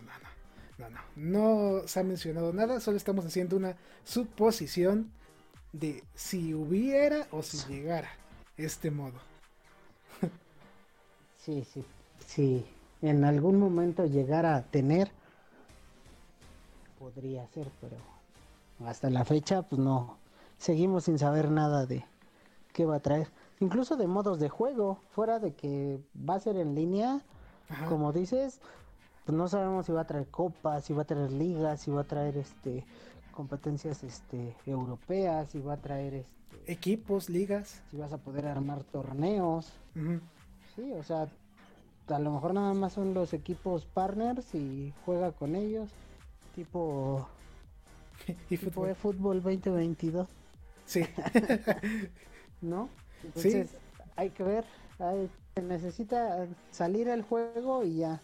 no, 0.78 0.90
no, 0.90 0.98
no 1.16 1.88
se 1.88 2.00
ha 2.00 2.02
mencionado 2.02 2.52
nada, 2.52 2.78
solo 2.78 2.98
estamos 2.98 3.24
haciendo 3.24 3.56
una 3.56 3.74
suposición 4.04 5.10
de 5.72 6.04
si 6.14 6.54
hubiera 6.54 7.26
o 7.30 7.42
si 7.42 7.58
llegara 7.68 8.10
este 8.56 8.90
modo. 8.90 9.18
sí, 11.38 11.64
sí, 11.72 11.84
sí 12.26 12.66
en 13.02 13.24
algún 13.24 13.58
momento 13.58 14.06
llegar 14.06 14.46
a 14.46 14.62
tener, 14.62 15.10
podría 16.98 17.46
ser, 17.48 17.68
pero 17.80 17.96
hasta 18.86 19.10
la 19.10 19.24
fecha, 19.24 19.62
pues 19.62 19.80
no, 19.80 20.16
seguimos 20.56 21.04
sin 21.04 21.18
saber 21.18 21.50
nada 21.50 21.84
de 21.84 22.04
qué 22.72 22.86
va 22.86 22.96
a 22.96 23.00
traer. 23.00 23.28
Incluso 23.58 23.96
de 23.96 24.06
modos 24.06 24.38
de 24.38 24.48
juego, 24.48 24.98
fuera 25.10 25.40
de 25.40 25.52
que 25.52 26.00
va 26.16 26.36
a 26.36 26.40
ser 26.40 26.56
en 26.56 26.74
línea, 26.76 27.20
como 27.88 28.12
dices, 28.12 28.60
pues 29.24 29.36
no 29.36 29.48
sabemos 29.48 29.86
si 29.86 29.92
va 29.92 30.02
a 30.02 30.06
traer 30.06 30.28
copas, 30.28 30.84
si 30.84 30.92
va 30.92 31.02
a 31.02 31.06
traer 31.06 31.32
ligas, 31.32 31.80
si 31.80 31.90
va 31.90 32.02
a 32.02 32.04
traer 32.04 32.36
este 32.36 32.84
competencias 33.32 34.04
este 34.04 34.54
europeas, 34.66 35.50
si 35.50 35.60
va 35.60 35.74
a 35.74 35.80
traer 35.80 36.14
este, 36.14 36.72
equipos, 36.72 37.28
ligas, 37.28 37.82
si 37.90 37.96
vas 37.96 38.12
a 38.12 38.18
poder 38.18 38.46
armar 38.46 38.84
torneos. 38.84 39.72
Sí, 40.76 40.92
o 40.92 41.02
sea, 41.02 41.28
a 42.08 42.18
lo 42.18 42.32
mejor 42.32 42.54
nada 42.54 42.72
más 42.74 42.92
son 42.92 43.14
los 43.14 43.32
equipos 43.32 43.84
partners 43.86 44.54
y 44.54 44.92
juega 45.04 45.32
con 45.32 45.56
ellos, 45.56 45.90
tipo 46.54 47.26
y 48.50 48.56
tipo 48.56 48.86
de 48.86 48.94
fútbol 48.94 49.42
2022. 49.42 50.28
Sí. 50.86 51.02
¿No? 52.60 52.88
Entonces, 53.24 53.76
hay 54.16 54.30
que 54.30 54.42
ver, 54.42 54.64
se 55.54 55.62
necesita 55.62 56.46
salir 56.70 57.10
al 57.10 57.22
juego 57.22 57.84
y 57.84 57.96
ya. 57.96 58.20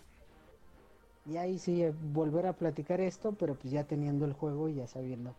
Y 1.28 1.36
ahí 1.36 1.58
sí 1.58 1.82
eh, 1.82 1.92
volver 2.12 2.46
a 2.46 2.54
platicar 2.54 3.00
esto, 3.00 3.32
pero 3.32 3.54
pues 3.54 3.70
ya 3.70 3.84
teniendo 3.84 4.24
el 4.24 4.32
juego 4.32 4.68
y 4.68 4.76
ya 4.76 4.86
sabiendo 4.86 5.34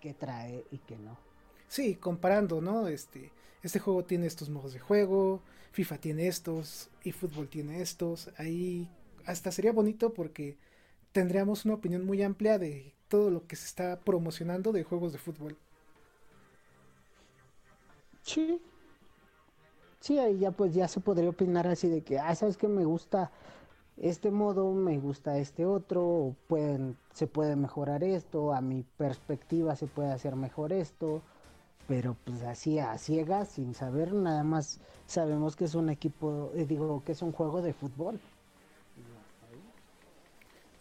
qué, 0.00 0.14
trae 0.14 0.64
y 0.70 0.78
qué 0.78 0.96
no. 0.96 1.18
Sí, 1.66 1.96
comparando, 1.96 2.60
¿no? 2.60 2.86
Este, 2.86 3.32
este 3.62 3.80
juego 3.80 4.04
tiene 4.04 4.26
estos 4.26 4.48
modos 4.48 4.72
de 4.72 4.78
juego, 4.78 5.42
FIFA 5.72 5.98
tiene 5.98 6.28
estos, 6.28 6.90
y 7.02 7.10
fútbol 7.10 7.48
tiene 7.48 7.82
estos. 7.82 8.30
Ahí 8.38 8.88
hasta 9.24 9.50
sería 9.50 9.72
bonito 9.72 10.14
porque 10.14 10.58
tendríamos 11.10 11.64
una 11.64 11.74
opinión 11.74 12.06
muy 12.06 12.22
amplia 12.22 12.60
de 12.60 12.94
todo 13.08 13.30
lo 13.30 13.48
que 13.48 13.56
se 13.56 13.66
está 13.66 13.98
promocionando 13.98 14.70
de 14.70 14.84
juegos 14.84 15.12
de 15.12 15.18
fútbol. 15.18 15.56
Sí. 18.22 18.60
Sí, 19.98 20.20
ahí 20.20 20.38
ya 20.38 20.52
pues 20.52 20.72
ya 20.72 20.86
se 20.86 21.00
podría 21.00 21.30
opinar 21.30 21.66
así 21.66 21.88
de 21.88 22.02
que, 22.02 22.20
ah, 22.20 22.32
sabes 22.36 22.56
que 22.56 22.68
me 22.68 22.84
gusta 22.84 23.32
este 23.96 24.30
modo, 24.30 24.72
me 24.72 24.98
gusta 24.98 25.38
este 25.38 25.64
otro, 25.64 26.34
pueden, 26.48 26.96
se 27.14 27.26
puede 27.26 27.56
mejorar 27.56 28.04
esto, 28.04 28.52
a 28.52 28.60
mi 28.60 28.84
perspectiva 28.96 29.74
se 29.76 29.86
puede 29.86 30.12
hacer 30.12 30.36
mejor 30.36 30.72
esto, 30.72 31.22
pero 31.88 32.16
pues 32.24 32.42
así 32.42 32.78
a 32.78 32.98
ciegas, 32.98 33.48
sin 33.48 33.74
saber, 33.74 34.12
nada 34.12 34.42
más 34.42 34.80
sabemos 35.06 35.56
que 35.56 35.64
es 35.64 35.74
un 35.74 35.88
equipo, 35.88 36.50
eh, 36.54 36.66
digo 36.66 37.02
que 37.04 37.12
es 37.12 37.22
un 37.22 37.32
juego 37.32 37.62
de 37.62 37.72
fútbol. 37.72 38.20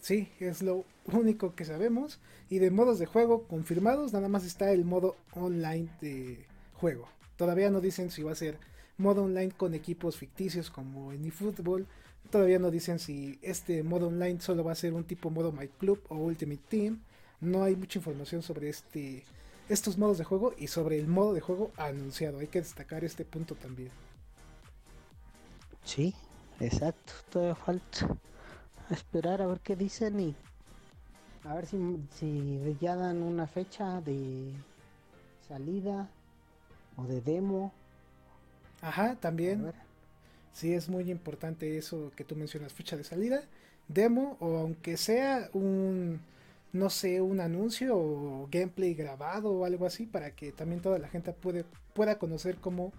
Sí, 0.02 0.30
es 0.40 0.62
lo 0.62 0.86
único 1.14 1.56
que 1.56 1.66
sabemos. 1.66 2.20
Y 2.48 2.60
de 2.60 2.70
modos 2.70 3.00
de 3.00 3.08
juego 3.08 3.48
confirmados, 3.48 4.14
nada 4.14 4.30
más 4.30 4.46
está 4.46 4.72
el 4.72 4.86
modo 4.86 5.16
online 5.34 5.90
de 6.00 6.46
juego. 6.74 7.08
Todavía 7.38 7.72
no 7.72 7.82
dicen 7.82 8.12
si 8.12 8.22
va 8.22 8.32
a 8.32 8.36
ser 8.36 8.60
modo 9.00 9.24
online 9.24 9.52
con 9.52 9.74
equipos 9.74 10.18
ficticios 10.18 10.70
como 10.70 11.12
en 11.12 11.26
eFootball 11.26 11.88
Todavía 12.32 12.60
no 12.60 12.72
dicen 12.72 13.00
si 13.00 13.40
este 13.42 13.84
modo 13.84 14.08
online 14.08 14.42
solo 14.42 14.64
va 14.64 14.72
a 14.72 14.76
ser 14.76 14.94
un 14.94 15.04
tipo 15.04 15.30
modo 15.30 15.52
My 15.52 15.68
Club 15.68 16.02
o 16.10 16.16
Ultimate 16.16 16.62
Team. 16.70 17.00
No 17.40 17.64
hay 17.64 17.76
mucha 17.76 18.00
información 18.00 18.42
sobre 18.42 18.70
este 18.70 19.24
estos 19.70 19.98
modos 19.98 20.18
de 20.18 20.24
juego 20.24 20.54
y 20.58 20.68
sobre 20.68 21.00
el 21.00 21.08
modo 21.08 21.34
de 21.34 21.42
juego 21.42 21.72
anunciado. 21.78 22.40
Hay 22.40 22.48
que 22.48 22.60
destacar 22.62 23.04
este 23.04 23.26
punto 23.26 23.56
también. 23.56 23.90
Sí, 25.84 26.14
exacto. 26.60 27.14
Todavía 27.30 27.56
falta 27.56 28.18
esperar 28.90 29.42
a 29.42 29.48
ver 29.48 29.60
qué 29.62 29.76
dicen 29.76 30.20
y 30.20 30.36
a 31.44 31.54
ver 31.56 31.68
si, 31.68 31.78
si 32.12 32.78
ya 32.82 32.96
dan 32.96 33.22
una 33.22 33.48
fecha 33.48 34.02
de 34.02 34.52
salida 35.48 36.10
o 36.98 37.04
de 37.04 37.22
demo. 37.22 37.72
Ajá, 38.82 39.16
también. 39.16 39.72
Sí, 40.56 40.74
es 40.74 40.90
muy 40.90 41.12
importante 41.12 41.78
eso 41.78 42.12
que 42.16 42.24
tú 42.26 42.36
mencionas, 42.36 42.74
fecha 42.74 42.98
de 42.98 43.04
salida, 43.04 43.44
demo 43.90 44.38
o 44.40 44.58
aunque 44.58 44.98
sea 44.98 45.50
un, 45.54 46.22
no 46.74 46.90
sé, 46.90 47.22
un 47.22 47.42
anuncio 47.42 47.98
o 47.98 48.48
gameplay 48.52 48.94
grabado 48.96 49.52
o 49.52 49.66
algo 49.66 49.86
así 49.86 50.06
para 50.08 50.32
que 50.36 50.54
también 50.54 50.82
toda 50.82 51.00
la 51.00 51.10
gente 51.10 51.34
puede, 51.34 51.66
pueda 51.94 52.20
conocer 52.20 52.58
cómo 52.62 52.94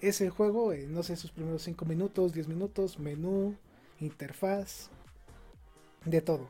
es 0.00 0.20
el 0.20 0.30
juego, 0.30 0.72
en, 0.72 0.94
no 0.94 1.02
sé, 1.02 1.16
sus 1.16 1.32
primeros 1.32 1.62
5 1.62 1.84
minutos, 1.84 2.32
10 2.32 2.48
minutos, 2.48 2.98
menú, 3.00 3.56
interfaz, 4.00 4.90
de 6.04 6.20
todo. 6.20 6.48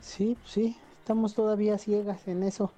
Sí, 0.00 0.36
sí, 0.44 0.76
estamos 0.98 1.34
todavía 1.34 1.78
ciegas 1.78 2.28
en 2.28 2.42
eso, 2.42 2.72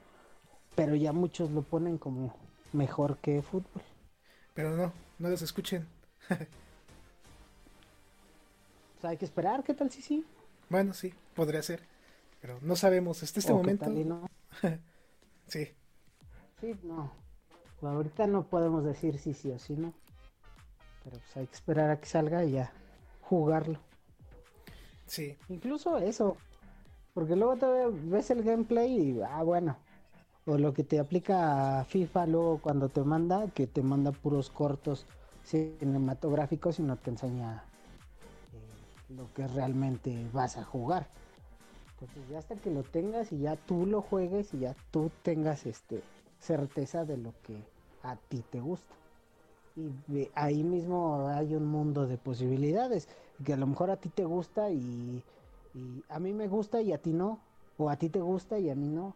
pero 0.77 0.97
ya 0.97 1.13
muchos 1.13 1.51
lo 1.53 1.63
ponen 1.63 1.99
como 1.99 2.35
mejor 2.73 3.19
que 3.19 3.43
fútbol. 3.43 3.83
Pero 4.55 4.77
no, 4.77 4.93
no 5.23 5.31
los 5.31 5.41
escuchen. 5.41 5.87
o 9.03 9.07
hay 9.07 9.17
que 9.17 9.25
esperar, 9.25 9.63
¿qué 9.63 9.73
tal 9.73 9.91
si 9.91 10.03
sí? 10.03 10.27
Bueno, 10.69 10.93
sí, 10.93 11.15
podría 11.35 11.63
ser. 11.63 11.81
Pero 12.41 12.59
no 12.61 12.75
sabemos, 12.75 13.23
hasta 13.23 13.39
este 13.39 13.53
momento. 13.53 13.87
sí. 15.47 15.69
Sí, 16.61 16.75
no. 16.83 17.13
ahorita 17.81 18.27
no 18.27 18.49
podemos 18.49 18.85
decir 18.85 19.19
sí, 19.19 19.33
sí 19.33 19.53
o 19.53 19.59
sí, 19.61 19.77
no. 19.77 19.95
Pero 21.05 21.19
pues 21.19 21.37
hay 21.37 21.47
que 21.47 21.55
esperar 21.55 21.91
a 21.91 22.01
que 22.01 22.07
salga 22.07 22.45
y 22.45 22.53
ya 22.53 22.73
jugarlo. 23.21 23.79
Sí. 25.07 25.39
Incluso 25.49 25.99
eso. 25.99 26.37
Porque 27.15 27.37
luego 27.37 27.57
te 27.57 27.67
ves 28.09 28.31
el 28.31 28.43
gameplay 28.43 28.93
y, 28.93 29.21
ah, 29.23 29.43
bueno, 29.45 29.77
o 30.47 30.59
lo 30.59 30.73
que 30.75 30.83
te 30.83 30.99
aplica 30.99 31.85
FIFA 31.89 32.27
luego 32.27 32.59
cuando 32.59 32.89
te 32.89 33.03
manda, 33.03 33.49
que 33.49 33.67
te 33.67 33.83
manda 33.83 34.13
puros 34.13 34.51
cortos 34.51 35.07
cinematográficos 35.45 36.79
y 36.79 36.83
no 36.83 36.97
te 36.97 37.11
enseña 37.11 37.65
eh, 38.53 39.15
lo 39.15 39.33
que 39.35 39.47
realmente 39.47 40.27
vas 40.33 40.57
a 40.57 40.65
jugar. 40.65 41.07
Entonces 41.93 42.29
ya 42.29 42.39
hasta 42.39 42.57
que 42.57 42.71
lo 42.71 42.83
tengas 42.83 43.33
y 43.33 43.39
ya 43.39 43.57
tú 43.57 43.87
lo 43.87 44.03
juegues 44.03 44.53
y 44.55 44.61
ya 44.61 44.75
tú 44.91 45.11
tengas 45.23 45.67
este 45.67 46.03
certeza 46.41 47.05
de 47.05 47.17
lo 47.17 47.33
que 47.43 47.57
a 48.03 48.17
ti 48.17 48.43
te 48.51 48.61
gusta. 48.61 48.95
Y 49.77 50.29
ahí 50.35 50.65
mismo 50.65 51.29
hay 51.29 51.55
un 51.55 51.67
mundo 51.67 52.07
de 52.07 52.19
posibilidades, 52.19 53.09
que 53.43 53.55
a 53.55 53.57
lo 53.57 53.67
mejor 53.67 53.91
a 53.91 53.97
ti 53.97 54.11
te 54.11 54.25
gusta 54.25 54.71
y 54.71 55.23
a 56.09 56.19
mí 56.19 56.33
me 56.35 56.49
gusta 56.49 56.83
y 56.83 56.93
a 56.93 56.99
ti 56.99 57.13
no, 57.13 57.39
o 57.79 57.89
a 57.89 57.97
ti 57.97 58.11
te 58.11 58.21
gusta 58.21 58.59
y 58.59 58.69
a 58.69 58.75
mí 58.75 58.89
no 58.89 59.15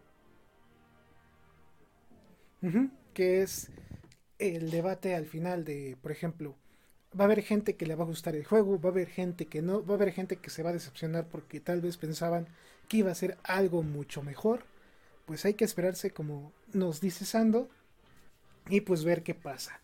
que 3.14 3.42
es 3.42 3.70
el 4.38 4.70
debate 4.70 5.14
al 5.14 5.26
final 5.26 5.64
de, 5.64 5.96
por 6.02 6.12
ejemplo, 6.12 6.54
va 7.18 7.24
a 7.24 7.26
haber 7.26 7.42
gente 7.42 7.76
que 7.76 7.86
le 7.86 7.94
va 7.94 8.04
a 8.04 8.08
gustar 8.08 8.34
el 8.36 8.44
juego, 8.44 8.80
va 8.80 8.90
a 8.90 8.92
haber 8.92 9.08
gente 9.08 9.46
que 9.46 9.62
no, 9.62 9.84
va 9.84 9.94
a 9.94 9.96
haber 9.96 10.12
gente 10.12 10.36
que 10.36 10.50
se 10.50 10.62
va 10.62 10.70
a 10.70 10.74
decepcionar 10.74 11.26
porque 11.28 11.60
tal 11.60 11.80
vez 11.80 11.96
pensaban 11.96 12.46
que 12.88 12.98
iba 12.98 13.10
a 13.10 13.14
ser 13.14 13.38
algo 13.42 13.82
mucho 13.82 14.22
mejor. 14.22 14.64
Pues 15.24 15.44
hay 15.44 15.54
que 15.54 15.64
esperarse 15.64 16.10
como 16.10 16.52
nos 16.72 17.00
dice 17.00 17.24
Sando 17.24 17.68
y 18.68 18.82
pues 18.82 19.04
ver 19.04 19.22
qué 19.22 19.34
pasa. 19.34 19.80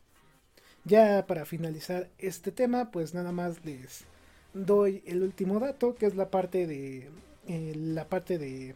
Ya 0.85 1.27
para 1.27 1.45
finalizar 1.45 2.11
este 2.19 2.53
tema, 2.53 2.91
pues 2.91 3.15
nada 3.15 3.33
más 3.33 3.65
les 3.65 4.05
doy 4.53 5.03
el 5.07 5.23
último 5.23 5.61
dato, 5.61 5.95
que 5.95 6.07
es 6.07 6.17
la 6.17 6.31
parte 6.31 6.67
de 6.67 7.09
eh, 7.49 7.73
la 7.75 8.09
parte 8.09 8.39
de 8.39 8.75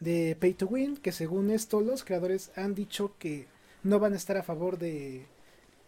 de 0.00 0.36
Pay 0.40 0.54
to 0.54 0.66
Win, 0.66 0.96
que 0.96 1.12
según 1.12 1.50
esto 1.50 1.80
los 1.80 2.04
creadores 2.04 2.50
han 2.56 2.74
dicho 2.74 3.14
que 3.18 3.46
no 3.82 3.98
van 3.98 4.14
a 4.14 4.16
estar 4.16 4.36
a 4.36 4.42
favor 4.42 4.78
de 4.78 5.26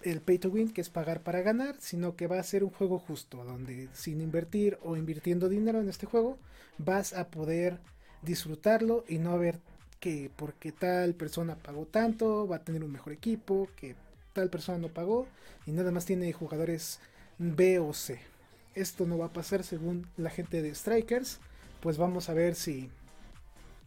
el 0.02 0.20
Pay 0.20 0.38
to 0.38 0.48
Win, 0.50 0.70
que 0.70 0.80
es 0.80 0.90
pagar 0.90 1.22
para 1.22 1.42
ganar, 1.42 1.76
sino 1.78 2.16
que 2.16 2.26
va 2.26 2.38
a 2.38 2.42
ser 2.42 2.64
un 2.64 2.70
juego 2.70 2.98
justo, 2.98 3.44
donde 3.44 3.88
sin 3.92 4.20
invertir 4.20 4.78
o 4.82 4.96
invirtiendo 4.96 5.48
dinero 5.48 5.80
en 5.80 5.88
este 5.88 6.06
juego, 6.06 6.38
vas 6.78 7.12
a 7.12 7.28
poder 7.28 7.78
disfrutarlo 8.22 9.04
y 9.08 9.18
no 9.18 9.38
ver 9.38 9.60
que 10.00 10.30
porque 10.34 10.72
tal 10.72 11.14
persona 11.14 11.56
pagó 11.56 11.86
tanto, 11.86 12.48
va 12.48 12.56
a 12.56 12.64
tener 12.64 12.82
un 12.82 12.90
mejor 12.90 13.12
equipo, 13.12 13.68
que 13.76 13.94
tal 14.32 14.50
persona 14.50 14.78
no 14.78 14.88
pagó 14.88 15.28
y 15.66 15.72
nada 15.72 15.92
más 15.92 16.04
tiene 16.04 16.32
jugadores 16.32 16.98
B 17.38 17.78
o 17.78 17.92
C. 17.92 18.18
Esto 18.74 19.06
no 19.06 19.18
va 19.18 19.26
a 19.26 19.32
pasar 19.32 19.62
según 19.62 20.06
la 20.16 20.30
gente 20.30 20.62
de 20.62 20.74
Strikers, 20.74 21.38
pues 21.80 21.98
vamos 21.98 22.28
a 22.28 22.34
ver 22.34 22.54
si 22.54 22.90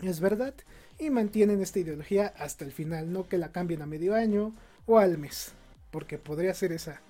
es 0.02 0.20
verdad 0.20 0.54
y 1.00 1.10
mantienen 1.10 1.62
esta 1.62 1.80
ideología 1.80 2.34
hasta 2.38 2.66
el 2.66 2.72
final, 2.72 3.12
no 3.12 3.28
que 3.28 3.38
la 3.38 3.52
cambien 3.52 3.82
a 3.82 3.86
medio 3.86 4.16
año 4.16 4.54
o 4.86 5.00
al 5.00 5.18
mes, 5.18 5.54
porque 5.92 6.18
podría 6.18 6.54
ser 6.54 6.72
esa 6.72 7.02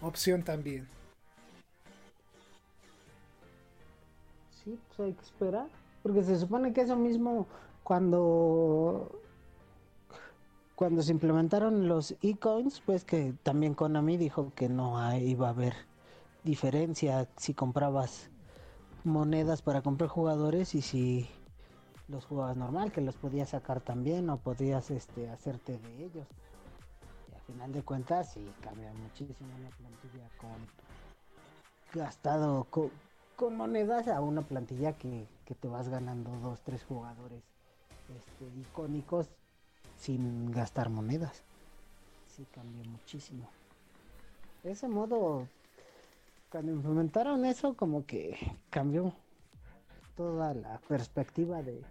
opción 0.00 0.42
también. 0.42 0.86
Sí, 4.62 4.78
pues 4.88 5.00
hay 5.00 5.12
que 5.12 5.22
esperar, 5.22 5.66
porque 6.02 6.22
se 6.22 6.38
supone 6.38 6.72
que 6.72 6.82
eso 6.82 6.96
mismo 6.96 7.46
cuando 7.82 9.20
cuando 10.74 11.02
se 11.02 11.12
implementaron 11.12 11.86
los 11.86 12.16
e-coins, 12.20 12.80
pues 12.84 13.04
que 13.04 13.34
también 13.42 13.74
Konami 13.74 14.16
dijo 14.16 14.52
que 14.56 14.68
no 14.68 14.98
iba 15.16 15.46
a 15.46 15.50
haber 15.50 15.74
diferencia 16.42 17.28
si 17.36 17.54
comprabas 17.54 18.28
monedas 19.04 19.62
para 19.62 19.82
comprar 19.82 20.10
jugadores 20.10 20.74
y 20.74 20.82
si 20.82 21.28
los 22.08 22.26
jugabas 22.26 22.56
normal, 22.56 22.92
que 22.92 23.00
los 23.00 23.16
podías 23.16 23.50
sacar 23.50 23.80
también 23.80 24.28
o 24.30 24.38
podías 24.38 24.90
este, 24.90 25.28
hacerte 25.30 25.78
de 25.78 26.04
ellos. 26.04 26.26
Y 27.30 27.34
al 27.34 27.40
final 27.42 27.72
de 27.72 27.82
cuentas 27.82 28.32
sí 28.32 28.46
cambia 28.62 28.92
muchísimo 28.92 29.50
una 29.58 29.70
plantilla 29.70 30.28
con 30.38 30.84
gastado 31.92 32.66
con 33.36 33.56
monedas 33.56 34.08
a 34.08 34.20
una 34.20 34.42
plantilla 34.42 34.92
que, 34.92 35.26
que 35.44 35.54
te 35.54 35.68
vas 35.68 35.88
ganando 35.88 36.30
dos, 36.40 36.60
tres 36.62 36.84
jugadores 36.84 37.42
este, 38.14 38.46
icónicos 38.60 39.28
sin 39.96 40.50
gastar 40.50 40.90
monedas. 40.90 41.42
Sí 42.26 42.46
cambió 42.52 42.84
muchísimo. 42.84 43.48
Ese 44.62 44.88
modo, 44.88 45.46
cuando 46.50 46.72
implementaron 46.72 47.44
eso, 47.44 47.74
como 47.74 48.06
que 48.06 48.36
cambió 48.70 49.14
toda 50.16 50.54
la 50.54 50.80
perspectiva 50.88 51.62
de, 51.62 51.82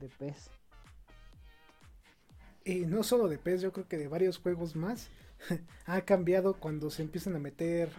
de 0.00 0.08
PES. 0.18 0.50
Y 2.64 2.80
no 2.86 3.02
solo 3.02 3.28
de 3.28 3.38
PES, 3.38 3.62
yo 3.62 3.72
creo 3.72 3.88
que 3.88 3.98
de 3.98 4.08
varios 4.08 4.38
juegos 4.38 4.76
más 4.76 5.08
ha 5.86 6.00
cambiado 6.02 6.54
cuando 6.54 6.90
se 6.90 7.02
empiezan 7.02 7.36
a 7.36 7.38
meter 7.38 7.90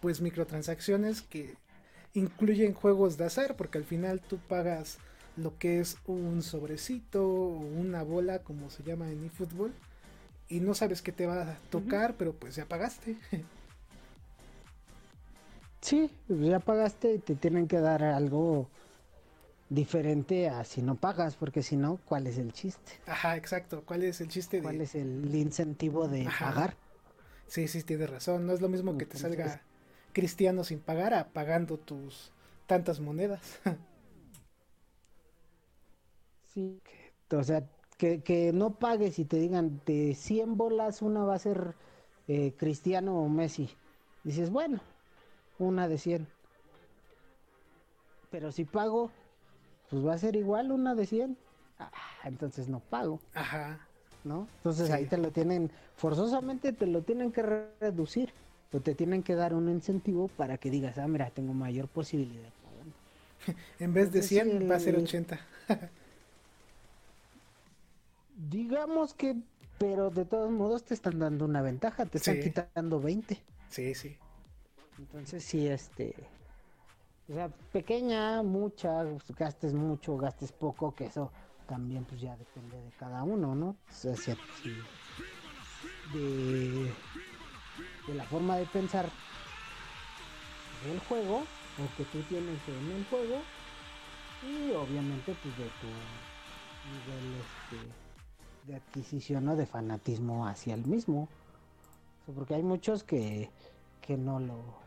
pues 0.00 0.20
microtransacciones 0.20 1.22
que 1.22 1.56
incluyen 2.12 2.74
juegos 2.74 3.16
de 3.16 3.24
azar, 3.24 3.56
porque 3.56 3.78
al 3.78 3.84
final 3.84 4.20
tú 4.20 4.38
pagas 4.38 4.98
lo 5.36 5.58
que 5.58 5.80
es 5.80 5.96
un 6.06 6.42
sobrecito 6.42 7.26
o 7.26 7.58
una 7.58 8.02
bola, 8.02 8.40
como 8.40 8.70
se 8.70 8.82
llama 8.82 9.10
en 9.10 9.24
eFootball, 9.24 9.72
y 10.48 10.60
no 10.60 10.74
sabes 10.74 11.02
qué 11.02 11.10
te 11.10 11.26
va 11.26 11.42
a 11.42 11.58
tocar, 11.70 12.14
pero 12.16 12.32
pues 12.34 12.54
ya 12.54 12.66
pagaste. 12.66 13.16
Sí, 15.84 16.10
ya 16.30 16.60
pagaste 16.60 17.12
y 17.12 17.18
te 17.18 17.34
tienen 17.34 17.68
que 17.68 17.78
dar 17.78 18.02
algo 18.02 18.70
diferente 19.68 20.48
a 20.48 20.64
si 20.64 20.80
no 20.80 20.94
pagas, 20.94 21.36
porque 21.36 21.62
si 21.62 21.76
no, 21.76 22.00
¿cuál 22.06 22.26
es 22.26 22.38
el 22.38 22.54
chiste? 22.54 22.92
Ajá, 23.06 23.36
exacto. 23.36 23.82
¿Cuál 23.84 24.04
es 24.04 24.22
el 24.22 24.28
chiste 24.28 24.62
¿Cuál 24.62 24.80
es 24.80 24.94
el 24.94 25.34
incentivo 25.34 26.08
de 26.08 26.26
pagar? 26.40 26.74
Sí, 27.48 27.68
sí, 27.68 27.82
tienes 27.82 28.08
razón. 28.08 28.46
No 28.46 28.54
es 28.54 28.62
lo 28.62 28.70
mismo 28.70 28.96
que 28.96 29.04
te 29.04 29.18
salga 29.18 29.60
cristiano 30.14 30.64
sin 30.64 30.80
pagar 30.80 31.12
a 31.12 31.28
pagando 31.28 31.76
tus 31.76 32.32
tantas 32.66 33.00
monedas. 33.00 33.60
sí, 36.54 36.80
o 37.30 37.44
sea, 37.44 37.68
que, 37.98 38.52
no 38.54 38.76
pagues 38.76 39.18
y 39.18 39.26
te 39.26 39.36
digan 39.36 39.82
de 39.84 40.14
100 40.14 40.56
bolas 40.56 41.02
una 41.02 41.24
va 41.24 41.34
a 41.34 41.38
ser 41.38 41.74
eh, 42.26 42.54
Cristiano 42.56 43.18
o 43.18 43.28
Messi. 43.28 43.68
Dices, 44.22 44.48
bueno, 44.48 44.80
una 45.58 45.88
de 45.88 45.98
100. 45.98 46.26
Pero 48.30 48.52
si 48.52 48.64
pago, 48.64 49.10
pues 49.90 50.04
va 50.04 50.14
a 50.14 50.18
ser 50.18 50.36
igual 50.36 50.72
una 50.72 50.94
de 50.94 51.06
100. 51.06 51.36
Ah, 51.78 51.90
entonces 52.24 52.68
no 52.68 52.80
pago. 52.80 53.20
Ajá. 53.34 53.86
¿No? 54.24 54.48
Entonces 54.56 54.90
ahí 54.90 55.06
te 55.06 55.18
lo 55.18 55.30
tienen, 55.30 55.70
forzosamente 55.96 56.72
te 56.72 56.86
lo 56.86 57.02
tienen 57.02 57.30
que 57.32 57.42
reducir. 57.80 58.32
O 58.72 58.80
te 58.80 58.96
tienen 58.96 59.22
que 59.22 59.36
dar 59.36 59.54
un 59.54 59.68
incentivo 59.68 60.26
para 60.26 60.58
que 60.58 60.68
digas, 60.68 60.98
ah, 60.98 61.06
mira, 61.06 61.30
tengo 61.30 61.54
mayor 61.54 61.86
posibilidad. 61.86 62.50
en 63.78 63.94
vez 63.94 64.10
de 64.10 64.22
100 64.22 64.68
va 64.68 64.76
a 64.76 64.80
ser 64.80 64.96
80. 64.96 65.38
digamos 68.50 69.14
que, 69.14 69.36
pero 69.78 70.10
de 70.10 70.24
todos 70.24 70.50
modos 70.50 70.84
te 70.84 70.94
están 70.94 71.18
dando 71.18 71.44
una 71.44 71.62
ventaja, 71.62 72.06
te 72.06 72.18
están 72.18 72.40
quitando 72.40 73.00
20. 73.00 73.40
Sí, 73.68 73.94
sí. 73.94 74.16
Entonces 74.98 75.44
sí, 75.44 75.66
este, 75.66 76.14
o 77.28 77.34
sea, 77.34 77.48
pequeña, 77.72 78.42
mucha, 78.42 79.04
gastes 79.36 79.72
mucho, 79.72 80.16
gastes 80.16 80.52
poco, 80.52 80.94
que 80.94 81.06
eso 81.06 81.30
también 81.66 82.04
pues 82.04 82.20
ya 82.20 82.36
depende 82.36 82.76
de 82.76 82.90
cada 82.98 83.22
uno, 83.22 83.54
¿no? 83.54 83.68
O 83.68 84.16
sea, 84.16 84.36
de 86.12 86.94
la 88.08 88.24
forma 88.24 88.56
de 88.56 88.66
pensar 88.66 89.10
del 90.84 90.98
juego, 91.00 91.38
o 91.38 91.96
que 91.96 92.04
tú 92.04 92.20
tienes 92.28 92.60
en 92.68 92.92
el 92.92 93.04
juego, 93.06 93.40
y 94.42 94.72
obviamente 94.72 95.34
pues 95.42 95.56
de 95.56 95.70
tu 95.80 95.88
nivel 96.92 97.40
este, 97.40 97.80
de 98.66 98.76
adquisición 98.76 99.48
o 99.48 99.56
de 99.56 99.66
fanatismo 99.66 100.46
hacia 100.46 100.74
el 100.74 100.84
mismo. 100.86 101.28
porque 102.34 102.54
hay 102.54 102.62
muchos 102.62 103.02
que, 103.02 103.48
que 104.02 104.16
no 104.16 104.40
lo 104.40 104.83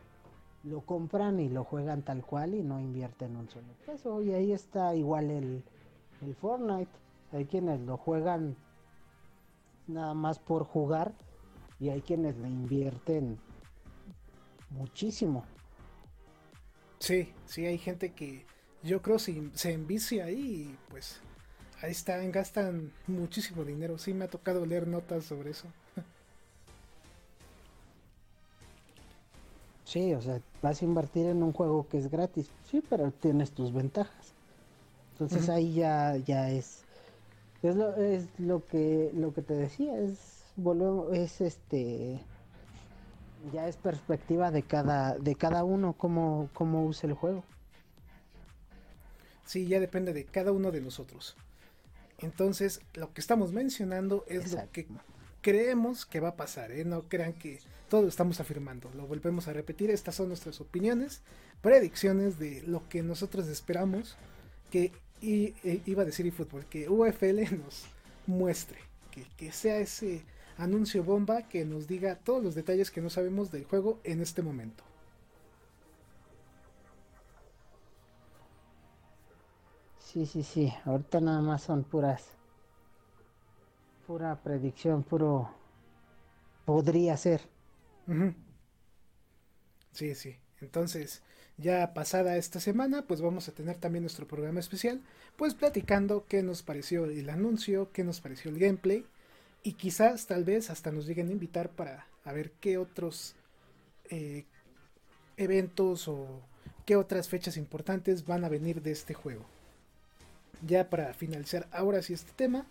lo 0.68 0.82
compran 0.82 1.40
y 1.40 1.48
lo 1.48 1.64
juegan 1.64 2.02
tal 2.02 2.24
cual 2.24 2.54
y 2.54 2.62
no 2.62 2.78
invierten 2.78 3.36
un 3.36 3.48
solo 3.48 3.74
peso. 3.86 4.22
Y 4.22 4.32
ahí 4.32 4.52
está 4.52 4.94
igual 4.94 5.30
el, 5.30 5.64
el 6.22 6.34
Fortnite. 6.36 6.90
Hay 7.32 7.46
quienes 7.46 7.80
lo 7.80 7.96
juegan 7.96 8.56
nada 9.86 10.14
más 10.14 10.38
por 10.38 10.64
jugar 10.64 11.12
y 11.80 11.88
hay 11.88 12.02
quienes 12.02 12.36
le 12.36 12.48
invierten 12.48 13.38
muchísimo. 14.70 15.44
Sí, 16.98 17.32
sí, 17.46 17.66
hay 17.66 17.78
gente 17.78 18.12
que 18.12 18.46
yo 18.82 19.02
creo 19.02 19.18
si 19.18 19.50
se 19.54 19.72
envicia 19.72 20.26
ahí 20.26 20.70
y 20.70 20.78
pues 20.90 21.20
ahí 21.80 21.92
están, 21.92 22.30
gastan 22.32 22.92
muchísimo 23.06 23.64
dinero. 23.64 23.98
Sí, 23.98 24.14
me 24.14 24.24
ha 24.24 24.28
tocado 24.28 24.66
leer 24.66 24.86
notas 24.86 25.24
sobre 25.24 25.50
eso. 25.50 25.68
Sí, 29.88 30.12
o 30.12 30.20
sea, 30.20 30.38
vas 30.60 30.82
a 30.82 30.84
invertir 30.84 31.24
en 31.24 31.42
un 31.42 31.54
juego 31.54 31.88
que 31.88 31.96
es 31.96 32.10
gratis, 32.10 32.50
sí, 32.70 32.82
pero 32.90 33.10
tienes 33.10 33.52
tus 33.52 33.72
ventajas. 33.72 34.34
Entonces 35.12 35.48
ahí 35.48 35.72
ya, 35.72 36.14
ya 36.18 36.50
es, 36.50 36.82
es 37.62 37.74
lo, 37.74 37.96
es 37.96 38.26
lo 38.38 38.62
que, 38.66 39.10
lo 39.14 39.32
que 39.32 39.40
te 39.40 39.54
decía, 39.54 39.98
es, 39.98 40.44
volvemos, 40.56 41.16
es 41.16 41.40
este, 41.40 42.20
ya 43.50 43.66
es 43.66 43.78
perspectiva 43.78 44.50
de 44.50 44.62
cada, 44.62 45.16
de 45.16 45.34
cada 45.36 45.64
uno 45.64 45.94
cómo, 45.94 46.50
cómo 46.52 46.84
usa 46.84 47.08
el 47.08 47.14
juego. 47.14 47.42
Sí, 49.46 49.66
ya 49.68 49.80
depende 49.80 50.12
de 50.12 50.26
cada 50.26 50.52
uno 50.52 50.70
de 50.70 50.82
nosotros. 50.82 51.34
Entonces, 52.18 52.82
lo 52.92 53.10
que 53.14 53.22
estamos 53.22 53.52
mencionando 53.52 54.26
es 54.28 54.52
lo 54.52 54.70
que 54.70 54.86
creemos 55.40 56.06
que 56.06 56.20
va 56.20 56.30
a 56.30 56.36
pasar, 56.36 56.72
¿eh? 56.72 56.84
No 56.84 57.08
crean 57.08 57.32
que 57.32 57.60
todo 57.88 58.06
estamos 58.08 58.40
afirmando, 58.40 58.90
lo 58.94 59.06
volvemos 59.06 59.48
a 59.48 59.52
repetir, 59.52 59.90
estas 59.90 60.14
son 60.14 60.28
nuestras 60.28 60.60
opiniones, 60.60 61.22
predicciones 61.62 62.38
de 62.38 62.62
lo 62.62 62.88
que 62.88 63.02
nosotros 63.02 63.48
esperamos 63.48 64.16
que 64.70 64.92
y, 65.20 65.54
e, 65.64 65.80
iba 65.86 66.02
a 66.02 66.06
decir 66.06 66.30
fútbol, 66.32 66.66
que 66.66 66.88
UFL 66.88 67.56
nos 67.56 67.86
muestre, 68.26 68.78
que, 69.10 69.24
que 69.36 69.52
sea 69.52 69.78
ese 69.78 70.24
anuncio 70.58 71.02
bomba 71.04 71.42
que 71.48 71.64
nos 71.64 71.86
diga 71.86 72.16
todos 72.16 72.42
los 72.42 72.54
detalles 72.54 72.90
que 72.90 73.00
no 73.00 73.10
sabemos 73.10 73.50
del 73.50 73.64
juego 73.64 74.00
en 74.04 74.20
este 74.20 74.42
momento. 74.42 74.84
Sí, 80.00 80.26
sí, 80.26 80.42
sí, 80.42 80.72
ahorita 80.84 81.20
nada 81.20 81.40
más 81.42 81.62
son 81.62 81.84
puras, 81.84 82.24
pura 84.08 84.42
predicción, 84.42 85.02
puro 85.02 85.50
podría 86.64 87.14
ser. 87.18 87.42
Sí, 89.92 90.14
sí. 90.14 90.34
Entonces, 90.62 91.20
ya 91.58 91.92
pasada 91.92 92.38
esta 92.38 92.58
semana, 92.58 93.02
pues 93.02 93.20
vamos 93.20 93.48
a 93.48 93.52
tener 93.52 93.76
también 93.76 94.04
nuestro 94.04 94.26
programa 94.26 94.60
especial, 94.60 95.02
pues 95.36 95.52
platicando 95.52 96.24
qué 96.26 96.42
nos 96.42 96.62
pareció 96.62 97.04
el 97.04 97.28
anuncio, 97.28 97.92
qué 97.92 98.02
nos 98.02 98.22
pareció 98.22 98.50
el 98.50 98.58
gameplay, 98.58 99.04
y 99.62 99.74
quizás 99.74 100.26
tal 100.26 100.42
vez 100.42 100.70
hasta 100.70 100.90
nos 100.90 101.06
lleguen 101.06 101.28
a 101.28 101.32
invitar 101.32 101.68
para 101.68 102.06
a 102.24 102.32
ver 102.32 102.52
qué 102.62 102.78
otros 102.78 103.36
eh, 104.08 104.46
eventos 105.36 106.08
o 106.08 106.40
qué 106.86 106.96
otras 106.96 107.28
fechas 107.28 107.58
importantes 107.58 108.24
van 108.24 108.42
a 108.42 108.48
venir 108.48 108.80
de 108.80 108.92
este 108.92 109.12
juego. 109.12 109.44
Ya 110.66 110.88
para 110.88 111.12
finalizar 111.12 111.68
ahora 111.72 112.00
sí 112.00 112.14
este 112.14 112.32
tema, 112.32 112.64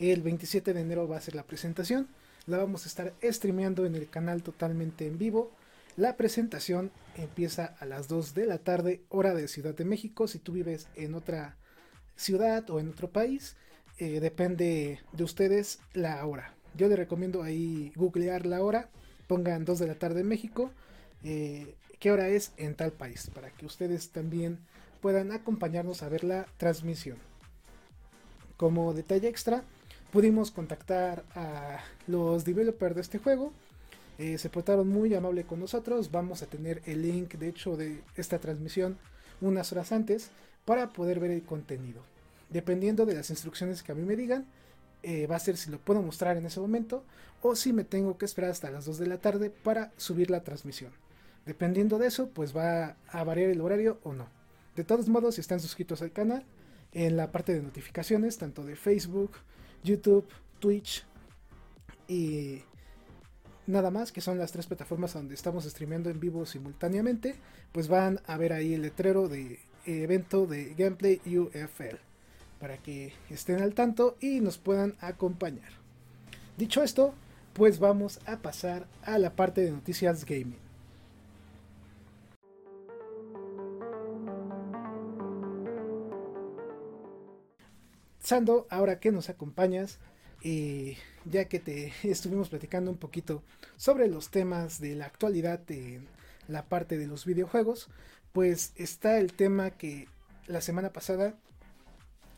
el 0.00 0.22
27 0.22 0.74
de 0.74 0.80
enero 0.80 1.06
va 1.06 1.18
a 1.18 1.20
ser 1.20 1.34
la 1.34 1.44
presentación 1.44 2.08
la 2.46 2.58
vamos 2.58 2.84
a 2.84 2.88
estar 2.88 3.14
streameando 3.22 3.86
en 3.86 3.94
el 3.94 4.08
canal 4.08 4.42
totalmente 4.42 5.06
en 5.06 5.18
vivo. 5.18 5.52
La 5.96 6.16
presentación 6.16 6.90
empieza 7.16 7.76
a 7.78 7.84
las 7.84 8.08
2 8.08 8.34
de 8.34 8.46
la 8.46 8.58
tarde, 8.58 9.02
hora 9.08 9.34
de 9.34 9.48
Ciudad 9.48 9.74
de 9.74 9.84
México. 9.84 10.26
Si 10.26 10.38
tú 10.38 10.52
vives 10.52 10.88
en 10.96 11.14
otra 11.14 11.56
ciudad 12.16 12.68
o 12.70 12.80
en 12.80 12.88
otro 12.88 13.10
país, 13.10 13.56
eh, 13.98 14.20
depende 14.20 15.00
de 15.12 15.24
ustedes 15.24 15.80
la 15.92 16.24
hora. 16.24 16.54
Yo 16.76 16.88
les 16.88 16.98
recomiendo 16.98 17.42
ahí 17.42 17.92
googlear 17.96 18.46
la 18.46 18.62
hora, 18.62 18.88
pongan 19.26 19.64
2 19.64 19.78
de 19.78 19.86
la 19.86 19.94
tarde 19.94 20.20
en 20.20 20.28
México, 20.28 20.70
eh, 21.22 21.74
qué 21.98 22.10
hora 22.10 22.28
es 22.28 22.52
en 22.56 22.74
tal 22.74 22.92
país, 22.92 23.30
para 23.34 23.50
que 23.50 23.66
ustedes 23.66 24.10
también 24.10 24.58
puedan 25.00 25.32
acompañarnos 25.32 26.02
a 26.02 26.08
ver 26.08 26.24
la 26.24 26.46
transmisión. 26.56 27.18
Como 28.56 28.94
detalle 28.94 29.28
extra, 29.28 29.64
pudimos 30.10 30.50
contactar 30.50 31.24
a 31.34 31.80
los 32.06 32.44
developers 32.44 32.94
de 32.94 33.00
este 33.00 33.18
juego. 33.18 33.52
Eh, 34.18 34.38
se 34.38 34.50
portaron 34.50 34.88
muy 34.88 35.14
amable 35.14 35.44
con 35.44 35.60
nosotros. 35.60 36.10
Vamos 36.10 36.42
a 36.42 36.46
tener 36.46 36.82
el 36.86 37.02
link, 37.02 37.34
de 37.34 37.48
hecho, 37.48 37.76
de 37.76 38.02
esta 38.16 38.38
transmisión 38.38 38.98
unas 39.40 39.72
horas 39.72 39.92
antes 39.92 40.30
para 40.64 40.90
poder 40.90 41.20
ver 41.20 41.30
el 41.30 41.42
contenido. 41.42 42.02
Dependiendo 42.50 43.06
de 43.06 43.14
las 43.14 43.30
instrucciones 43.30 43.82
que 43.82 43.92
a 43.92 43.94
mí 43.94 44.02
me 44.02 44.16
digan, 44.16 44.46
eh, 45.02 45.26
va 45.26 45.36
a 45.36 45.40
ser 45.40 45.56
si 45.56 45.70
lo 45.70 45.78
puedo 45.78 46.02
mostrar 46.02 46.36
en 46.36 46.44
ese 46.44 46.60
momento 46.60 47.04
o 47.40 47.56
si 47.56 47.72
me 47.72 47.84
tengo 47.84 48.18
que 48.18 48.26
esperar 48.26 48.50
hasta 48.50 48.70
las 48.70 48.84
2 48.84 48.98
de 48.98 49.06
la 49.06 49.18
tarde 49.18 49.50
para 49.50 49.92
subir 49.96 50.30
la 50.30 50.42
transmisión. 50.42 50.92
Dependiendo 51.46 51.98
de 51.98 52.08
eso, 52.08 52.28
pues 52.28 52.54
va 52.54 52.96
a 53.08 53.24
variar 53.24 53.50
el 53.50 53.62
horario 53.62 53.98
o 54.02 54.12
no. 54.12 54.28
De 54.76 54.84
todos 54.84 55.08
modos, 55.08 55.36
si 55.36 55.40
están 55.40 55.60
suscritos 55.60 56.02
al 56.02 56.12
canal, 56.12 56.44
en 56.92 57.16
la 57.16 57.32
parte 57.32 57.54
de 57.54 57.62
notificaciones, 57.62 58.36
tanto 58.36 58.64
de 58.64 58.76
Facebook, 58.76 59.30
YouTube, 59.82 60.26
Twitch 60.58 61.04
y 62.08 62.62
nada 63.66 63.90
más, 63.90 64.12
que 64.12 64.20
son 64.20 64.38
las 64.38 64.52
tres 64.52 64.66
plataformas 64.66 65.14
donde 65.14 65.34
estamos 65.34 65.64
streameando 65.64 66.10
en 66.10 66.20
vivo 66.20 66.44
simultáneamente, 66.44 67.36
pues 67.72 67.88
van 67.88 68.20
a 68.26 68.36
ver 68.36 68.52
ahí 68.52 68.74
el 68.74 68.82
letrero 68.82 69.28
de 69.28 69.60
evento 69.86 70.46
de 70.46 70.74
Gameplay 70.74 71.20
UFL 71.26 71.96
para 72.58 72.76
que 72.76 73.12
estén 73.30 73.62
al 73.62 73.74
tanto 73.74 74.16
y 74.20 74.40
nos 74.40 74.58
puedan 74.58 74.94
acompañar. 75.00 75.72
Dicho 76.58 76.82
esto, 76.82 77.14
pues 77.54 77.78
vamos 77.78 78.20
a 78.26 78.38
pasar 78.38 78.86
a 79.02 79.18
la 79.18 79.34
parte 79.34 79.62
de 79.62 79.70
noticias 79.70 80.24
gaming. 80.24 80.69
Ahora 88.32 89.00
que 89.00 89.10
nos 89.10 89.28
acompañas, 89.28 89.98
y 90.40 90.96
ya 91.24 91.46
que 91.46 91.58
te 91.58 91.92
estuvimos 92.04 92.48
platicando 92.48 92.90
un 92.90 92.96
poquito 92.96 93.42
sobre 93.76 94.06
los 94.06 94.30
temas 94.30 94.80
de 94.80 94.94
la 94.94 95.06
actualidad 95.06 95.68
en 95.68 96.06
la 96.46 96.64
parte 96.66 96.96
de 96.96 97.08
los 97.08 97.24
videojuegos, 97.26 97.88
pues 98.32 98.72
está 98.76 99.18
el 99.18 99.32
tema 99.32 99.72
que 99.72 100.06
la 100.46 100.60
semana 100.60 100.92
pasada 100.92 101.34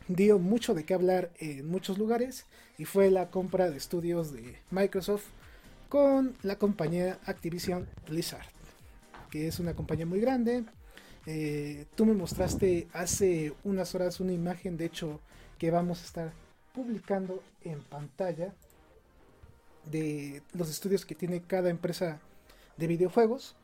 dio 0.09 0.39
mucho 0.39 0.73
de 0.73 0.85
qué 0.85 0.95
hablar 0.95 1.31
en 1.39 1.69
muchos 1.69 1.99
lugares 1.99 2.47
y 2.79 2.87
fue 2.87 3.11
la 3.11 3.31
compra 3.31 3.71
de 3.71 3.77
estudios 3.77 4.33
de 4.33 4.57
Microsoft 4.71 5.27
con 5.91 6.35
la 6.43 6.57
compañía 6.57 7.19
Activision 7.27 7.87
Blizzard, 8.09 8.47
que 9.31 9.47
es 9.47 9.59
una 9.59 9.75
compañía 9.75 10.07
muy 10.07 10.21
grande. 10.21 10.65
Eh, 11.27 11.85
tú 11.95 12.07
me 12.07 12.15
mostraste 12.15 12.89
hace 12.95 13.53
unas 13.63 13.95
horas 13.95 14.21
una 14.21 14.33
imagen, 14.33 14.79
de 14.79 14.87
hecho, 14.87 15.21
que 15.63 15.71
vamos 15.71 16.03
a 16.03 16.05
estar 16.07 16.33
publicando 16.75 17.41
en 17.61 17.85
pantalla 17.85 18.53
de 19.85 20.43
los 20.55 20.69
estudios 20.69 21.07
que 21.07 21.15
tiene 21.15 21.41
cada 21.41 21.71
empresa 21.71 22.19
de 22.77 22.89
videojuegos. 22.89 23.55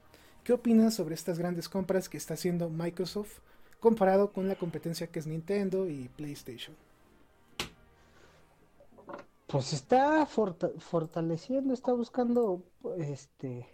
¿Qué 0.45 0.53
opinas 0.53 0.95
sobre 0.95 1.17
estas 1.17 1.41
grandes 1.41 1.69
compras 1.69 2.09
que 2.09 2.17
está 2.17 2.35
haciendo 2.35 2.71
Microsoft 2.71 3.41
comparado 3.81 4.33
con 4.33 4.47
la 4.47 4.55
competencia 4.55 5.09
que 5.09 5.19
es 5.19 5.27
Nintendo 5.27 5.89
y 5.89 6.09
PlayStation? 6.11 6.77
Pues 9.49 9.73
está 9.73 10.25
fortaleciendo, 10.25 11.75
está 11.75 11.95
buscando 11.95 12.63
este 12.99 13.67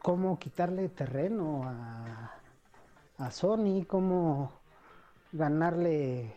cómo 0.00 0.38
quitarle 0.38 0.88
terreno 0.88 1.64
a, 1.64 2.34
a 3.18 3.30
Sony, 3.30 3.84
cómo 3.86 4.63
ganarle 5.34 6.32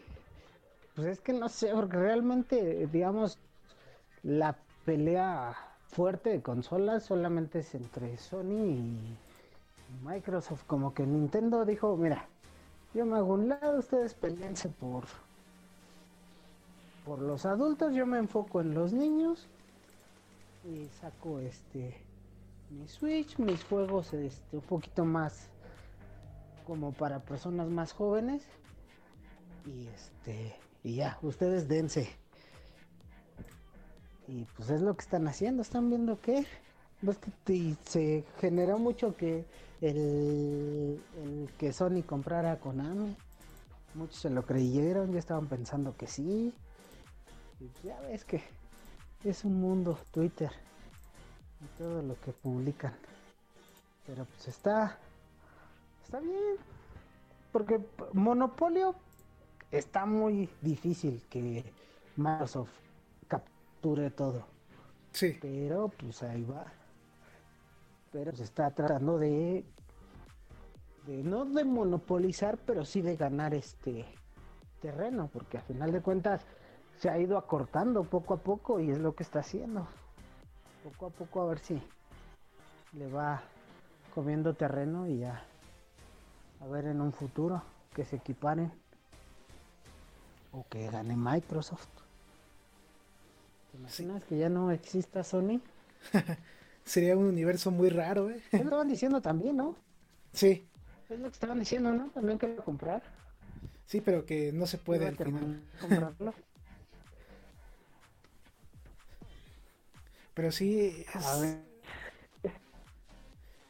pues 0.98 1.10
es 1.10 1.22
que 1.22 1.32
no 1.32 1.48
sé, 1.48 1.70
porque 1.76 1.96
realmente, 1.96 2.88
digamos, 2.88 3.38
la 4.24 4.58
pelea 4.84 5.56
fuerte 5.90 6.32
de 6.32 6.42
consolas 6.42 7.04
solamente 7.04 7.60
es 7.60 7.76
entre 7.76 8.18
Sony 8.18 8.66
y 8.66 9.18
Microsoft. 10.04 10.64
Como 10.66 10.96
que 10.96 11.06
Nintendo 11.06 11.66
dijo, 11.66 11.96
mira, 11.98 12.26
yo 12.96 13.06
me 13.06 13.18
hago 13.18 13.36
un 13.36 13.48
lado, 13.48 13.78
ustedes 13.78 14.16
peleense 14.16 14.70
por, 14.70 15.04
por 17.06 17.20
los 17.20 17.46
adultos, 17.46 17.94
yo 17.94 18.08
me 18.08 18.18
enfoco 18.18 18.60
en 18.60 18.74
los 18.74 18.92
niños 18.92 19.46
y 20.66 20.88
saco 21.00 21.40
este 21.40 21.96
mi 22.72 22.88
Switch, 22.88 23.38
mis 23.38 23.64
juegos 23.66 24.14
este 24.14 24.58
un 24.58 24.64
poquito 24.64 25.06
más 25.06 25.48
como 26.66 26.92
para 26.92 27.20
personas 27.20 27.70
más 27.70 27.94
jóvenes 27.94 28.44
y 29.68 29.88
este 29.88 30.56
y 30.84 30.96
ya, 30.96 31.18
ustedes 31.22 31.68
dense. 31.68 32.08
Y 34.28 34.46
pues 34.56 34.70
es 34.70 34.82
lo 34.82 34.96
que 34.96 35.04
están 35.04 35.28
haciendo, 35.28 35.62
están 35.62 35.90
viendo 35.90 36.18
pues 36.18 37.18
que 37.18 37.76
se 37.86 38.24
generó 38.40 38.78
mucho 38.78 39.16
que 39.16 39.46
el, 39.82 41.02
el 41.24 41.50
que 41.58 41.74
Sony 41.74 42.04
comprara 42.06 42.60
Konami. 42.60 43.16
Muchos 43.96 44.18
se 44.18 44.30
lo 44.30 44.44
creyeron, 44.44 45.12
ya 45.12 45.20
estaban 45.20 45.48
pensando 45.48 45.96
que 45.96 46.08
sí. 46.08 46.54
Pues 47.60 47.72
ya 47.84 48.00
ves 48.02 48.24
que 48.24 48.42
es 49.24 49.44
un 49.44 49.60
mundo 49.60 49.98
Twitter 50.12 50.52
y 51.62 51.78
todo 51.78 52.02
lo 52.02 52.20
que 52.22 52.32
publican. 52.32 52.96
Pero 54.06 54.26
pues 54.26 54.48
está 54.48 54.98
está 56.04 56.20
bien. 56.20 56.56
Porque 57.52 57.80
monopolio 58.14 58.96
está 59.72 60.06
muy 60.06 60.50
difícil 60.62 61.24
que 61.30 61.64
Microsoft 62.16 62.72
capture 63.28 64.10
todo. 64.12 64.46
Sí. 65.12 65.38
Pero 65.42 65.90
pues 65.90 66.24
ahí 66.24 66.44
va. 66.44 66.66
Pero 68.12 68.36
se 68.36 68.44
está 68.44 68.72
tratando 68.72 69.18
de, 69.18 69.66
de 71.06 71.24
no 71.24 71.46
de 71.46 71.64
monopolizar, 71.64 72.58
pero 72.58 72.86
sí 72.86 73.02
de 73.02 73.16
ganar 73.16 73.54
este 73.54 74.06
terreno, 74.82 75.30
porque 75.32 75.58
a 75.58 75.62
final 75.62 75.92
de 75.92 76.02
cuentas 76.02 76.46
se 76.98 77.10
ha 77.10 77.20
ido 77.20 77.38
acortando 77.38 78.04
poco 78.04 78.34
a 78.34 78.38
poco 78.38 78.80
y 78.80 78.92
es 78.92 79.00
lo 79.00 79.14
que 79.14 79.24
está 79.24 79.40
haciendo. 79.40 79.88
Poco 80.84 81.08
a 81.08 81.10
poco 81.10 81.42
a 81.42 81.46
ver 81.48 81.60
si 81.60 81.82
le 82.94 83.08
va 83.08 83.42
comiendo 84.16 84.54
terreno 84.54 85.08
y 85.08 85.20
ya 85.20 85.44
a 86.62 86.68
ver 86.68 86.86
en 86.86 87.02
un 87.02 87.12
futuro 87.12 87.62
que 87.94 88.06
se 88.06 88.16
equiparen 88.16 88.72
o 90.52 90.66
que 90.70 90.90
gane 90.90 91.16
Microsoft. 91.16 91.88
¿Te 93.72 93.78
imaginas 93.78 94.24
que 94.26 94.38
ya 94.38 94.50
no 94.50 94.72
exista 94.72 95.24
Sony? 95.24 95.62
Sería 96.86 97.18
un 97.18 97.26
universo 97.26 97.70
muy 97.72 97.90
raro, 97.90 98.30
¿eh? 98.30 98.42
lo 98.52 98.60
estaban 98.60 98.88
diciendo 98.88 99.22
también, 99.22 99.58
¿no? 99.58 99.76
Sí. 100.34 100.66
Es 101.10 101.20
lo 101.20 101.28
que 101.28 101.34
estaban 101.34 101.60
diciendo, 101.60 101.92
¿no? 101.92 102.10
También 102.10 102.40
que 102.40 102.56
comprar. 102.56 103.04
Sí, 103.86 104.02
pero 104.02 104.26
que 104.26 104.52
no 104.52 104.68
se 104.68 104.78
puede 104.78 105.08
al 105.08 105.18
final. 105.18 105.62
comprarlo. 105.80 106.34
Pero 110.34 110.52
sí, 110.52 111.04
es, 111.16 111.58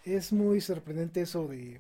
es 0.04 0.34
muy 0.34 0.60
sorprendente 0.60 1.22
eso 1.22 1.48
de, 1.48 1.80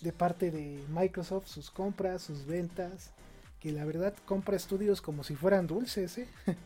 de 0.00 0.12
parte 0.12 0.50
de 0.50 0.82
Microsoft, 0.88 1.46
sus 1.46 1.70
compras, 1.70 2.22
sus 2.22 2.44
ventas 2.44 3.12
que 3.60 3.72
la 3.72 3.84
verdad 3.84 4.14
compra 4.24 4.56
estudios 4.56 5.00
como 5.00 5.24
si 5.24 5.34
fueran 5.34 5.66
dulces, 5.66 6.18
¿eh? 6.18 6.28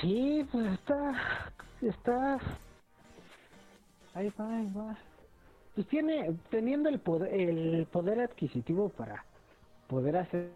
Sí, 0.00 0.48
pues 0.50 0.66
está, 0.72 1.12
está, 1.82 2.38
ahí 4.14 4.32
va, 4.40 4.56
ahí 4.56 4.72
va. 4.72 4.96
Pues 5.74 5.86
tiene, 5.88 6.34
teniendo 6.48 6.88
el 6.88 7.00
poder, 7.00 7.34
el 7.34 7.86
poder 7.86 8.20
adquisitivo 8.20 8.88
para 8.88 9.26
poder 9.88 10.16
hacer. 10.16 10.52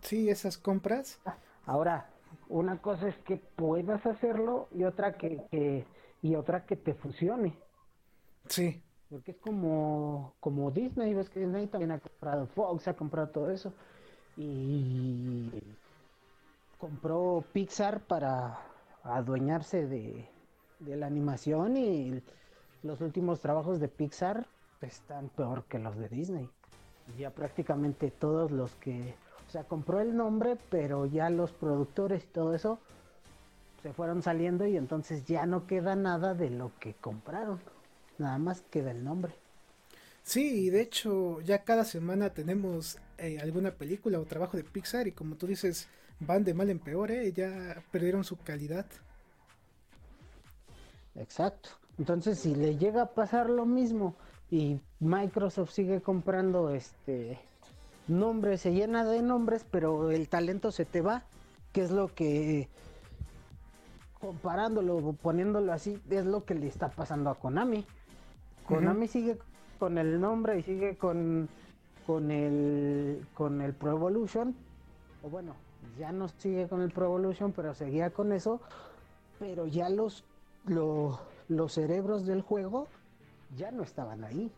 Sí, 0.00 0.30
esas 0.30 0.56
compras. 0.56 1.20
Ahora, 1.64 2.08
una 2.48 2.78
cosa 2.80 3.08
es 3.08 3.16
que 3.18 3.36
puedas 3.36 4.06
hacerlo 4.06 4.68
y 4.72 4.84
otra 4.84 5.14
que, 5.14 5.42
que 5.50 5.84
y 6.22 6.36
otra 6.36 6.66
que 6.66 6.76
te 6.76 6.94
funcione. 6.94 7.58
Sí. 8.48 8.85
Porque 9.10 9.30
es 9.30 9.36
como, 9.38 10.34
como 10.40 10.70
Disney, 10.70 11.14
ves 11.14 11.30
que 11.30 11.40
Disney 11.40 11.66
también 11.68 11.92
ha 11.92 12.00
comprado 12.00 12.46
Fox, 12.46 12.88
ha 12.88 12.94
comprado 12.94 13.28
todo 13.28 13.50
eso. 13.50 13.72
Y 14.36 15.50
compró 16.78 17.44
Pixar 17.52 18.00
para 18.00 18.58
adueñarse 19.02 19.86
de, 19.86 20.28
de 20.80 20.96
la 20.96 21.06
animación 21.06 21.76
y 21.76 22.22
los 22.82 23.00
últimos 23.00 23.40
trabajos 23.40 23.80
de 23.80 23.88
Pixar 23.88 24.46
están 24.80 25.28
peor 25.30 25.64
que 25.64 25.78
los 25.78 25.96
de 25.96 26.08
Disney. 26.08 26.48
Ya 27.18 27.30
prácticamente 27.30 28.10
todos 28.10 28.50
los 28.50 28.74
que, 28.76 29.14
o 29.46 29.50
sea, 29.50 29.64
compró 29.64 30.00
el 30.00 30.16
nombre, 30.16 30.56
pero 30.70 31.06
ya 31.06 31.30
los 31.30 31.52
productores 31.52 32.24
y 32.24 32.26
todo 32.26 32.54
eso 32.54 32.78
se 33.82 33.92
fueron 33.92 34.22
saliendo 34.22 34.66
y 34.66 34.76
entonces 34.76 35.24
ya 35.24 35.46
no 35.46 35.66
queda 35.66 35.94
nada 35.94 36.34
de 36.34 36.50
lo 36.50 36.72
que 36.80 36.94
compraron. 36.94 37.60
Nada 38.18 38.38
más 38.38 38.62
queda 38.70 38.90
el 38.90 39.04
nombre. 39.04 39.34
Sí, 40.22 40.66
y 40.66 40.70
de 40.70 40.80
hecho 40.80 41.40
ya 41.42 41.62
cada 41.62 41.84
semana 41.84 42.30
tenemos 42.30 42.98
eh, 43.18 43.38
alguna 43.40 43.70
película 43.70 44.18
o 44.18 44.24
trabajo 44.24 44.56
de 44.56 44.64
Pixar 44.64 45.06
y 45.06 45.12
como 45.12 45.36
tú 45.36 45.46
dices, 45.46 45.88
van 46.20 46.44
de 46.44 46.54
mal 46.54 46.70
en 46.70 46.78
peor, 46.78 47.10
¿eh? 47.10 47.32
ya 47.32 47.82
perdieron 47.90 48.24
su 48.24 48.36
calidad. 48.36 48.86
Exacto. 51.14 51.70
Entonces, 51.98 52.38
si 52.38 52.54
le 52.54 52.76
llega 52.76 53.02
a 53.02 53.14
pasar 53.14 53.48
lo 53.48 53.64
mismo 53.64 54.16
y 54.50 54.80
Microsoft 55.00 55.72
sigue 55.72 56.00
comprando 56.02 56.74
este 56.74 57.38
nombres, 58.08 58.60
se 58.60 58.72
llena 58.72 59.04
de 59.04 59.22
nombres, 59.22 59.64
pero 59.70 60.10
el 60.10 60.28
talento 60.28 60.70
se 60.70 60.84
te 60.84 61.00
va, 61.00 61.24
que 61.72 61.82
es 61.82 61.90
lo 61.90 62.14
que 62.14 62.68
comparándolo, 64.20 65.12
poniéndolo 65.14 65.72
así, 65.72 66.00
es 66.10 66.24
lo 66.26 66.44
que 66.44 66.54
le 66.54 66.66
está 66.66 66.90
pasando 66.90 67.30
a 67.30 67.34
Konami. 67.34 67.86
Konami 68.66 69.08
sigue 69.08 69.38
con 69.78 69.98
el 69.98 70.20
nombre 70.20 70.58
y 70.58 70.62
sigue 70.62 70.96
con, 70.96 71.48
con 72.06 72.30
el 72.30 73.26
con 73.34 73.60
el 73.60 73.72
Pro 73.74 73.92
Evolution. 73.92 74.54
O 75.22 75.28
bueno, 75.30 75.54
ya 75.98 76.12
no 76.12 76.28
sigue 76.28 76.68
con 76.68 76.82
el 76.82 76.90
Pro 76.90 77.06
Evolution, 77.06 77.52
pero 77.52 77.74
seguía 77.74 78.10
con 78.10 78.32
eso. 78.32 78.60
Pero 79.38 79.66
ya 79.66 79.88
los, 79.88 80.24
los 80.66 81.72
cerebros 81.72 82.26
del 82.26 82.42
juego 82.42 82.88
ya 83.56 83.70
no 83.70 83.82
estaban 83.82 84.24
ahí. 84.24 84.50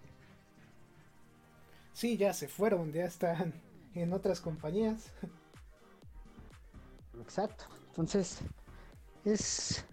Sí, 1.93 2.17
ya 2.17 2.33
se 2.33 2.47
fueron, 2.47 2.93
ya 2.93 3.05
están 3.05 3.53
en 3.95 4.13
otras 4.13 4.41
compañías. 4.41 5.13
Exacto. 7.21 7.65
Entonces, 7.89 8.39
es. 9.25 9.85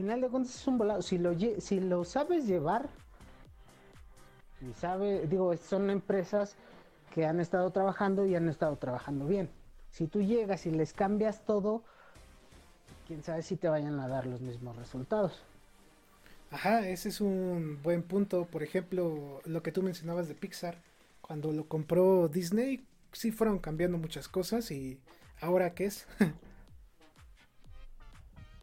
Al 0.00 0.04
final 0.04 0.20
de 0.22 0.28
cuentas 0.28 0.54
es 0.54 0.66
un 0.66 0.78
volado. 0.78 1.02
Si 1.02 1.18
lo, 1.18 1.34
si 1.60 1.78
lo 1.78 2.04
sabes 2.04 2.46
llevar, 2.46 2.88
y 4.62 4.72
sabe, 4.72 5.26
digo, 5.26 5.54
son 5.58 5.90
empresas 5.90 6.56
que 7.14 7.26
han 7.26 7.38
estado 7.38 7.70
trabajando 7.70 8.24
y 8.24 8.34
han 8.34 8.48
estado 8.48 8.76
trabajando 8.76 9.26
bien. 9.26 9.50
Si 9.90 10.06
tú 10.06 10.22
llegas 10.22 10.64
y 10.64 10.70
les 10.70 10.94
cambias 10.94 11.44
todo, 11.44 11.84
quién 13.06 13.22
sabe 13.22 13.42
si 13.42 13.56
te 13.56 13.68
vayan 13.68 14.00
a 14.00 14.08
dar 14.08 14.24
los 14.24 14.40
mismos 14.40 14.74
resultados. 14.76 15.42
Ajá, 16.50 16.88
ese 16.88 17.10
es 17.10 17.20
un 17.20 17.78
buen 17.82 18.02
punto. 18.02 18.46
Por 18.46 18.62
ejemplo, 18.62 19.42
lo 19.44 19.62
que 19.62 19.70
tú 19.70 19.82
mencionabas 19.82 20.28
de 20.28 20.34
Pixar, 20.34 20.78
cuando 21.20 21.52
lo 21.52 21.68
compró 21.68 22.26
Disney, 22.28 22.86
sí 23.12 23.32
fueron 23.32 23.58
cambiando 23.58 23.98
muchas 23.98 24.28
cosas 24.28 24.70
y 24.70 24.98
ahora 25.42 25.74
qué 25.74 25.84
es. 25.84 26.06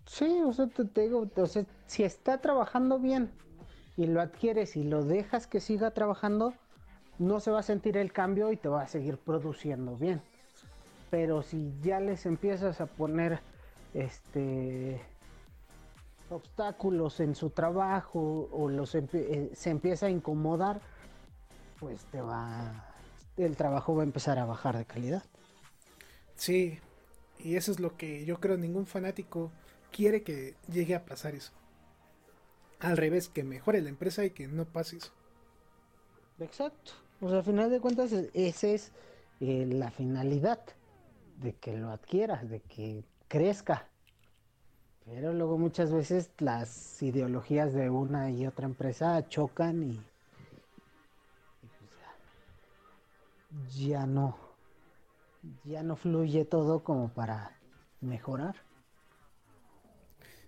sí, 0.07 0.41
o 0.45 0.53
sea, 0.53 0.67
te, 0.67 1.01
digo, 1.01 1.29
o 1.35 1.45
sea, 1.45 1.65
si 1.85 2.03
está 2.03 2.39
trabajando 2.39 2.97
bien 2.99 3.31
y 3.95 4.07
lo 4.07 4.21
adquieres 4.21 4.75
y 4.75 4.83
lo 4.83 5.03
dejas 5.03 5.45
que 5.47 5.59
siga 5.59 5.91
trabajando, 5.91 6.53
no 7.19 7.39
se 7.39 7.51
va 7.51 7.59
a 7.59 7.63
sentir 7.63 7.97
el 7.97 8.11
cambio 8.11 8.51
y 8.51 8.57
te 8.57 8.69
va 8.69 8.81
a 8.81 8.87
seguir 8.87 9.17
produciendo 9.17 9.95
bien. 9.95 10.21
Pero 11.09 11.41
si 11.43 11.73
ya 11.81 11.99
les 11.99 12.25
empiezas 12.25 12.81
a 12.81 12.85
poner 12.85 13.39
este 13.93 15.01
obstáculos 16.29 17.21
en 17.21 17.35
su 17.35 17.49
trabajo 17.49 18.49
o 18.51 18.67
los 18.67 18.93
eh, 18.95 19.51
se 19.53 19.69
empieza 19.69 20.07
a 20.07 20.09
incomodar, 20.09 20.81
pues 21.79 22.03
te 22.05 22.21
va 22.21 22.83
el 23.37 23.55
trabajo 23.55 23.95
va 23.95 24.01
a 24.01 24.05
empezar 24.05 24.39
a 24.39 24.45
bajar 24.45 24.77
de 24.77 24.85
calidad. 24.85 25.23
Sí, 26.35 26.79
y 27.39 27.55
eso 27.55 27.71
es 27.71 27.79
lo 27.79 27.95
que 27.95 28.25
yo 28.25 28.39
creo 28.39 28.57
ningún 28.57 28.85
fanático 28.85 29.51
quiere 29.91 30.23
que 30.23 30.55
llegue 30.71 30.95
a 30.95 31.05
pasar 31.05 31.35
eso. 31.35 31.51
Al 32.79 32.97
revés, 32.97 33.29
que 33.29 33.43
mejore 33.43 33.81
la 33.81 33.89
empresa 33.89 34.23
y 34.23 34.31
que 34.31 34.47
no 34.47 34.65
pase 34.65 34.97
eso. 34.97 35.11
Exacto. 36.39 36.91
Pues 37.19 37.33
al 37.33 37.43
final 37.43 37.71
de 37.71 37.79
cuentas 37.79 38.11
esa 38.11 38.67
es 38.67 38.91
eh, 39.39 39.65
la 39.65 39.89
finalidad 39.89 40.59
de 41.37 41.53
que 41.53 41.75
lo 41.75 41.89
adquieras, 41.89 42.47
de 42.49 42.59
que 42.59 43.03
crezca. 43.27 43.87
Pero 45.05 45.33
luego 45.33 45.57
muchas 45.57 45.91
veces 45.91 46.31
las 46.37 47.01
ideologías 47.01 47.73
de 47.73 47.89
una 47.89 48.29
y 48.29 48.45
otra 48.45 48.65
empresa 48.65 49.27
chocan 49.29 49.83
y, 49.83 50.01
pues 53.49 53.75
ya 53.75 54.05
no, 54.05 54.37
ya 55.63 55.81
no 55.81 55.95
fluye 55.95 56.45
todo 56.45 56.83
como 56.83 57.09
para 57.09 57.57
mejorar. 58.01 58.66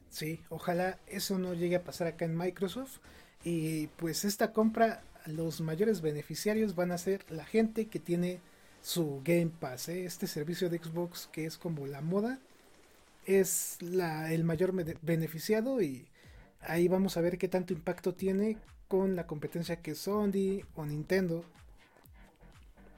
Sí, 0.10 0.41
ojalá 0.49 0.99
eso 1.07 1.38
no 1.38 1.53
llegue 1.53 1.76
a 1.76 1.84
pasar 1.84 2.07
acá 2.07 2.26
en 2.26 2.38
Microsoft. 2.38 2.99
Y 3.43 3.88
pues 3.97 4.26
esta 4.26 4.51
compra, 4.51 5.03
los 5.26 5.62
mayores 5.62 6.01
beneficiarios 6.01 6.76
van 6.76 6.91
a 6.91 6.97
ser 6.97 7.26
la 7.30 7.45
gente 7.45 7.88
que 7.88 7.99
tiene 7.99 8.41
su 8.82 9.22
Game 9.24 9.51
Pass, 9.60 9.89
¿eh? 9.89 10.05
este 10.05 10.28
servicio 10.28 10.70
de 10.70 10.80
Xbox 10.80 11.28
que 11.32 11.45
es 11.45 11.57
como 11.57 11.86
la 11.88 12.01
moda, 12.01 12.39
es 13.26 13.78
la, 13.82 14.34
el 14.34 14.43
mayor 14.43 14.74
beneficiado 15.01 15.82
y 15.82 16.07
ahí 16.62 16.88
vamos 16.88 17.18
a 17.18 17.22
ver 17.22 17.38
qué 17.38 17.47
tanto 17.47 17.74
impacto 17.74 18.14
tiene 18.14 18.57
con 18.88 19.16
la 19.16 19.28
competencia 19.28 19.82
que 19.82 19.95
Sony 19.95 20.62
o 20.76 20.86
Nintendo, 20.86 21.43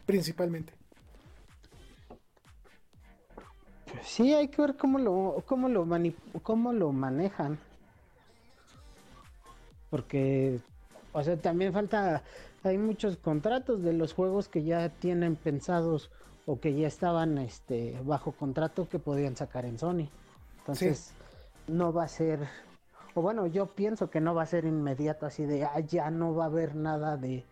principalmente. 0.06 0.74
Sí, 4.04 4.34
hay 4.34 4.48
que 4.48 4.62
ver 4.62 4.78
cómo 4.78 5.00
lo, 5.00 5.44
cómo 5.46 5.70
lo, 5.70 5.88
cómo 6.44 6.74
lo 6.74 6.92
manejan. 6.92 7.60
Porque, 9.90 10.60
o 11.12 11.24
sea, 11.24 11.38
también 11.38 11.74
falta, 11.74 12.24
hay 12.64 12.78
muchos 12.78 13.18
contratos 13.18 13.84
de 13.84 13.94
los 13.94 14.14
juegos 14.14 14.48
que 14.48 14.64
ya 14.64 14.90
tienen 14.90 15.36
pensados 15.36 16.10
o 16.46 16.60
que 16.60 16.74
ya 16.74 16.88
estaban 16.88 17.38
este, 17.38 18.00
bajo 18.04 18.32
contrato 18.32 18.88
que 18.90 19.00
podían 19.00 19.36
sacar 19.36 19.66
en 19.66 19.78
Sony. 19.78 20.08
Entonces, 20.60 21.14
no 21.68 21.92
va 21.92 22.04
a 22.04 22.08
ser, 22.08 22.48
o 23.14 23.22
bueno, 23.22 23.48
yo 23.48 23.66
pienso 23.68 24.10
que 24.10 24.22
no 24.22 24.34
va 24.34 24.44
a 24.44 24.48
ser 24.48 24.66
inmediato 24.66 25.26
así 25.26 25.46
de, 25.46 25.66
ah, 25.66 25.80
ya 25.80 26.10
no 26.10 26.34
va 26.34 26.46
a 26.46 26.48
haber 26.48 26.76
nada 26.76 27.18
de, 27.18 27.44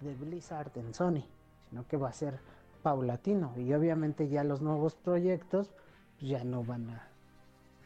de 0.00 0.14
Blizzard 0.14 0.70
en 0.76 0.94
Sony, 0.94 1.24
sino 1.68 1.86
que 1.86 1.96
va 1.96 2.08
a 2.08 2.12
ser 2.12 2.38
paulatino 2.82 3.54
y 3.56 3.72
obviamente 3.72 4.28
ya 4.28 4.44
los 4.44 4.60
nuevos 4.60 4.94
proyectos 4.94 5.70
ya 6.20 6.44
no 6.44 6.64
van 6.64 6.90
a 6.90 7.10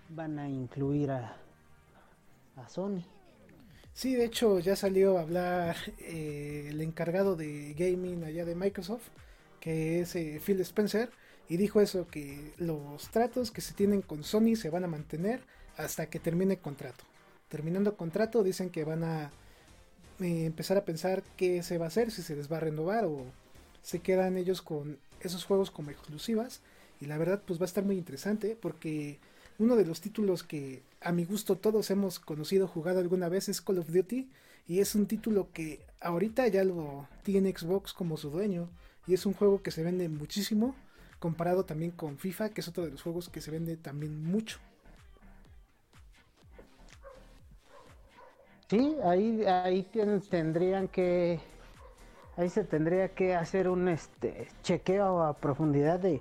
van 0.09 0.39
a 0.39 0.49
incluir 0.49 1.11
a, 1.11 1.37
Sony. 2.69 3.03
Sí, 3.93 4.15
de 4.15 4.25
hecho 4.25 4.61
ya 4.61 4.77
salió 4.77 5.19
a 5.19 5.23
hablar 5.23 5.77
eh, 5.99 6.69
el 6.71 6.81
encargado 6.81 7.37
de 7.37 7.75
gaming 7.75 8.25
allá 8.25 8.45
de 8.45 8.55
Microsoft, 8.55 9.09
que 9.61 10.01
es 10.01 10.15
eh, 10.15 10.41
Phil 10.45 10.61
Spencer, 10.61 11.11
y 11.49 11.57
dijo 11.57 11.81
eso, 11.81 12.07
que 12.07 12.55
los 12.59 13.09
tratos 13.11 13.51
que 13.51 13.61
se 13.61 13.75
tienen 13.75 14.03
con 14.03 14.23
Sony 14.23 14.57
se 14.57 14.71
van 14.71 14.85
a 14.85 14.89
mantener 14.89 15.41
hasta 15.77 16.07
que 16.07 16.21
termine 16.21 16.55
el 16.55 16.61
contrato. 16.61 17.05
Terminando 17.49 17.97
contrato 17.97 18.43
dicen 18.43 18.71
que 18.71 18.85
van 18.85 19.05
a 19.05 19.31
eh, 20.21 20.47
empezar 20.47 20.77
a 20.77 20.85
pensar 20.85 21.23
qué 21.37 21.63
se 21.63 21.79
va 21.79 21.87
a 21.87 21.89
hacer, 21.89 22.11
si 22.11 22.23
se 22.23 22.37
les 22.37 22.51
va 22.51 22.59
a 22.59 22.61
renovar 22.61 23.05
o 23.05 23.27
se 23.85 24.01
quedan 24.01 24.37
ellos 24.37 24.63
con 24.63 24.99
esos 25.21 25.45
juegos 25.45 25.71
como 25.71 25.93
exclusivas 25.93 26.61
y 27.01 27.07
la 27.07 27.19
verdad, 27.19 27.43
pues 27.47 27.61
va 27.61 27.65
a 27.65 27.67
estar 27.67 27.85
muy 27.85 27.97
interesante 27.97 28.57
porque 28.61 29.19
uno 29.59 29.77
de 29.77 29.85
los 29.85 30.01
títulos 30.01 30.43
que 30.43 30.83
a 31.01 31.13
mi 31.13 31.25
gusto 31.25 31.57
todos 31.57 31.91
hemos 31.91 32.19
conocido, 32.19 32.67
jugado 32.67 32.99
alguna 32.99 33.29
vez 33.29 33.49
es 33.49 33.61
Call 33.61 33.79
of 33.79 33.91
Duty. 33.91 34.29
Y 34.67 34.81
es 34.81 34.95
un 34.95 35.07
título 35.07 35.49
que 35.53 35.85
ahorita 36.01 36.49
ya 36.49 36.65
lo 36.65 37.07
tiene 37.23 37.55
Xbox 37.55 37.93
como 37.93 38.17
su 38.17 38.31
dueño. 38.31 38.71
Y 39.07 39.13
es 39.13 39.27
un 39.27 39.35
juego 39.35 39.63
que 39.63 39.71
se 39.71 39.83
vende 39.83 40.09
muchísimo. 40.09 40.75
Comparado 41.19 41.67
también 41.67 41.91
con 41.91 42.17
FIFA, 42.17 42.51
que 42.51 42.63
es 42.63 42.69
otro 42.69 42.85
de 42.85 42.91
los 42.91 43.03
juegos 43.03 43.29
que 43.29 43.43
se 43.43 43.51
vende 43.51 43.77
también 43.77 44.25
mucho. 44.25 44.59
Sí, 48.71 48.97
ahí, 49.05 49.45
ahí 49.45 49.87
tendrían 50.31 50.89
que. 50.89 51.39
Ahí 52.37 52.49
se 52.49 52.65
tendría 52.65 53.15
que 53.15 53.37
hacer 53.37 53.69
un 53.69 53.89
este 53.89 54.49
chequeo 54.63 55.23
a 55.23 55.35
profundidad 55.35 56.01
de 56.01 56.21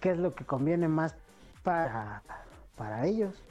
qué 0.00 0.10
es 0.12 0.18
lo 0.18 0.34
que 0.34 0.44
conviene 0.44 0.88
más 0.88 1.14
para, 1.62 2.22
para 2.76 3.06
ellos. 3.06 3.42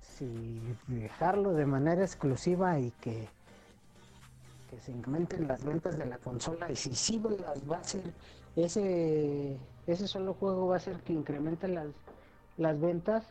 Si 0.00 0.60
dejarlo 0.86 1.52
de 1.52 1.66
manera 1.66 2.02
exclusiva 2.02 2.78
y 2.78 2.92
que, 3.00 3.28
que 4.70 4.80
se 4.80 4.92
incrementen 4.92 5.48
las 5.48 5.64
ventas 5.64 5.98
de 5.98 6.06
la 6.06 6.18
consola 6.18 6.70
y 6.70 6.76
si 6.76 6.94
sí 6.94 7.18
va 7.18 7.78
a 7.78 7.82
ese 8.56 9.58
ese 9.86 10.08
solo 10.08 10.34
juego 10.34 10.68
va 10.68 10.76
a 10.76 10.80
ser 10.80 11.00
que 11.00 11.12
incremente 11.12 11.68
las, 11.68 11.88
las 12.56 12.80
ventas 12.80 13.24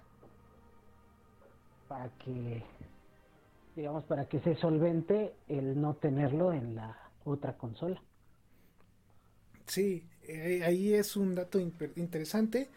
para 1.88 2.10
que 2.20 2.64
digamos 3.76 4.04
para 4.04 4.26
que 4.26 4.40
se 4.40 4.56
solvente 4.56 5.34
el 5.48 5.82
no 5.82 5.96
tenerlo 5.96 6.54
en 6.54 6.76
la 6.76 7.05
otra 7.26 7.58
consola. 7.58 8.02
Sí, 9.68 10.08
eh, 10.24 10.62
ahí 10.64 10.94
es 10.94 11.16
un 11.18 11.36
dato 11.36 11.60
interesante. 11.60 12.70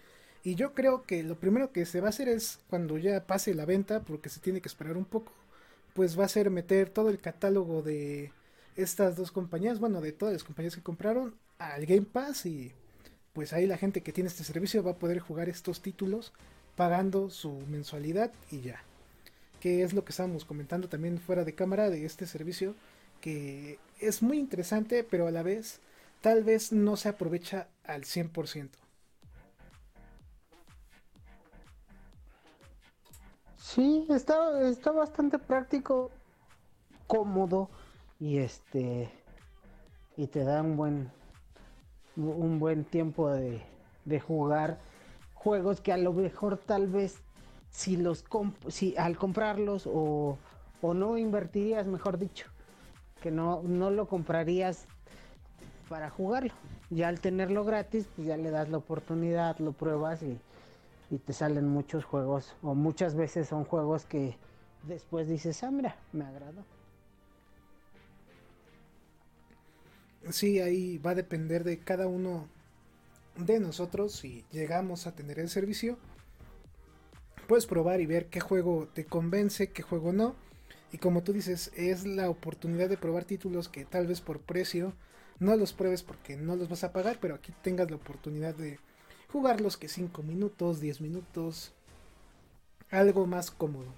Y 0.43 0.55
yo 0.55 0.75
creo 0.75 1.03
que 1.03 1.23
lo 1.23 1.39
primero 1.39 1.73
que 1.73 1.85
se 1.87 2.01
va 2.01 2.09
a 2.09 2.11
hacer 2.11 2.29
es 2.29 2.61
cuando 2.71 2.99
ya 2.99 3.27
pase 3.27 3.55
la 3.55 3.65
venta, 3.65 4.01
porque 4.01 4.29
se 4.29 4.41
tiene 4.41 4.61
que 4.61 4.69
esperar 4.69 4.97
un 4.97 5.05
poco, 5.05 5.33
pues 5.95 6.19
va 6.19 6.25
a 6.25 6.29
ser 6.29 6.51
meter 6.51 6.91
todo 6.91 7.11
el 7.11 7.21
catálogo 7.21 7.83
de 7.83 8.33
estas 8.77 9.17
dos 9.17 9.33
compañías, 9.33 9.81
bueno, 9.81 10.01
de 10.01 10.13
todas 10.13 10.33
las 10.35 10.45
compañías 10.45 10.77
que 10.77 10.83
compraron 10.83 11.35
al 11.59 11.87
Game 11.87 12.07
Pass 12.13 12.47
y 12.47 12.73
pues 13.33 13.53
ahí 13.53 13.67
la 13.67 13.77
gente 13.79 14.03
que 14.03 14.13
tiene 14.13 14.29
este 14.29 14.45
servicio 14.45 14.83
va 14.83 14.93
a 14.93 14.99
poder 14.99 15.19
jugar 15.19 15.49
estos 15.49 15.83
títulos 15.83 16.33
pagando 16.77 17.31
su 17.31 17.53
mensualidad 17.69 18.33
y 18.51 18.61
ya. 18.61 18.83
Que 19.61 19.83
es 19.83 19.93
lo 19.93 20.05
que 20.05 20.11
estábamos 20.11 20.45
comentando 20.45 20.89
también 20.89 21.19
fuera 21.19 21.45
de 21.45 21.55
cámara 21.55 21.91
de 21.91 22.05
este 22.05 22.27
servicio, 22.27 22.75
que 23.21 23.79
es 24.01 24.23
muy 24.23 24.39
interesante, 24.39 25.05
pero 25.05 25.27
a 25.27 25.31
la 25.31 25.43
vez 25.43 25.81
tal 26.21 26.45
vez 26.45 26.73
no 26.73 26.97
se 26.97 27.09
aprovecha 27.09 27.69
al 27.85 28.05
100%. 28.05 28.71
Sí, 33.57 34.07
está, 34.09 34.69
está 34.69 34.93
bastante 34.93 35.39
práctico, 35.39 36.11
cómodo 37.07 37.69
y 38.19 38.39
este 38.39 39.11
y 40.17 40.27
te 40.27 40.43
da 40.43 40.63
un 40.63 40.77
buen 40.77 41.11
un 42.17 42.59
buen 42.59 42.85
tiempo 42.85 43.31
de, 43.31 43.63
de 44.05 44.21
jugar 44.21 44.79
juegos 45.35 45.81
que 45.81 45.93
a 45.93 45.97
lo 45.97 46.13
mejor 46.13 46.59
tal 46.59 46.89
vez 46.89 47.19
si 47.71 47.97
los 47.97 48.25
si 48.69 48.97
al 48.97 49.17
comprarlos 49.17 49.87
o, 49.87 50.39
o 50.81 50.95
no 50.95 51.19
invertirías, 51.19 51.87
mejor 51.87 52.19
dicho, 52.19 52.47
que 53.21 53.31
no, 53.31 53.63
no 53.63 53.91
lo 53.91 54.09
comprarías 54.09 54.87
para 55.89 56.11
jugarlo. 56.11 56.53
Ya 56.91 57.09
al 57.09 57.21
tenerlo 57.21 57.65
gratis, 57.65 58.07
pues 58.15 58.29
ya 58.29 58.37
le 58.37 58.51
das 58.51 58.69
la 58.69 58.79
oportunidad, 58.79 59.59
lo 59.59 59.73
pruebas 59.73 60.23
y, 60.23 60.39
te 61.19 61.33
salen 61.33 61.67
muchos 61.67 62.05
juegos, 62.05 62.55
o 62.63 62.75
muchas 62.75 63.15
veces 63.15 63.49
son 63.49 63.65
juegos 63.65 64.05
que 64.05 64.37
después 64.83 65.27
dices, 65.27 65.63
ah, 65.63 65.71
mira, 65.71 65.97
me 66.13 66.25
agradó. 66.25 66.65
Sí, 70.31 70.61
ahí 70.61 70.99
va 70.99 71.13
a 71.13 71.15
depender 71.15 71.65
de 71.65 71.79
cada 71.79 72.07
uno 72.07 72.47
de 73.37 73.59
nosotros 73.59 74.13
si 74.13 74.45
llegamos 74.53 75.07
a 75.07 75.15
tener 75.15 75.39
el 75.39 75.49
servicio. 75.49 75.97
Puedes 77.47 77.65
probar 77.65 78.03
y 78.03 78.07
ver 78.07 78.27
qué 78.27 78.41
juego 78.41 78.89
te 78.93 79.07
convence, 79.07 79.71
qué 79.71 79.81
juego 79.83 80.13
no. 80.13 80.35
Y 80.93 80.99
como 80.99 81.23
tú 81.23 81.33
dices, 81.33 81.71
es 81.77 82.07
la 82.07 82.31
oportunidad 82.31 82.89
de 82.89 82.97
probar 82.97 83.25
títulos 83.25 83.69
que 83.69 83.85
tal 83.85 84.07
vez 84.07 84.21
por 84.21 84.41
precio 84.41 84.95
no 85.39 85.55
los 85.57 85.73
pruebes 85.73 86.03
porque 86.03 86.37
no 86.37 86.57
los 86.57 86.69
vas 86.69 86.85
a 86.85 86.93
pagar, 86.93 87.19
pero 87.21 87.35
aquí 87.35 87.53
tengas 87.63 87.91
la 87.91 87.97
oportunidad 87.97 88.55
de 88.55 88.79
jugarlos 89.29 89.77
que 89.77 89.89
5 89.89 90.23
minutos, 90.23 90.81
10 90.81 91.01
minutos, 91.01 91.75
algo 92.91 93.27
más 93.27 93.51
cómodo. 93.51 93.93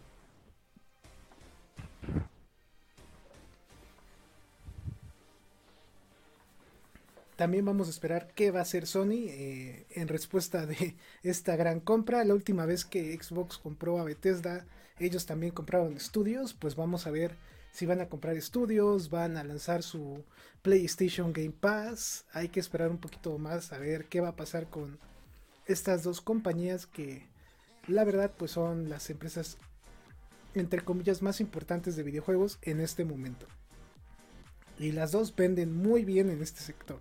También 7.36 7.64
vamos 7.64 7.86
a 7.86 7.91
esperar 7.91 8.34
qué 8.34 8.51
va 8.51 8.59
a 8.59 8.62
hacer 8.62 8.86
Sony 8.86 9.28
eh, 9.28 9.86
en 9.93 10.09
respuesta 10.09 10.66
de 10.66 10.95
esta 11.22 11.57
gran 11.57 11.80
compra. 11.80 12.22
La 12.24 12.34
última 12.34 12.66
vez 12.66 12.84
que 12.84 13.16
Xbox 13.16 13.57
compró 13.57 13.99
a 13.99 14.05
Bethesda, 14.05 14.66
ellos 15.01 15.26
también 15.26 15.53
compraron 15.53 15.96
estudios. 15.96 16.55
Pues 16.55 16.76
vamos 16.76 17.07
a 17.07 17.11
ver 17.11 17.36
si 17.72 17.86
van 17.86 18.01
a 18.01 18.09
comprar 18.09 18.36
estudios, 18.36 19.11
van 19.11 19.36
a 19.36 19.44
lanzar 19.44 19.82
su 19.82 20.22
PlayStation 20.62 21.32
Game 21.32 21.55
Pass. 21.59 22.26
Hay 22.32 22.48
que 22.48 22.61
esperar 22.61 22.90
un 22.90 22.98
poquito 22.98 23.36
más 23.38 23.72
a 23.72 23.78
ver 23.78 24.07
qué 24.07 24.20
va 24.20 24.28
a 24.28 24.36
pasar 24.36 24.68
con 24.68 24.98
estas 25.66 26.03
dos 26.03 26.20
compañías 26.20 26.86
que 26.86 27.26
la 27.86 28.05
verdad 28.05 28.30
pues 28.36 28.53
son 28.53 28.88
las 28.88 29.09
empresas 29.11 29.57
entre 30.55 30.82
comillas 30.82 31.22
más 31.22 31.40
importantes 31.40 31.96
de 31.96 32.03
videojuegos 32.03 32.59
en 32.62 32.80
este 32.80 33.05
momento. 33.05 33.46
Y 34.78 34.92
las 34.92 35.12
dos 35.12 35.34
venden 35.34 35.74
muy 35.74 36.05
bien 36.05 36.30
en 36.30 36.42
este 36.42 36.61
sector. 36.61 36.98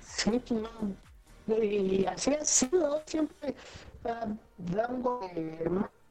Sí, 0.00 0.40
y 1.48 2.06
así 2.06 2.32
ha 2.32 2.44
sido 2.44 3.02
siempre 3.06 3.54
dando 4.02 5.20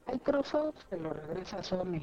Microsoft 0.08 0.76
se 0.90 0.98
lo 0.98 1.12
regresa 1.12 1.58
a 1.58 1.64
Sony. 1.64 2.02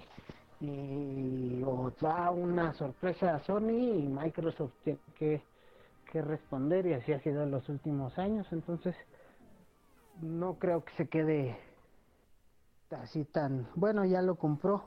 Y 0.61 1.63
o 1.65 1.93
da 2.01 2.31
una 2.31 2.73
sorpresa 2.73 3.37
a 3.37 3.41
Sony 3.41 4.01
y 4.01 4.09
Microsoft 4.09 4.73
tiene 4.83 4.99
que, 5.17 5.43
que 6.11 6.23
responder 6.23 6.87
y 6.87 6.95
así 6.95 7.13
ha 7.13 7.21
sido 7.21 7.43
en 7.43 7.51
los 7.51 7.69
últimos 7.69 8.19
años. 8.19 8.47
Entonces 8.53 8.97
no 10.21 10.55
creo 10.55 10.85
que 10.85 10.93
se 10.95 11.09
quede 11.09 11.59
así 12.91 13.25
tan 13.25 13.69
bueno 13.75 14.05
ya 14.05 14.23
lo 14.23 14.37
compró. 14.37 14.85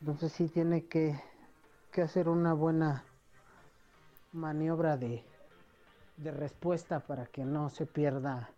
Entonces 0.00 0.32
sí 0.32 0.48
tiene 0.48 0.86
que, 0.86 1.18
que 1.92 2.02
hacer 2.02 2.28
una 2.28 2.52
buena 2.54 3.04
maniobra 4.32 4.96
de 4.96 5.24
de 6.20 6.30
respuesta 6.30 7.00
para 7.00 7.26
que 7.26 7.44
no 7.44 7.70
se 7.70 7.86
pierda 7.86 8.50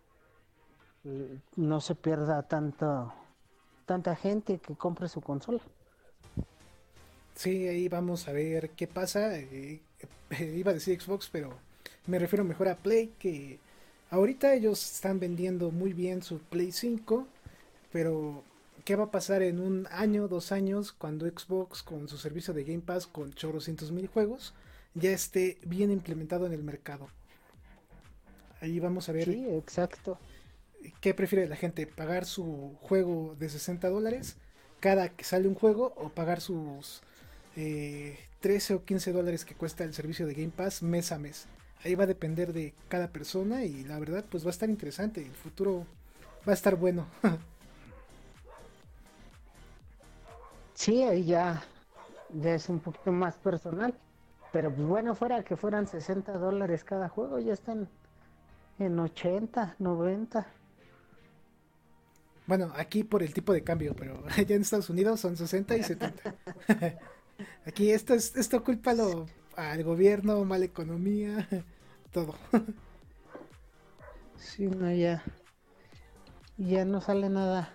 no 1.56 1.80
se 1.80 1.94
pierda 1.94 2.42
tanto 2.42 3.12
tanta 3.86 4.16
gente 4.16 4.58
que 4.58 4.74
compre 4.74 5.08
su 5.08 5.20
consola. 5.20 5.60
Sí, 7.34 7.66
ahí 7.68 7.88
vamos 7.88 8.28
a 8.28 8.32
ver 8.32 8.70
qué 8.70 8.86
pasa. 8.86 9.36
Eh, 9.38 9.80
eh, 10.30 10.54
iba 10.56 10.70
a 10.70 10.74
decir 10.74 11.00
Xbox, 11.00 11.28
pero 11.30 11.50
me 12.06 12.18
refiero 12.18 12.44
mejor 12.44 12.68
a 12.68 12.76
Play, 12.76 13.12
que 13.18 13.58
ahorita 14.10 14.54
ellos 14.54 14.94
están 14.94 15.18
vendiendo 15.18 15.70
muy 15.70 15.92
bien 15.92 16.22
su 16.22 16.38
Play 16.38 16.72
5, 16.72 17.26
pero 17.92 18.44
¿qué 18.84 18.96
va 18.96 19.04
a 19.04 19.10
pasar 19.10 19.42
en 19.42 19.60
un 19.60 19.88
año, 19.90 20.28
dos 20.28 20.52
años, 20.52 20.92
cuando 20.92 21.26
Xbox 21.26 21.82
con 21.82 22.08
su 22.08 22.18
servicio 22.18 22.54
de 22.54 22.64
Game 22.64 22.80
Pass 22.80 23.06
con 23.06 23.32
chorrocientos 23.32 23.90
mil 23.90 24.06
juegos 24.08 24.54
ya 24.94 25.10
esté 25.10 25.58
bien 25.64 25.90
implementado 25.90 26.46
en 26.46 26.52
el 26.52 26.62
mercado? 26.62 27.08
Ahí 28.60 28.78
vamos 28.78 29.08
a 29.08 29.12
ver. 29.12 29.24
Sí, 29.24 29.46
exacto. 29.48 30.18
¿Qué 31.00 31.14
prefiere 31.14 31.48
la 31.48 31.56
gente? 31.56 31.86
¿Pagar 31.86 32.24
su 32.24 32.76
juego 32.80 33.36
de 33.38 33.48
60 33.48 33.88
dólares 33.88 34.36
cada 34.80 35.10
que 35.10 35.24
sale 35.24 35.46
un 35.46 35.54
juego 35.54 35.94
o 35.96 36.08
pagar 36.08 36.40
sus 36.40 37.02
13 37.54 38.72
eh, 38.72 38.76
o 38.76 38.84
15 38.84 39.12
dólares 39.12 39.44
que 39.44 39.54
cuesta 39.54 39.84
el 39.84 39.94
servicio 39.94 40.26
de 40.26 40.34
Game 40.34 40.52
Pass 40.54 40.82
mes 40.82 41.12
a 41.12 41.18
mes? 41.18 41.46
Ahí 41.84 41.94
va 41.94 42.04
a 42.04 42.08
depender 42.08 42.52
de 42.52 42.74
cada 42.88 43.08
persona 43.08 43.64
y 43.64 43.84
la 43.84 43.98
verdad 43.98 44.24
pues 44.28 44.44
va 44.44 44.48
a 44.48 44.50
estar 44.50 44.70
interesante. 44.70 45.20
El 45.20 45.34
futuro 45.34 45.86
va 46.46 46.52
a 46.52 46.54
estar 46.54 46.76
bueno. 46.76 47.06
sí, 50.74 51.02
ahí 51.02 51.24
ya, 51.24 51.62
ya 52.34 52.54
es 52.54 52.68
un 52.68 52.80
poquito 52.80 53.12
más 53.12 53.36
personal. 53.36 53.94
Pero 54.52 54.70
pues 54.72 54.86
bueno, 54.86 55.14
fuera 55.14 55.42
que 55.42 55.56
fueran 55.56 55.86
60 55.86 56.32
dólares 56.38 56.84
cada 56.84 57.08
juego, 57.08 57.38
ya 57.38 57.54
están 57.54 57.88
en 58.78 58.98
80, 58.98 59.76
90. 59.78 60.46
Bueno, 62.52 62.70
aquí 62.76 63.02
por 63.02 63.22
el 63.22 63.32
tipo 63.32 63.54
de 63.54 63.64
cambio, 63.64 63.96
pero 63.96 64.22
allá 64.36 64.54
en 64.54 64.60
Estados 64.60 64.90
Unidos 64.90 65.20
son 65.20 65.38
60 65.38 65.74
y 65.74 65.82
70. 65.82 66.34
aquí 67.66 67.90
esto 67.90 68.12
es 68.12 68.36
esto 68.36 68.62
culpalo 68.62 69.24
al 69.56 69.82
gobierno, 69.82 70.44
mala 70.44 70.66
economía, 70.66 71.48
todo. 72.12 72.34
sí, 74.36 74.66
no 74.66 74.92
ya 74.92 75.22
ya 76.58 76.84
no 76.84 77.00
sale 77.00 77.30
nada 77.30 77.72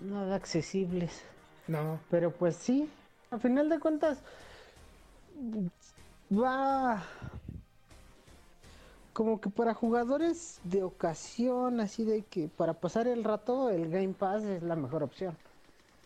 nada 0.00 0.34
accesibles. 0.34 1.22
No. 1.68 2.00
Pero 2.10 2.32
pues 2.32 2.56
sí, 2.56 2.90
a 3.30 3.38
final 3.38 3.68
de 3.68 3.78
cuentas 3.78 4.18
va 6.32 7.04
como 9.20 9.38
que 9.38 9.50
para 9.50 9.74
jugadores 9.74 10.62
de 10.64 10.82
ocasión, 10.82 11.78
así 11.80 12.04
de 12.04 12.22
que 12.22 12.48
para 12.48 12.72
pasar 12.72 13.06
el 13.06 13.22
rato, 13.22 13.68
el 13.68 13.90
Game 13.90 14.14
Pass 14.14 14.42
es 14.44 14.62
la 14.62 14.76
mejor 14.76 15.02
opción. 15.02 15.36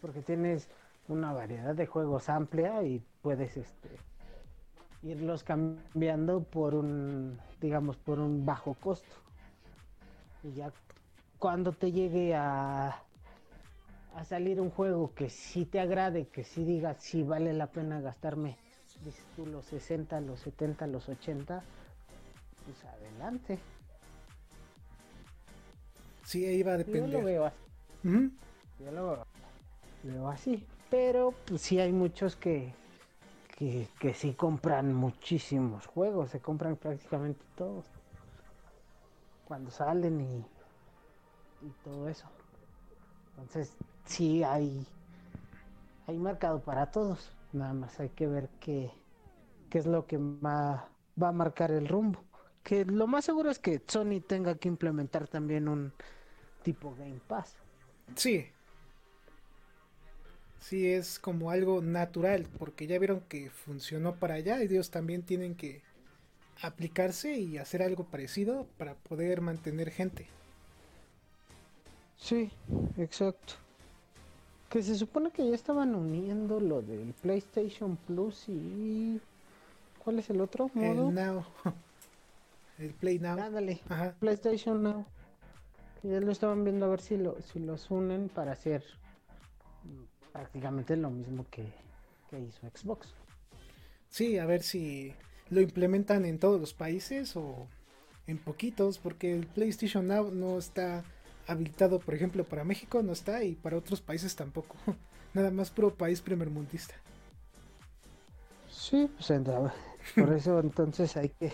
Porque 0.00 0.20
tienes 0.20 0.68
una 1.06 1.32
variedad 1.32 1.76
de 1.76 1.86
juegos 1.86 2.28
amplia 2.28 2.82
y 2.82 3.00
puedes 3.22 3.56
este 3.56 3.88
irlos 5.04 5.44
cambiando 5.44 6.42
por 6.42 6.74
un, 6.74 7.38
digamos, 7.60 7.96
por 7.96 8.18
un 8.18 8.44
bajo 8.44 8.74
costo. 8.74 9.14
Y 10.42 10.50
ya 10.54 10.72
cuando 11.38 11.70
te 11.70 11.92
llegue 11.92 12.34
a, 12.34 13.00
a 14.16 14.24
salir 14.24 14.60
un 14.60 14.70
juego 14.70 15.14
que 15.14 15.30
sí 15.30 15.66
te 15.66 15.78
agrade, 15.78 16.26
que 16.26 16.42
sí 16.42 16.64
digas 16.64 16.96
si 16.98 17.22
vale 17.22 17.52
la 17.52 17.68
pena 17.68 18.00
gastarme, 18.00 18.56
los 19.36 19.66
60, 19.66 20.20
los 20.20 20.40
70, 20.40 20.88
los 20.88 21.08
80, 21.08 21.62
pues 22.64 22.84
adelante. 22.84 23.58
Sí, 26.24 26.44
ahí 26.46 26.62
va 26.62 26.72
a 26.72 26.78
depender. 26.78 27.10
Yo 27.10 27.18
lo 27.18 27.24
veo 27.24 27.44
así. 27.44 27.56
Yo 28.78 28.90
lo 28.90 29.26
veo 30.02 30.28
así. 30.28 30.66
Pero 30.90 31.34
pues 31.46 31.60
sí 31.60 31.80
hay 31.80 31.92
muchos 31.92 32.36
que, 32.36 32.72
que, 33.56 33.88
que 33.98 34.14
sí 34.14 34.32
compran 34.34 34.94
muchísimos 34.94 35.86
juegos, 35.86 36.30
se 36.30 36.40
compran 36.40 36.76
prácticamente 36.76 37.44
todos. 37.56 37.84
Cuando 39.46 39.70
salen 39.70 40.20
y, 40.20 40.46
y 41.66 41.70
todo 41.84 42.08
eso. 42.08 42.26
Entonces, 43.30 43.76
sí 44.06 44.42
hay, 44.42 44.86
hay 46.06 46.16
mercado 46.16 46.60
para 46.60 46.90
todos. 46.90 47.30
Nada 47.52 47.74
más 47.74 48.00
hay 48.00 48.08
que 48.08 48.26
ver 48.26 48.48
qué, 48.60 48.90
qué 49.68 49.78
es 49.78 49.86
lo 49.86 50.06
que 50.06 50.16
va, 50.16 50.88
va 51.20 51.28
a 51.28 51.32
marcar 51.32 51.70
el 51.70 51.88
rumbo 51.88 52.20
que 52.64 52.84
lo 52.86 53.06
más 53.06 53.26
seguro 53.26 53.50
es 53.50 53.58
que 53.58 53.80
Sony 53.86 54.20
tenga 54.26 54.56
que 54.56 54.68
implementar 54.68 55.28
también 55.28 55.68
un 55.68 55.92
tipo 56.62 56.94
Game 56.98 57.20
Pass. 57.28 57.56
Sí. 58.16 58.46
Sí, 60.58 60.88
es 60.88 61.18
como 61.18 61.50
algo 61.50 61.82
natural, 61.82 62.48
porque 62.58 62.86
ya 62.86 62.98
vieron 62.98 63.20
que 63.28 63.50
funcionó 63.50 64.16
para 64.16 64.34
allá 64.34 64.62
y 64.62 64.64
ellos 64.64 64.90
también 64.90 65.22
tienen 65.22 65.54
que 65.54 65.82
aplicarse 66.62 67.36
y 67.36 67.58
hacer 67.58 67.82
algo 67.82 68.04
parecido 68.04 68.66
para 68.78 68.94
poder 68.94 69.42
mantener 69.42 69.90
gente. 69.90 70.26
Sí, 72.16 72.50
exacto. 72.96 73.54
Que 74.70 74.82
se 74.82 74.94
supone 74.94 75.30
que 75.30 75.46
ya 75.46 75.54
estaban 75.54 75.94
uniendo 75.94 76.60
lo 76.60 76.80
del 76.80 77.12
PlayStation 77.20 77.96
Plus 77.96 78.48
y... 78.48 79.20
¿Cuál 80.02 80.18
es 80.18 80.30
el 80.30 80.40
otro 80.40 80.70
modo? 80.72 81.08
El 81.08 81.14
Now. 81.14 81.44
El 82.78 82.92
Play 82.94 83.18
Now. 83.18 83.38
Ándale, 83.38 83.80
Ajá. 83.88 84.14
PlayStation 84.18 84.82
Now. 84.82 85.06
Que 86.00 86.08
ya 86.08 86.20
lo 86.20 86.32
estaban 86.32 86.64
viendo 86.64 86.86
a 86.86 86.88
ver 86.88 87.00
si, 87.00 87.16
lo, 87.16 87.40
si 87.40 87.58
los 87.60 87.90
unen 87.90 88.28
para 88.28 88.52
hacer 88.52 88.84
mm, 89.84 90.32
prácticamente 90.32 90.96
lo 90.96 91.10
mismo 91.10 91.46
que, 91.50 91.72
que 92.30 92.40
hizo 92.40 92.60
Xbox. 92.74 93.14
Sí, 94.08 94.38
a 94.38 94.46
ver 94.46 94.62
si 94.62 95.14
lo 95.50 95.60
implementan 95.60 96.24
en 96.24 96.38
todos 96.38 96.60
los 96.60 96.74
países 96.74 97.36
o 97.36 97.66
en 98.26 98.38
poquitos, 98.38 98.98
porque 98.98 99.34
el 99.34 99.46
PlayStation 99.46 100.06
Now 100.06 100.30
no 100.30 100.58
está 100.58 101.04
habilitado, 101.46 101.98
por 101.98 102.14
ejemplo, 102.14 102.44
para 102.44 102.64
México 102.64 103.02
no 103.02 103.12
está 103.12 103.44
y 103.44 103.54
para 103.54 103.76
otros 103.76 104.00
países 104.00 104.34
tampoco. 104.34 104.76
Nada 105.34 105.50
más 105.50 105.70
puro 105.70 105.94
país 105.94 106.20
primermundista. 106.20 106.94
Sí, 108.70 109.10
pues 109.16 109.40
por 110.16 110.32
eso 110.32 110.60
entonces 110.60 111.16
hay 111.16 111.30
que 111.30 111.52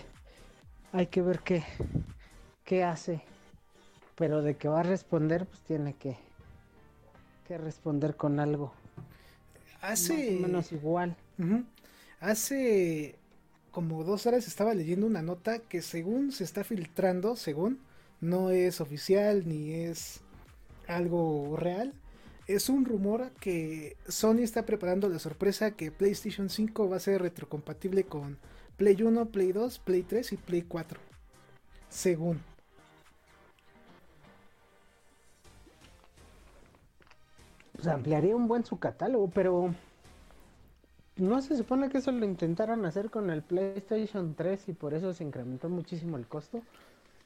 hay 0.91 1.07
que 1.07 1.21
ver 1.21 1.39
qué 1.39 1.63
qué 2.63 2.83
hace. 2.83 3.21
Pero 4.15 4.41
de 4.41 4.55
que 4.55 4.67
va 4.67 4.81
a 4.81 4.83
responder, 4.83 5.45
pues 5.45 5.61
tiene 5.61 5.93
que 5.93 6.17
que 7.47 7.57
responder 7.57 8.15
con 8.15 8.39
algo 8.39 8.73
Hace 9.81 10.13
más 10.13 10.39
o 10.39 10.47
menos 10.47 10.71
igual. 10.71 11.17
Hace 12.19 13.15
como 13.71 14.03
dos 14.03 14.25
horas 14.25 14.47
estaba 14.47 14.73
leyendo 14.73 15.07
una 15.07 15.21
nota 15.21 15.59
que 15.59 15.81
según 15.81 16.31
se 16.31 16.43
está 16.43 16.63
filtrando, 16.63 17.35
según, 17.35 17.79
no 18.19 18.51
es 18.51 18.79
oficial 18.79 19.47
ni 19.47 19.71
es 19.71 20.21
algo 20.87 21.57
real. 21.57 21.93
Es 22.47 22.69
un 22.69 22.85
rumor 22.85 23.31
que 23.39 23.97
Sony 24.07 24.39
está 24.39 24.65
preparando 24.65 25.09
la 25.09 25.19
sorpresa 25.19 25.71
que 25.71 25.91
PlayStation 25.91 26.49
5 26.49 26.89
va 26.89 26.97
a 26.97 26.99
ser 26.99 27.21
retrocompatible 27.21 28.03
con 28.03 28.37
Play 28.81 28.99
1, 28.99 29.25
Play 29.27 29.51
2, 29.51 29.77
Play 29.77 30.01
3 30.01 30.33
y 30.33 30.37
Play 30.37 30.63
4. 30.63 30.99
Según. 31.87 32.41
Pues 37.73 37.85
ampliaría 37.85 38.35
un 38.35 38.47
buen 38.47 38.65
su 38.65 38.79
catálogo, 38.79 39.29
pero 39.29 39.75
no 41.15 41.41
se 41.43 41.55
supone 41.57 41.89
que 41.89 41.99
eso 41.99 42.11
lo 42.11 42.25
intentaron 42.25 42.83
hacer 42.87 43.11
con 43.11 43.29
el 43.29 43.43
PlayStation 43.43 44.33
3 44.33 44.69
y 44.69 44.73
por 44.73 44.95
eso 44.95 45.13
se 45.13 45.25
incrementó 45.25 45.69
muchísimo 45.69 46.17
el 46.17 46.25
costo 46.25 46.63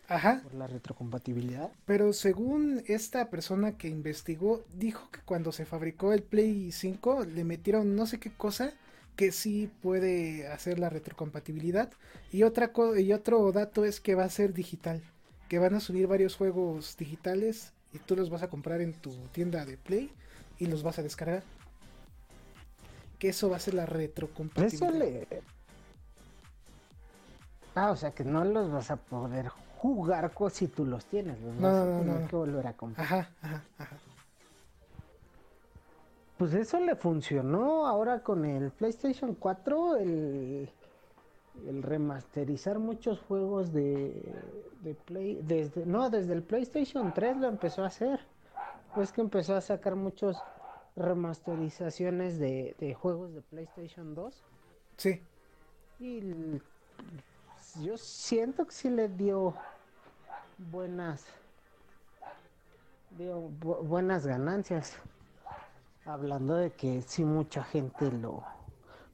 Ajá. 0.10 0.41
por 0.43 0.56
la 0.56 0.68
retrocompatibilidad. 0.68 1.72
Pero 1.86 2.12
según 2.12 2.84
esta 2.88 3.30
persona 3.30 3.78
que 3.78 3.88
investigó, 3.88 4.66
dijo 4.74 5.10
que 5.10 5.22
cuando 5.22 5.53
se 5.53 5.64
fabricó 5.64 6.12
el 6.12 6.22
Play 6.22 6.74
5 6.74 7.24
le 7.24 7.45
metieron 7.45 7.95
no 7.95 8.06
sé 8.08 8.20
qué 8.20 8.30
cosa 8.30 8.74
que 9.16 9.32
sí 9.32 9.70
puede 9.82 10.47
hacer 10.47 10.80
la 10.80 10.89
retrocompatibilidad. 10.89 11.89
Y, 12.32 12.43
otra 12.43 12.72
co- 12.74 12.95
y 12.97 13.13
otro 13.13 13.51
dato 13.51 13.86
es 13.86 13.99
que 13.99 14.16
va 14.16 14.26
a 14.26 14.30
ser 14.30 14.53
digital. 14.53 15.01
Que 15.49 15.59
van 15.59 15.76
a 15.76 15.80
subir 15.80 16.07
varios 16.07 16.36
juegos 16.36 16.97
digitales 16.97 17.74
y 17.93 17.99
tú 17.99 18.16
los 18.16 18.30
vas 18.30 18.43
a 18.43 18.49
comprar 18.49 18.82
en 18.82 18.93
tu 18.93 19.16
tienda 19.32 19.66
de 19.66 19.78
Play 19.78 20.11
y 20.59 20.66
los 20.68 20.84
vas 20.84 20.99
a 20.99 21.03
descargar. 21.03 21.43
Que 23.20 23.30
eso 23.30 23.49
va 23.49 23.57
a 23.57 23.59
ser 23.59 23.74
la 23.76 23.84
Eso 23.84 23.93
retrocompatibilidad. 23.93 24.93
le... 24.93 25.28
Ah, 27.76 27.91
o 27.91 27.95
sea 27.95 28.11
que 28.11 28.24
no 28.24 28.43
los 28.43 28.72
vas 28.72 28.89
a 28.91 28.95
poder 28.97 29.49
jugar 29.78 30.32
si 30.51 30.68
tú 30.68 30.86
los 30.86 31.05
tienes. 31.05 31.39
Los 31.41 31.55
No, 31.55 31.68
vas 31.68 31.76
a 31.76 31.86
no, 31.86 32.03
no, 32.03 32.03
tener 32.03 32.22
no. 32.22 32.28
que 32.28 32.36
volver 32.36 32.68
a 32.68 32.74
comprar. 32.74 33.05
Ajá, 33.05 33.30
ajá, 33.41 33.63
ajá. 33.78 33.97
Pues 36.38 36.54
eso 36.54 36.80
le 36.80 36.96
funcionó 36.96 37.86
ahora 37.88 38.22
con 38.22 38.44
el 38.46 38.72
PlayStation 38.72 39.36
4, 39.36 39.96
el, 39.98 40.70
el 41.68 41.84
remasterizar 41.84 42.78
muchos 42.80 43.22
juegos 43.22 43.72
de, 43.72 44.22
de 44.82 44.96
Play, 44.96 45.40
desde, 45.44 45.86
no, 45.86 46.10
desde 46.10 46.34
el 46.34 46.44
PlayStation 46.44 47.14
3 47.14 47.38
lo 47.38 47.48
empezó 47.48 47.84
a 47.84 47.88
hacer. 47.88 48.20
Pues 48.94 49.12
que 49.12 49.22
empezó 49.22 49.56
a 49.56 49.62
sacar 49.62 49.96
muchos 49.96 50.38
remasterizaciones 50.96 52.40
de, 52.40 52.76
de 52.80 52.94
juegos 52.94 53.34
de 53.34 53.42
PlayStation 53.42 54.16
2 54.16 54.44
Sí, 54.98 55.22
y 56.00 56.22
yo 57.82 57.98
siento 57.98 58.66
que 58.66 58.72
sí 58.72 58.90
le 58.90 59.10
dio 59.10 59.54
buenas 60.72 61.26
dio 63.18 63.50
bu- 63.62 63.82
buenas 63.86 64.26
ganancias. 64.26 64.98
Hablando 66.06 66.56
de 66.56 66.72
que 66.72 67.01
sí 67.01 67.26
mucha 67.26 67.64
gente 67.64 68.12
lo, 68.12 68.43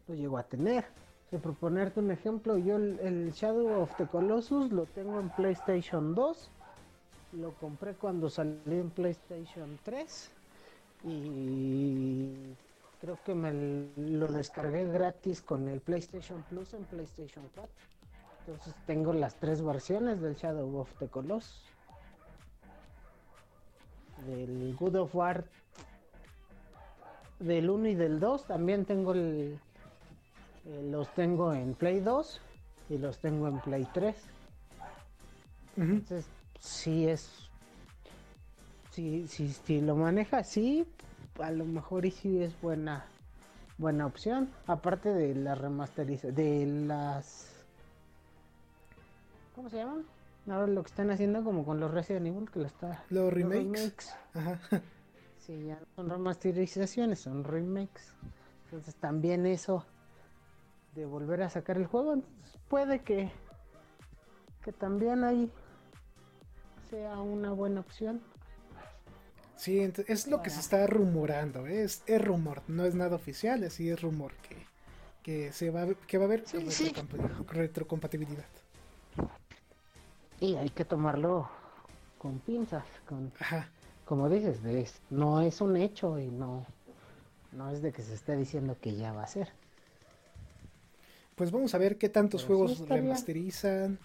lo 0.07 0.15
llegó 0.15 0.37
a 0.37 0.43
tener. 0.43 0.85
De 1.31 1.39
proponerte 1.39 2.01
un 2.01 2.11
ejemplo, 2.11 2.57
yo 2.57 2.75
el, 2.75 3.31
Shadow 3.31 3.81
of 3.81 3.95
the 3.95 4.05
Colossus 4.05 4.69
lo 4.73 4.85
tengo 4.85 5.17
en 5.21 5.29
PlayStation 5.29 6.13
2. 6.13 6.49
Lo 7.33 7.53
compré 7.53 7.93
cuando 7.93 8.29
salió 8.29 8.59
en 8.67 8.89
PlayStation 8.89 9.79
3. 9.83 10.31
Y 11.05 12.33
creo 12.99 13.17
que 13.23 13.33
me 13.33 13.53
lo 13.95 14.27
descargué 14.27 14.85
gratis 14.89 15.41
con 15.41 15.69
el 15.69 15.79
PlayStation 15.79 16.43
Plus 16.49 16.73
en 16.73 16.83
PlayStation 16.83 17.45
4. 17.55 17.71
Entonces 18.39 18.75
tengo 18.85 19.13
las 19.13 19.35
tres 19.35 19.61
versiones 19.61 20.19
del 20.19 20.35
Shadow 20.35 20.77
of 20.77 20.93
the 20.99 21.07
Colossus. 21.07 21.63
Del 24.27 24.75
Good 24.75 24.95
of 24.97 25.15
War 25.15 25.45
del 27.41 27.69
1 27.69 27.89
y 27.89 27.95
del 27.95 28.19
2 28.19 28.45
también 28.45 28.85
tengo 28.85 29.13
el 29.13 29.59
eh, 30.65 30.87
los 30.89 31.13
tengo 31.13 31.53
en 31.53 31.73
Play 31.73 31.99
2 31.99 32.39
y 32.89 32.97
los 32.97 33.17
tengo 33.19 33.47
en 33.47 33.59
Play 33.59 33.87
3. 33.93 34.15
ujú. 35.77 35.83
Entonces, 35.83 36.25
sí 36.59 37.07
es. 37.07 37.29
Si, 38.91 39.27
si, 39.27 39.49
si 39.49 39.81
lo 39.81 39.95
maneja 39.95 40.39
así, 40.39 40.85
a 41.39 41.51
lo 41.51 41.65
mejor 41.65 42.05
y 42.05 42.11
sí 42.11 42.41
es 42.41 42.59
buena 42.61 43.05
buena 43.77 44.05
opción. 44.05 44.49
Aparte 44.67 45.09
de 45.09 45.33
la 45.35 45.55
remasterización, 45.55 46.35
de 46.35 46.65
las. 46.87 47.47
¿Cómo 49.55 49.69
se 49.69 49.77
llaman? 49.77 50.05
Ahora 50.49 50.67
lo 50.67 50.83
que 50.83 50.89
están 50.89 51.11
haciendo 51.11 51.43
como 51.43 51.65
con 51.65 51.79
los 51.79 51.91
Resident 51.91 52.27
Evil, 52.27 52.49
que 52.49 52.59
lo 52.59 52.65
está. 52.65 53.03
Los 53.09 53.33
remakes. 53.33 54.13
Ajá. 54.33 54.59
Sí, 55.45 55.65
ya 55.65 55.75
no 55.79 55.85
son 55.95 56.09
remasterizaciones, 56.09 57.19
son 57.19 57.43
remakes. 57.43 58.13
Entonces 58.65 58.95
también 58.95 59.45
eso 59.45 59.85
de 60.95 61.05
volver 61.05 61.41
a 61.41 61.49
sacar 61.49 61.77
el 61.77 61.87
juego, 61.87 62.13
entonces 62.13 62.57
puede 62.67 62.99
que, 63.01 63.31
que 64.63 64.71
también 64.71 65.23
ahí 65.23 65.51
sea 66.89 67.19
una 67.19 67.51
buena 67.51 67.79
opción. 67.79 68.21
Sí, 69.55 69.79
es 70.07 70.27
lo 70.27 70.41
que 70.41 70.49
se 70.49 70.59
está 70.59 70.87
rumorando, 70.87 71.67
¿eh? 71.67 71.83
es, 71.83 72.03
es 72.07 72.23
rumor, 72.23 72.61
no 72.67 72.83
es 72.85 72.95
nada 72.95 73.15
oficial, 73.15 73.63
así 73.63 73.89
es 73.89 74.01
rumor 74.01 74.33
que, 74.37 74.65
que 75.21 75.51
se 75.51 75.69
va 75.69 75.85
que 76.07 76.17
va 76.17 76.23
a 76.23 76.27
haber 76.27 76.47
Sí, 76.47 76.69
sí. 76.71 76.91
retrocompa- 76.91 77.45
retrocompatibilidad. 77.47 78.45
Y 80.39 80.55
hay 80.55 80.69
que 80.69 80.83
tomarlo 80.83 81.47
con 82.17 82.39
pinzas, 82.39 82.85
con, 83.07 83.31
Ajá. 83.39 83.69
Como 84.11 84.27
dices, 84.27 84.61
es- 84.65 84.99
no 85.09 85.39
es 85.39 85.61
un 85.61 85.77
hecho 85.77 86.19
y 86.19 86.27
no, 86.27 86.65
no 87.53 87.69
es 87.69 87.81
de 87.81 87.93
que 87.93 88.01
se 88.01 88.13
esté 88.13 88.35
diciendo 88.35 88.75
que 88.81 88.93
ya 88.97 89.13
va 89.13 89.23
a 89.23 89.27
ser. 89.27 89.47
Pues 91.37 91.49
vamos 91.49 91.73
a 91.73 91.77
ver 91.77 91.97
qué 91.97 92.09
tantos 92.09 92.43
Pero 92.43 92.57
juegos 92.57 92.89
remasterizan, 92.89 93.99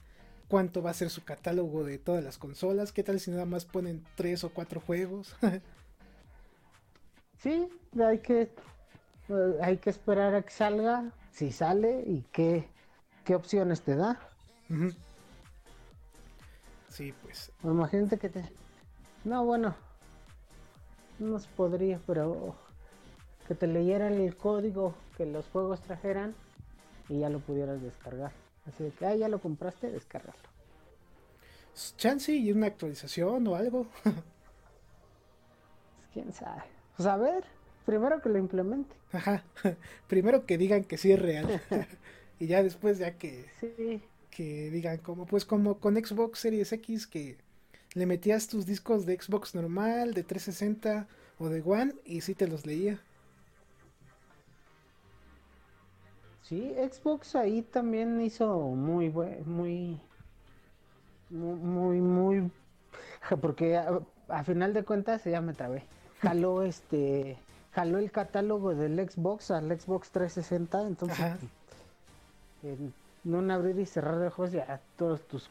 cuánto 0.47 0.81
va 0.81 0.91
a 0.91 0.95
ser 0.95 1.11
su 1.11 1.25
catálogo 1.25 1.83
de 1.83 1.99
todas 1.99 2.23
las 2.23 2.39
consolas, 2.39 2.93
qué 2.93 3.03
tal 3.03 3.19
si 3.19 3.33
nada 3.33 3.47
más 3.47 3.65
ponen 3.65 4.01
tres 4.15 4.45
o 4.45 4.51
cuatro 4.51 4.81
juegos. 4.81 5.35
Sí, 7.39 7.69
hay 8.01 8.19
que 8.21 8.43
eh, 9.29 9.59
hay 9.63 9.79
que 9.79 9.91
esperar 9.91 10.35
a 10.35 10.43
que 10.43 10.51
salga, 10.51 11.13
si 11.33 11.51
sale 11.53 12.03
y 12.07 12.23
qué, 12.33 12.69
qué 13.25 13.35
opciones 13.35 13.83
te 13.83 13.97
da. 13.97 14.21
Sí, 16.89 17.13
pues 17.23 17.53
Imagínate 17.63 18.19
que 18.19 18.29
te... 18.29 18.45
No, 19.25 19.45
bueno, 19.45 19.75
no 21.19 21.39
se 21.39 21.49
podría, 21.51 22.01
pero 22.07 22.57
que 23.49 23.55
te 23.55 23.67
leyeran 23.67 24.15
el 24.15 24.37
código 24.37 24.95
que 25.17 25.27
los 25.27 25.47
juegos 25.49 25.81
trajeran 25.83 26.35
y 27.09 27.21
ya 27.21 27.29
lo 27.29 27.41
pudieras 27.41 27.81
descargar. 27.83 28.33
Así 28.67 28.85
de 28.85 28.91
que, 28.91 29.07
ah, 29.07 29.15
ya 29.15 29.29
lo 29.29 29.41
compraste, 29.41 29.91
descárgalo. 29.91 30.39
chance 31.97 32.33
y 32.33 32.51
una 32.53 32.67
actualización 32.67 33.47
o 33.47 33.55
algo. 33.57 33.87
Pues, 35.97 36.09
quién 36.13 36.33
sabe. 36.33 36.63
Pues 36.97 37.07
a 37.07 37.17
ver, 37.17 37.45
primero 37.85 38.21
que 38.21 38.29
lo 38.29 38.39
implemente. 38.39 38.95
Ajá. 39.13 39.43
Primero 40.09 40.47
que 40.47 40.59
digan 40.59 40.85
que 40.85 40.99
sí 40.99 41.13
es 41.13 41.21
real. 41.21 41.61
y 42.39 42.47
ya 42.47 42.63
después 42.63 42.99
ya 42.99 43.17
que 43.17 43.47
Sí, 43.61 44.03
que 44.31 44.71
digan 44.71 44.99
como 44.99 45.27
pues 45.27 45.45
como 45.45 45.79
con 45.79 45.97
Xbox 45.97 46.41
Series 46.41 46.73
X 46.73 47.07
que 47.07 47.39
le 47.97 48.05
metías 48.05 48.47
tus 48.47 48.67
discos 48.67 49.07
de 49.07 49.19
Xbox 49.19 49.55
normal, 49.55 50.13
de 50.13 50.23
360 50.23 51.09
o 51.39 51.49
de 51.49 51.63
One 51.63 51.95
y 52.05 52.21
sí 52.21 52.35
te 52.35 52.47
los 52.47 52.67
leía. 52.67 53.01
Sí, 56.43 56.75
Xbox 56.77 57.35
ahí 57.37 57.63
también 57.63 58.21
hizo 58.21 58.59
muy 58.59 59.09
buen, 59.09 59.51
muy, 59.51 59.99
muy, 61.31 62.01
muy, 62.03 62.51
porque 63.41 63.79
a, 63.79 64.45
final 64.45 64.75
de 64.75 64.85
cuentas 64.85 65.25
ya 65.25 65.41
me 65.41 65.55
trabé. 65.55 65.83
Jaló 66.21 66.63
este, 66.65 67.39
jaló 67.73 67.97
el 67.97 68.11
catálogo 68.11 68.75
del 68.75 69.09
Xbox 69.09 69.51
al 69.51 69.69
Xbox 69.81 70.11
360, 70.11 70.87
entonces 70.87 71.19
en 72.63 72.93
un 73.25 73.51
abrir 73.51 73.79
y 73.79 73.87
cerrar 73.87 74.19
de 74.19 74.27
ojos 74.27 74.53
ya 74.53 74.83
todos 74.99 75.27
tus 75.27 75.51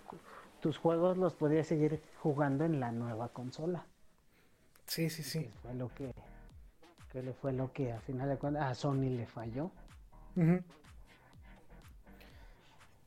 tus 0.59 0.77
juegos 0.77 1.17
los 1.17 1.33
podías 1.33 1.67
seguir 1.67 2.01
jugando 2.21 2.65
en 2.65 2.79
la 2.79 2.91
nueva 2.91 3.29
consola. 3.29 3.85
Sí, 4.85 5.09
sí, 5.09 5.23
sí. 5.23 5.39
Que 5.39 5.51
fue 5.61 5.73
lo 5.75 5.93
que, 5.93 6.13
que 7.11 7.23
le 7.23 7.33
fue 7.33 7.53
lo 7.53 7.71
que 7.71 7.91
a 7.91 7.99
final 8.01 8.29
de 8.29 8.37
cuentas 8.37 8.63
a 8.63 8.75
Sony 8.75 9.09
le 9.09 9.25
falló. 9.25 9.71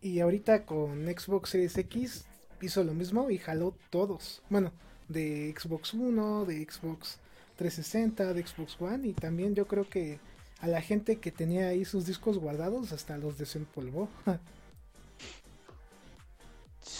Y 0.00 0.20
ahorita 0.20 0.64
con 0.64 1.06
Xbox 1.06 1.50
Series 1.50 1.76
X 1.76 2.26
hizo 2.60 2.84
lo 2.84 2.94
mismo 2.94 3.30
y 3.30 3.38
jaló 3.38 3.74
todos. 3.90 4.42
Bueno, 4.48 4.72
de 5.08 5.54
Xbox 5.56 5.94
One, 5.94 6.46
de 6.46 6.64
Xbox 6.64 7.18
360, 7.56 8.32
de 8.32 8.46
Xbox 8.46 8.80
One 8.80 9.08
y 9.08 9.12
también 9.12 9.54
yo 9.54 9.66
creo 9.66 9.88
que 9.88 10.20
a 10.60 10.66
la 10.66 10.80
gente 10.80 11.16
que 11.16 11.30
tenía 11.30 11.68
ahí 11.68 11.84
sus 11.84 12.06
discos 12.06 12.38
guardados 12.38 12.92
hasta 12.92 13.18
los 13.18 13.38
desempolvó. 13.38 14.08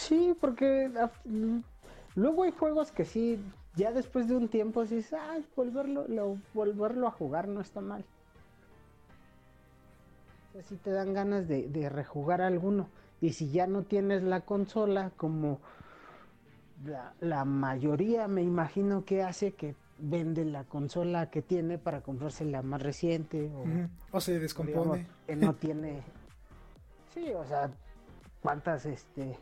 Sí, 0.09 0.35
porque 0.41 0.89
luego 2.15 2.41
hay 2.41 2.51
juegos 2.51 2.91
que 2.91 3.05
sí, 3.05 3.39
ya 3.75 3.91
después 3.91 4.27
de 4.27 4.35
un 4.35 4.47
tiempo 4.47 4.81
dices, 4.81 5.13
ah, 5.13 5.37
volverlo, 5.55 6.07
volverlo 6.55 7.07
a 7.07 7.11
jugar 7.11 7.47
no 7.47 7.61
está 7.61 7.79
mal. 7.79 8.03
O 10.55 10.75
te 10.77 10.89
dan 10.89 11.13
ganas 11.13 11.47
de, 11.47 11.69
de 11.69 11.89
rejugar 11.89 12.41
alguno. 12.41 12.89
Y 13.21 13.33
si 13.33 13.51
ya 13.51 13.67
no 13.67 13.83
tienes 13.83 14.23
la 14.23 14.41
consola, 14.41 15.11
como 15.15 15.59
la, 17.19 17.45
mayoría 17.45 18.27
me 18.27 18.41
imagino 18.41 19.05
que 19.05 19.21
hace 19.21 19.51
que 19.51 19.75
vende 19.99 20.43
la 20.43 20.63
consola 20.63 21.29
que 21.29 21.43
tiene 21.43 21.77
para 21.77 22.01
comprarse 22.01 22.45
la 22.45 22.63
más 22.63 22.81
reciente 22.81 23.51
o, 23.53 24.17
o 24.17 24.21
se 24.21 24.39
descompone 24.39 25.05
que 25.27 25.35
no 25.35 25.53
tiene 25.55 26.01
sí 27.13 27.31
o 27.33 27.43
sea 27.43 27.69
cuántas 28.41 28.85
este 28.85 29.37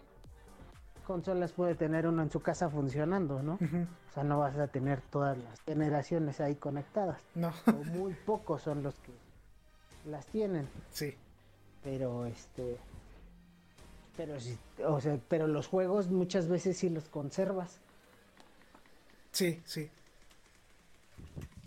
consolas 1.07 1.53
puede 1.53 1.73
tener 1.73 2.05
uno 2.05 2.21
en 2.21 2.29
su 2.29 2.41
casa 2.41 2.69
funcionando, 2.69 3.41
¿no? 3.41 3.53
O 3.53 4.13
sea, 4.13 4.25
no 4.25 4.39
vas 4.39 4.57
a 4.57 4.67
tener 4.67 4.99
todas 4.99 5.37
las 5.37 5.61
generaciones 5.61 6.41
ahí 6.41 6.55
conectadas. 6.55 7.21
No. 7.33 7.53
o 7.65 7.83
muy 7.85 8.13
pocos 8.25 8.61
son 8.61 8.83
los 8.83 8.93
que 8.95 9.13
las 10.09 10.25
tienen. 10.25 10.67
Sí. 10.91 11.15
Pero 11.81 12.25
este 12.25 12.77
pero 14.17 14.37
sí, 14.39 14.57
o 14.83 14.99
sea, 14.99 15.17
pero 15.29 15.47
los 15.47 15.67
juegos 15.67 16.09
muchas 16.09 16.49
veces 16.49 16.77
sí 16.77 16.89
los 16.89 17.07
conservas. 17.07 17.79
Sí, 19.31 19.61
sí. 19.63 19.89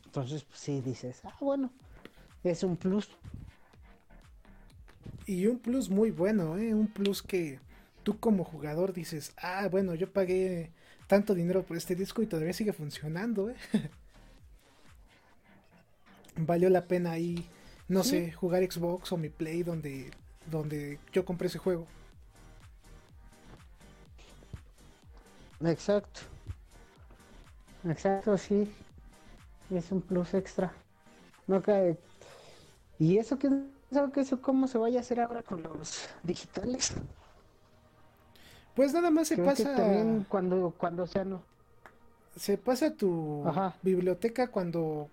Entonces, 0.04 0.44
pues, 0.44 0.60
sí 0.60 0.82
dices, 0.82 1.22
ah, 1.24 1.36
bueno, 1.40 1.70
es 2.44 2.62
un 2.62 2.76
plus. 2.76 3.08
Y 5.26 5.46
un 5.46 5.60
plus 5.60 5.88
muy 5.88 6.10
bueno, 6.10 6.58
¿eh? 6.58 6.74
Un 6.74 6.88
plus 6.88 7.22
que 7.22 7.60
tú 8.10 8.18
como 8.18 8.42
jugador 8.42 8.92
dices, 8.92 9.32
ah, 9.36 9.68
bueno, 9.70 9.94
yo 9.94 10.12
pagué 10.12 10.72
tanto 11.06 11.32
dinero 11.32 11.62
por 11.62 11.76
este 11.76 11.94
disco 11.94 12.22
y 12.22 12.26
todavía 12.26 12.52
sigue 12.52 12.72
funcionando, 12.72 13.50
¿eh? 13.50 13.54
Valió 16.36 16.68
la 16.70 16.86
pena 16.86 17.12
ahí, 17.12 17.46
no 17.86 18.02
sé, 18.02 18.32
jugar 18.32 18.68
Xbox 18.68 19.12
o 19.12 19.16
mi 19.16 19.28
Play 19.28 19.62
donde, 19.62 20.10
donde 20.50 20.98
yo 21.12 21.24
compré 21.24 21.46
ese 21.46 21.58
juego. 21.58 21.86
Exacto. 25.64 26.22
Exacto, 27.84 28.36
sí. 28.38 28.72
Es 29.70 29.92
un 29.92 30.00
plus 30.00 30.34
extra. 30.34 30.72
No 31.46 31.62
cae. 31.62 31.96
¿Y 32.98 33.18
eso 33.18 33.38
qué 33.38 33.50
sabe 33.92 34.10
que 34.10 34.20
eso 34.22 34.42
cómo 34.42 34.66
se 34.66 34.78
vaya 34.78 34.98
a 34.98 35.02
hacer 35.02 35.20
ahora 35.20 35.44
con 35.44 35.62
los 35.62 36.08
digitales? 36.24 36.92
Pues 38.74 38.92
nada 38.92 39.10
más 39.10 39.28
se 39.28 39.36
pasa. 39.36 39.74
también 39.74 40.26
cuando, 40.28 40.74
cuando 40.76 41.06
sea 41.06 41.24
no. 41.24 41.42
Se 42.36 42.56
pasa 42.56 42.94
tu 42.94 43.44
biblioteca 43.82 44.48
cuando, 44.48 45.08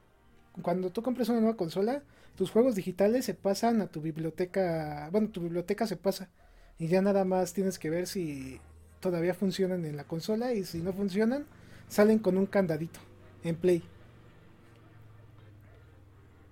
cuando 0.62 0.92
tú 0.92 1.02
compras 1.02 1.30
una 1.30 1.40
nueva 1.40 1.58
consola, 1.58 2.04
tus 2.36 2.52
juegos 2.52 2.76
digitales 2.76 3.26
se 3.26 3.34
pasan 3.34 3.82
a 3.82 3.88
tu 3.88 4.02
biblioteca. 4.02 5.10
Bueno, 5.12 5.30
tu 5.30 5.42
biblioteca 5.42 5.88
se 5.88 5.98
pasa. 5.98 6.30
Y 6.78 6.88
ya 6.88 7.02
nada 7.02 7.26
más 7.26 7.54
tienes 7.54 7.80
que 7.80 7.90
ver 7.90 8.06
si 8.06 8.62
todavía 9.00 9.34
funcionan 9.34 9.84
en 9.86 9.98
la 9.98 10.04
consola. 10.04 10.54
Y 10.54 10.64
si 10.64 10.80
no 10.80 10.94
funcionan, 10.94 11.46
salen 11.88 12.20
con 12.20 12.38
un 12.38 12.46
candadito 12.46 13.00
en 13.44 13.56
Play. 13.56 13.84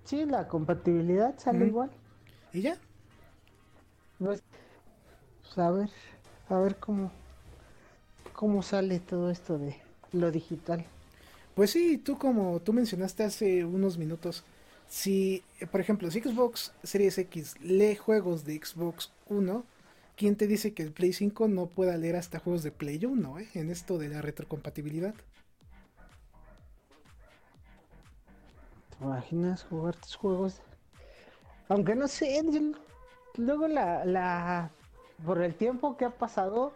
Sí, 0.04 0.24
la 0.24 0.48
compatibilidad 0.48 1.38
sale 1.38 1.66
igual. 1.66 1.90
¿Y 2.52 2.62
ya? 2.62 2.76
Pues, 4.18 4.42
pues 5.42 5.58
a 5.58 5.70
ver 5.70 5.90
a 6.48 6.58
ver 6.58 6.76
cómo, 6.76 7.10
cómo 8.32 8.62
sale 8.62 9.00
todo 9.00 9.30
esto 9.30 9.58
de 9.58 9.76
lo 10.12 10.30
digital. 10.30 10.84
Pues 11.54 11.70
sí, 11.70 11.98
tú 11.98 12.18
como 12.18 12.60
tú 12.60 12.72
mencionaste 12.72 13.24
hace 13.24 13.64
unos 13.64 13.98
minutos, 13.98 14.44
si, 14.88 15.42
por 15.70 15.80
ejemplo, 15.80 16.10
si 16.10 16.20
Xbox 16.20 16.72
Series 16.82 17.18
X 17.18 17.54
lee 17.60 17.96
juegos 17.96 18.44
de 18.44 18.60
Xbox 18.62 19.10
1, 19.28 19.64
¿quién 20.16 20.36
te 20.36 20.46
dice 20.46 20.74
que 20.74 20.82
el 20.82 20.92
Play 20.92 21.12
5 21.12 21.48
no 21.48 21.66
pueda 21.66 21.96
leer 21.96 22.16
hasta 22.16 22.38
juegos 22.38 22.62
de 22.62 22.70
Play 22.70 23.04
1 23.04 23.38
eh, 23.38 23.48
en 23.54 23.70
esto 23.70 23.98
de 23.98 24.08
la 24.08 24.22
retrocompatibilidad? 24.22 25.14
¿Te 28.98 29.04
imaginas 29.04 29.64
jugar 29.64 29.96
tus 29.96 30.14
juegos? 30.14 30.60
Aunque 31.68 31.96
no 31.96 32.06
sé, 32.06 32.40
luego 33.36 33.66
la, 33.66 34.04
la 34.04 34.70
por 35.24 35.40
el 35.42 35.54
tiempo 35.54 35.96
que 35.96 36.04
ha 36.04 36.10
pasado, 36.10 36.72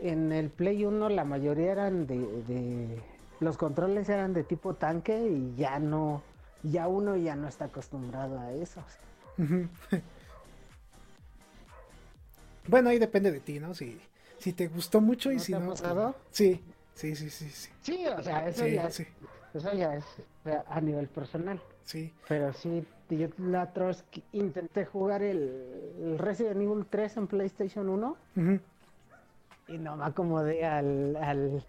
en 0.00 0.32
el 0.32 0.50
Play 0.50 0.84
1 0.84 1.08
la 1.08 1.24
mayoría 1.24 1.72
eran 1.72 2.06
de, 2.06 3.02
los 3.40 3.56
controles 3.56 4.08
eran 4.08 4.32
de 4.32 4.44
tipo 4.44 4.74
tanque 4.74 5.28
y 5.28 5.54
ya 5.56 5.78
no, 5.78 6.22
ya 6.62 6.88
uno 6.88 7.16
ya 7.16 7.36
no 7.36 7.48
está 7.48 7.66
acostumbrado 7.66 8.38
a 8.38 8.52
eso. 8.52 8.82
bueno, 12.68 12.90
ahí 12.90 12.98
depende 12.98 13.30
de 13.30 13.40
ti, 13.40 13.60
¿no? 13.60 13.74
Si, 13.74 14.00
si 14.38 14.52
te 14.52 14.68
gustó 14.68 15.00
mucho 15.00 15.32
y 15.32 15.38
si 15.38 15.52
no. 15.52 15.70
pasado? 15.70 16.14
Sí, 16.30 16.62
sí, 16.94 17.14
sí, 17.16 17.30
sí, 17.30 17.50
sí. 17.50 17.70
Sí, 17.82 18.06
o 18.06 18.22
sea, 18.22 18.48
eso, 18.48 18.66
ya, 18.66 18.86
eso 18.86 19.04
ya 19.74 19.96
es 19.96 20.04
a 20.68 20.80
nivel 20.80 21.08
personal. 21.08 21.60
Sí. 21.84 22.12
Pero 22.28 22.52
sí, 22.52 22.86
yo 23.08 23.28
la 23.38 23.64
otra 23.64 23.86
vez 23.86 24.04
intenté 24.32 24.84
jugar 24.84 25.22
el, 25.22 26.16
Resident 26.18 26.60
Evil 26.60 26.86
3 26.88 27.16
en 27.16 27.26
PlayStation 27.26 27.88
1 27.88 28.16
y 29.68 29.78
no 29.78 29.96
me 29.96 30.04
acomodé 30.04 30.64
al, 30.64 31.16
al, 31.16 31.64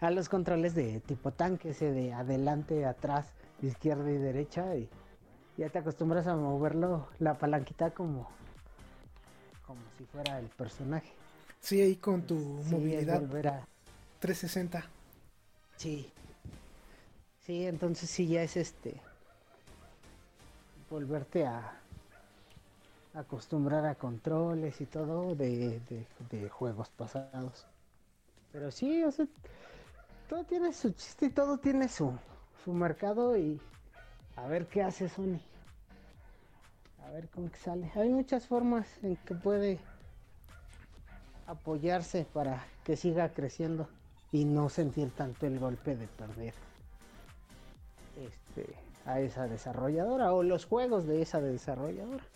a 0.00 0.10
los 0.10 0.28
controles 0.28 0.74
de 0.74 1.00
tipo 1.00 1.32
tanque, 1.32 1.70
ese 1.70 1.92
de 1.92 2.12
adelante, 2.12 2.84
atrás, 2.84 3.32
izquierda 3.62 4.10
y 4.10 4.18
derecha 4.18 4.76
y 4.76 4.88
ya 5.56 5.68
te 5.70 5.78
acostumbras 5.78 6.26
a 6.26 6.36
moverlo, 6.36 7.08
la 7.18 7.34
palanquita 7.34 7.90
como, 7.90 8.28
como 9.66 9.80
si 9.96 10.04
fuera 10.04 10.38
el 10.38 10.48
personaje. 10.48 11.12
Sí, 11.60 11.80
ahí 11.80 11.96
con 11.96 12.22
tu 12.22 12.34
movilidad. 12.34 13.22
360. 14.20 14.84
Sí. 15.76 16.12
Sí, 17.40 17.66
entonces 17.66 18.10
sí 18.10 18.26
ya 18.26 18.42
es 18.42 18.56
este 18.56 19.00
volverte 20.90 21.46
a 21.46 21.80
acostumbrar 23.14 23.86
a 23.86 23.94
controles 23.94 24.80
y 24.80 24.86
todo 24.86 25.34
de, 25.34 25.80
juegos 26.50 26.90
pasados. 26.90 27.66
Pero 28.52 28.70
sí, 28.70 29.04
todo 30.28 30.44
tiene 30.44 30.72
su 30.72 30.90
chiste 30.92 31.26
y 31.26 31.30
todo 31.30 31.58
tiene 31.58 31.88
su, 31.88 32.12
su 32.64 32.72
mercado 32.72 33.36
y 33.36 33.60
a 34.36 34.46
ver 34.46 34.66
qué 34.66 34.82
hace 34.82 35.08
Sony. 35.08 35.40
A 37.06 37.10
ver 37.10 37.28
cómo 37.28 37.50
que 37.50 37.58
sale. 37.58 37.90
Hay 37.94 38.10
muchas 38.10 38.46
formas 38.46 38.86
en 39.02 39.16
que 39.16 39.34
puede 39.34 39.78
apoyarse 41.46 42.26
para 42.32 42.64
que 42.84 42.96
siga 42.96 43.30
creciendo 43.30 43.88
y 44.32 44.44
no 44.44 44.68
sentir 44.68 45.10
tanto 45.12 45.46
el 45.46 45.58
golpe 45.58 45.96
de 45.96 46.06
perder. 46.08 46.54
Este 48.16 48.85
a 49.06 49.20
esa 49.20 49.48
desarrolladora 49.48 50.32
o 50.34 50.42
los 50.42 50.66
juegos 50.66 51.06
de 51.06 51.22
esa 51.22 51.40
desarrolladora. 51.40 52.28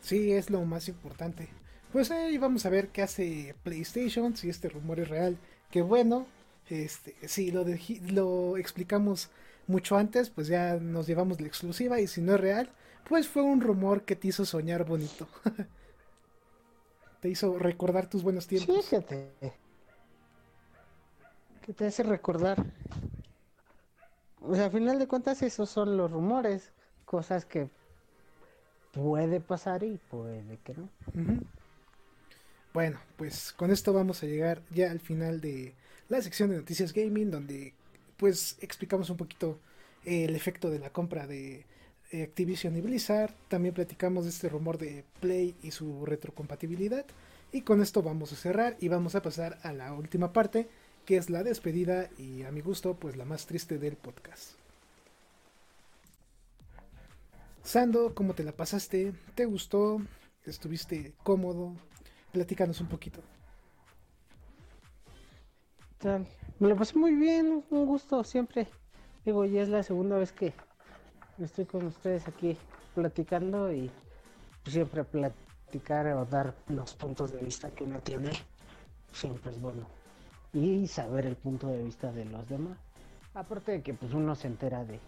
Sí, 0.00 0.32
es 0.32 0.50
lo 0.50 0.64
más 0.64 0.88
importante. 0.88 1.56
Pues 1.92 2.10
ahí 2.10 2.38
vamos 2.38 2.66
a 2.66 2.70
ver 2.70 2.90
qué 2.90 3.02
hace 3.02 3.56
PlayStation, 3.62 4.36
si 4.36 4.48
este 4.50 4.68
rumor 4.68 5.00
es 5.00 5.08
real. 5.08 5.40
Que 5.70 5.82
bueno, 5.82 6.32
Este, 6.66 7.16
sí, 7.28 7.50
lo, 7.52 7.64
lo 8.00 8.56
explicamos 8.56 9.30
mucho 9.66 9.96
antes, 9.96 10.30
pues 10.30 10.46
ya 10.48 10.76
nos 10.76 11.06
llevamos 11.06 11.40
la 11.40 11.46
exclusiva 11.48 12.00
y 12.00 12.06
si 12.06 12.22
no 12.22 12.34
es 12.34 12.40
real, 12.40 12.74
pues 13.04 13.28
fue 13.28 13.42
un 13.42 13.60
rumor 13.60 14.04
que 14.04 14.16
te 14.16 14.28
hizo 14.28 14.44
soñar 14.46 14.84
bonito. 14.86 15.28
te 17.20 17.28
hizo 17.28 17.58
recordar 17.58 18.08
tus 18.08 18.22
buenos 18.22 18.46
tiempos. 18.46 18.86
Fíjate. 18.88 19.32
Que 21.62 21.72
te 21.72 21.86
hace 21.86 22.02
recordar. 22.04 22.64
O 24.46 24.54
sea, 24.54 24.66
a 24.66 24.70
final 24.70 24.98
de 24.98 25.06
cuentas 25.08 25.42
esos 25.42 25.70
son 25.70 25.96
los 25.96 26.10
rumores, 26.10 26.72
cosas 27.04 27.44
que 27.44 27.68
puede 28.92 29.40
pasar 29.40 29.82
y 29.82 29.98
puede 30.10 30.58
que 30.64 30.74
no. 30.74 30.88
Bueno, 32.72 33.00
pues 33.16 33.52
con 33.52 33.70
esto 33.70 33.92
vamos 33.92 34.22
a 34.22 34.26
llegar 34.26 34.62
ya 34.70 34.90
al 34.90 35.00
final 35.00 35.40
de 35.40 35.74
la 36.08 36.20
sección 36.20 36.50
de 36.50 36.56
noticias 36.56 36.92
gaming, 36.92 37.30
donde 37.30 37.72
pues 38.16 38.58
explicamos 38.60 39.10
un 39.10 39.16
poquito 39.16 39.58
el 40.04 40.36
efecto 40.36 40.70
de 40.70 40.78
la 40.78 40.90
compra 40.90 41.26
de 41.26 41.64
Activision 42.12 42.76
y 42.76 42.80
Blizzard. 42.80 43.32
También 43.48 43.74
platicamos 43.74 44.24
de 44.24 44.30
este 44.30 44.48
rumor 44.48 44.78
de 44.78 45.04
Play 45.20 45.54
y 45.62 45.70
su 45.70 46.04
retrocompatibilidad. 46.04 47.06
Y 47.52 47.62
con 47.62 47.80
esto 47.80 48.02
vamos 48.02 48.32
a 48.32 48.36
cerrar 48.36 48.76
y 48.80 48.88
vamos 48.88 49.14
a 49.14 49.22
pasar 49.22 49.58
a 49.62 49.72
la 49.72 49.92
última 49.92 50.32
parte, 50.32 50.68
que 51.04 51.16
es 51.16 51.30
la 51.30 51.42
despedida 51.42 52.08
y 52.18 52.42
a 52.44 52.50
mi 52.50 52.60
gusto, 52.60 52.94
pues 52.94 53.16
la 53.16 53.24
más 53.24 53.46
triste 53.46 53.78
del 53.78 53.96
podcast. 53.96 54.52
Sando, 57.62 58.14
¿cómo 58.14 58.34
te 58.34 58.44
la 58.44 58.52
pasaste? 58.52 59.12
¿Te 59.34 59.46
gustó? 59.46 60.00
¿Estuviste 60.44 61.14
cómodo? 61.22 61.72
Platícanos 62.32 62.80
un 62.80 62.88
poquito. 62.88 63.20
Me 66.58 66.68
lo 66.68 66.76
pasé 66.76 66.98
muy 66.98 67.14
bien, 67.14 67.64
un 67.70 67.86
gusto 67.86 68.22
siempre. 68.24 68.68
Digo, 69.24 69.46
ya 69.46 69.62
es 69.62 69.70
la 69.70 69.82
segunda 69.82 70.18
vez 70.18 70.32
que 70.32 70.52
estoy 71.38 71.64
con 71.64 71.86
ustedes 71.86 72.28
aquí 72.28 72.58
platicando 72.94 73.72
y 73.72 73.90
siempre 74.66 75.02
platicar 75.04 76.06
o 76.08 76.26
dar 76.26 76.54
los 76.68 76.94
puntos 76.94 77.32
de 77.32 77.38
vista 77.38 77.70
que 77.70 77.84
uno 77.84 78.00
tiene 78.00 78.30
siempre 79.12 79.50
es 79.50 79.60
bueno. 79.60 80.03
Y 80.54 80.86
saber 80.86 81.26
el 81.26 81.36
punto 81.36 81.66
de 81.66 81.82
vista 81.82 82.12
de 82.12 82.24
los 82.24 82.48
demás. 82.48 82.78
Aparte 83.34 83.72
de 83.72 83.82
que 83.82 83.92
pues 83.92 84.14
uno 84.14 84.34
se 84.36 84.46
entera 84.46 84.84
de, 84.84 85.00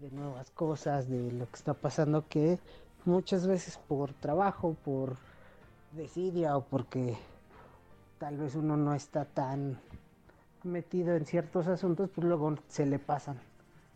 de 0.00 0.10
nuevas 0.10 0.50
cosas, 0.50 1.08
de 1.08 1.32
lo 1.32 1.46
que 1.46 1.56
está 1.56 1.74
pasando 1.74 2.28
que 2.28 2.58
muchas 3.06 3.46
veces 3.46 3.78
por 3.88 4.12
trabajo, 4.12 4.76
por 4.84 5.16
desidia 5.92 6.56
o 6.56 6.64
porque 6.64 7.16
tal 8.18 8.36
vez 8.36 8.54
uno 8.54 8.76
no 8.76 8.94
está 8.94 9.24
tan 9.24 9.80
metido 10.64 11.16
en 11.16 11.24
ciertos 11.24 11.66
asuntos, 11.68 12.10
pues 12.14 12.26
luego 12.26 12.56
se 12.68 12.86
le 12.86 12.98
pasan 12.98 13.40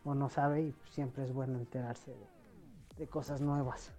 o 0.05 0.15
no 0.15 0.31
sabe 0.31 0.63
y 0.63 0.75
siempre 0.93 1.25
es 1.25 1.33
bueno 1.33 1.59
enterarse 1.59 2.15
de, 2.97 3.07
cosas 3.07 3.41
nuevas. 3.41 3.91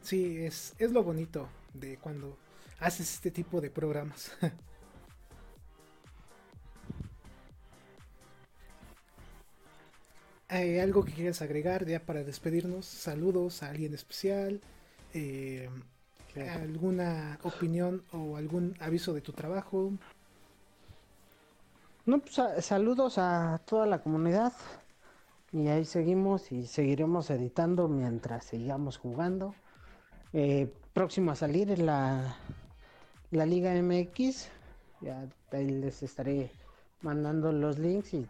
Sí, 0.00 0.44
es, 0.44 0.74
es 0.78 0.92
lo 0.92 1.02
bonito 1.02 1.48
de 1.72 1.98
cuando 1.98 2.36
haces 2.80 3.14
este 3.14 3.30
tipo 3.30 3.60
de 3.60 3.70
programas. 3.70 4.32
¿Hay 10.48 10.78
algo 10.80 11.04
que 11.04 11.12
quieras 11.12 11.42
agregar 11.42 11.86
ya 11.86 12.00
para 12.00 12.24
despedirnos? 12.24 12.86
Saludos 12.86 13.62
a 13.62 13.70
alguien 13.70 13.94
especial. 13.94 14.60
Eh, 15.12 15.68
¿Alguna 16.50 17.38
opinión 17.44 18.02
o 18.12 18.36
algún 18.36 18.76
aviso 18.80 19.14
de 19.14 19.20
tu 19.20 19.32
trabajo? 19.32 19.92
No, 22.06 22.18
pues 22.18 22.40
saludos 22.64 23.18
a 23.18 23.60
toda 23.64 23.86
la 23.86 24.02
comunidad. 24.02 24.52
Y 25.52 25.68
ahí 25.68 25.84
seguimos 25.84 26.50
y 26.50 26.66
seguiremos 26.66 27.30
editando 27.30 27.86
mientras 27.86 28.46
sigamos 28.46 28.98
jugando. 28.98 29.54
Eh, 30.32 30.74
próximo 30.92 31.30
a 31.30 31.36
salir 31.36 31.70
es 31.70 31.78
la, 31.78 32.36
la 33.34 33.46
Liga 33.46 33.74
MX. 33.74 34.48
Ya 35.00 35.26
ahí 35.52 35.68
les 35.68 36.02
estaré 36.02 36.50
mandando 37.02 37.52
los 37.52 37.78
links 37.78 38.14
y 38.14 38.26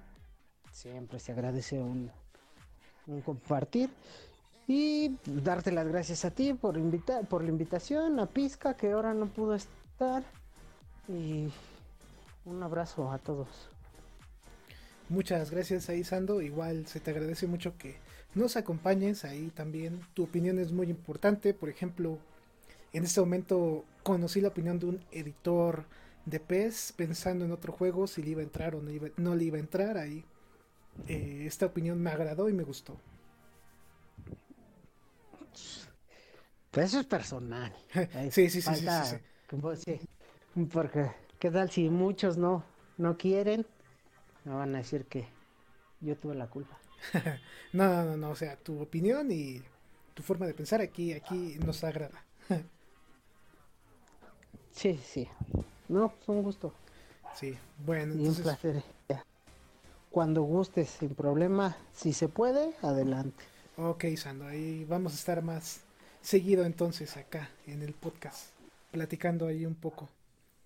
siempre 0.72 1.20
se 1.20 1.32
agradece 1.32 1.78
un, 1.78 2.10
un 3.06 3.20
compartir. 3.20 3.90
Y 4.66 5.16
darte 5.26 5.70
las 5.72 5.86
gracias 5.86 6.24
a 6.24 6.31
ti 6.31 6.55
por 6.55 6.78
invitar, 6.78 7.26
por 7.26 7.44
la 7.44 7.51
invitación, 7.51 8.18
a 8.18 8.26
Pizca 8.26 8.74
que 8.74 8.93
ahora 8.93 9.12
no 9.12 9.26
pudo 9.26 9.55
estar. 9.55 10.24
Y 11.06 11.48
un 12.47 12.62
abrazo 12.62 13.10
a 13.10 13.18
todos. 13.18 13.48
Muchas 15.10 15.51
gracias 15.51 15.90
ahí 15.90 16.02
Sando, 16.02 16.40
igual 16.40 16.86
se 16.86 16.98
te 16.98 17.10
agradece 17.10 17.47
mucho 17.47 17.76
que 17.76 17.97
nos 18.35 18.56
acompañes 18.56 19.26
ahí 19.26 19.48
también. 19.55 20.01
Tu 20.14 20.24
opinión 20.24 20.59
es 20.59 20.72
muy 20.72 20.89
importante, 20.89 21.52
por 21.52 21.68
ejemplo, 21.68 22.18
en 22.95 23.05
este 23.05 23.21
momento 23.21 23.85
conocí 24.05 24.41
la 24.41 24.49
opinión 24.49 24.79
de 24.79 24.87
un 24.87 25.05
editor 25.11 25.85
de 26.27 26.39
PES 26.41 26.95
pensando 26.97 27.45
en 27.45 27.51
otro 27.51 27.73
juego, 27.73 28.07
si 28.07 28.23
le 28.23 28.31
iba 28.31 28.41
a 28.41 28.45
entrar 28.45 28.77
o 28.77 28.83
no, 29.16 29.35
le 29.35 29.45
iba 29.45 29.57
a 29.57 29.61
entrar 29.61 29.99
ahí. 29.99 30.25
Eh, 31.09 31.43
esta 31.45 31.66
opinión 31.66 32.01
me 32.01 32.11
agradó 32.11 32.49
y 32.49 32.53
me 32.53 32.62
gustó. 32.62 32.97
Pues 36.71 36.87
eso 36.87 37.01
es 37.01 37.07
personal. 37.07 37.75
sí, 38.31 38.49
sí, 38.49 38.62
sí, 38.62 38.75
sí, 38.77 38.87
sí, 39.77 40.01
Porque, 40.73 41.11
¿qué 41.41 41.51
tal 41.51 41.71
si 41.71 41.91
muchos 41.91 42.37
no, 42.37 42.65
no 42.97 43.19
quieren? 43.19 43.66
Me 44.45 44.55
van 44.55 44.73
a 44.77 44.79
decir 44.79 45.07
que 45.07 45.27
yo 46.01 46.16
tuve 46.16 46.37
la 46.37 46.47
culpa. 46.47 46.79
no, 47.73 48.05
no, 48.05 48.16
no, 48.16 48.31
o 48.31 48.37
sea, 48.37 48.57
tu 48.57 48.81
opinión 48.81 49.33
y 49.33 49.62
tu 50.15 50.23
forma 50.23 50.47
de 50.47 50.55
pensar 50.55 50.81
aquí, 50.81 51.12
aquí 51.12 51.57
nos 51.59 51.83
agrada. 51.83 52.23
Sí, 54.74 55.01
sí. 55.02 55.28
No, 55.88 56.09
pues 56.10 56.28
un 56.28 56.42
gusto. 56.42 56.72
Sí, 57.34 57.56
bueno, 57.84 58.14
y 58.14 58.26
un 58.26 58.34
placer. 58.34 58.82
Cuando 60.10 60.42
gustes, 60.42 60.90
sin 60.90 61.14
problema, 61.14 61.76
si 61.92 62.12
se 62.12 62.28
puede, 62.28 62.74
adelante. 62.82 63.42
Ok, 63.76 64.05
Sando, 64.16 64.46
ahí 64.46 64.84
vamos 64.84 65.12
a 65.12 65.16
estar 65.16 65.42
más 65.42 65.80
seguido 66.20 66.64
entonces 66.64 67.16
acá 67.16 67.51
en 67.66 67.82
el 67.82 67.92
podcast, 67.92 68.51
platicando 68.92 69.48
ahí 69.48 69.66
un 69.66 69.74
poco 69.74 70.09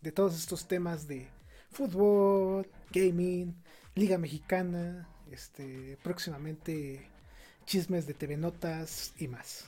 de 0.02 0.12
todos 0.12 0.36
estos 0.36 0.68
temas 0.68 1.08
de 1.08 1.26
fútbol, 1.70 2.68
gaming, 2.90 3.54
Liga 3.94 4.18
Mexicana, 4.18 5.08
este, 5.30 5.96
próximamente 6.02 7.08
chismes 7.64 8.06
de 8.06 8.14
TV 8.14 8.36
Notas 8.36 9.12
y 9.18 9.28
más. 9.28 9.64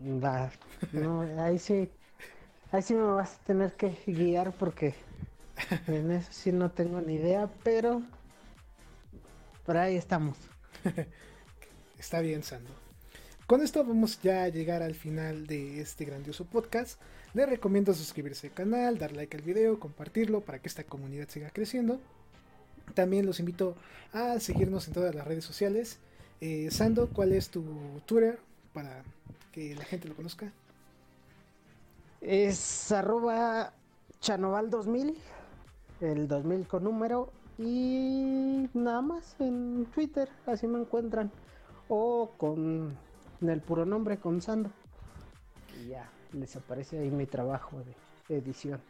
Va, 0.00 0.50
no, 0.92 1.20
ahí 1.42 1.58
sí, 1.58 1.90
ahí 2.72 2.82
sí 2.82 2.94
me 2.94 3.02
vas 3.02 3.34
a 3.34 3.44
tener 3.44 3.72
que 3.72 3.96
guiar 4.06 4.52
porque 4.52 4.94
en 5.86 6.10
eso 6.10 6.32
sí 6.32 6.52
no 6.52 6.70
tengo 6.70 7.00
ni 7.00 7.14
idea, 7.14 7.48
pero 7.62 8.02
por 9.64 9.76
ahí 9.76 9.96
estamos. 9.96 10.36
Está 11.98 12.20
bien, 12.20 12.42
Sando. 12.42 12.70
Con 13.46 13.62
esto 13.62 13.84
vamos 13.84 14.20
ya 14.22 14.44
a 14.44 14.48
llegar 14.48 14.82
al 14.82 14.94
final 14.94 15.46
de 15.46 15.80
este 15.80 16.04
grandioso 16.04 16.44
podcast. 16.44 17.00
Les 17.32 17.48
recomiendo 17.48 17.94
suscribirse 17.94 18.48
al 18.48 18.54
canal, 18.54 18.98
dar 18.98 19.12
like 19.12 19.36
al 19.36 19.42
video, 19.42 19.78
compartirlo 19.78 20.40
para 20.40 20.58
que 20.58 20.68
esta 20.68 20.84
comunidad 20.84 21.28
siga 21.28 21.50
creciendo. 21.50 22.00
También 22.94 23.26
los 23.26 23.40
invito 23.40 23.76
a 24.12 24.40
seguirnos 24.40 24.88
en 24.88 24.94
todas 24.94 25.14
las 25.14 25.26
redes 25.26 25.44
sociales. 25.44 25.98
Eh, 26.40 26.68
Sando, 26.70 27.08
¿cuál 27.08 27.32
es 27.32 27.48
tu 27.48 27.64
Twitter 28.06 28.38
para 28.72 29.02
que 29.52 29.74
la 29.74 29.84
gente 29.84 30.08
lo 30.08 30.16
conozca? 30.16 30.52
Es 32.20 32.92
arroba 32.92 33.72
chanoval2000, 34.20 35.14
el 36.00 36.28
2000 36.28 36.66
con 36.66 36.84
número 36.84 37.32
y 37.58 38.68
nada 38.74 39.00
más 39.02 39.36
en 39.38 39.86
Twitter, 39.94 40.28
así 40.46 40.66
me 40.66 40.80
encuentran 40.80 41.30
o 41.88 42.32
con 42.36 42.96
el 43.40 43.60
puro 43.60 43.86
nombre, 43.86 44.18
con 44.18 44.40
Sando. 44.42 44.70
Y 45.80 45.88
ya, 45.88 46.10
les 46.32 46.56
aparece 46.56 46.98
ahí 46.98 47.10
mi 47.10 47.26
trabajo 47.26 47.82
de 48.28 48.36
edición. 48.36 48.80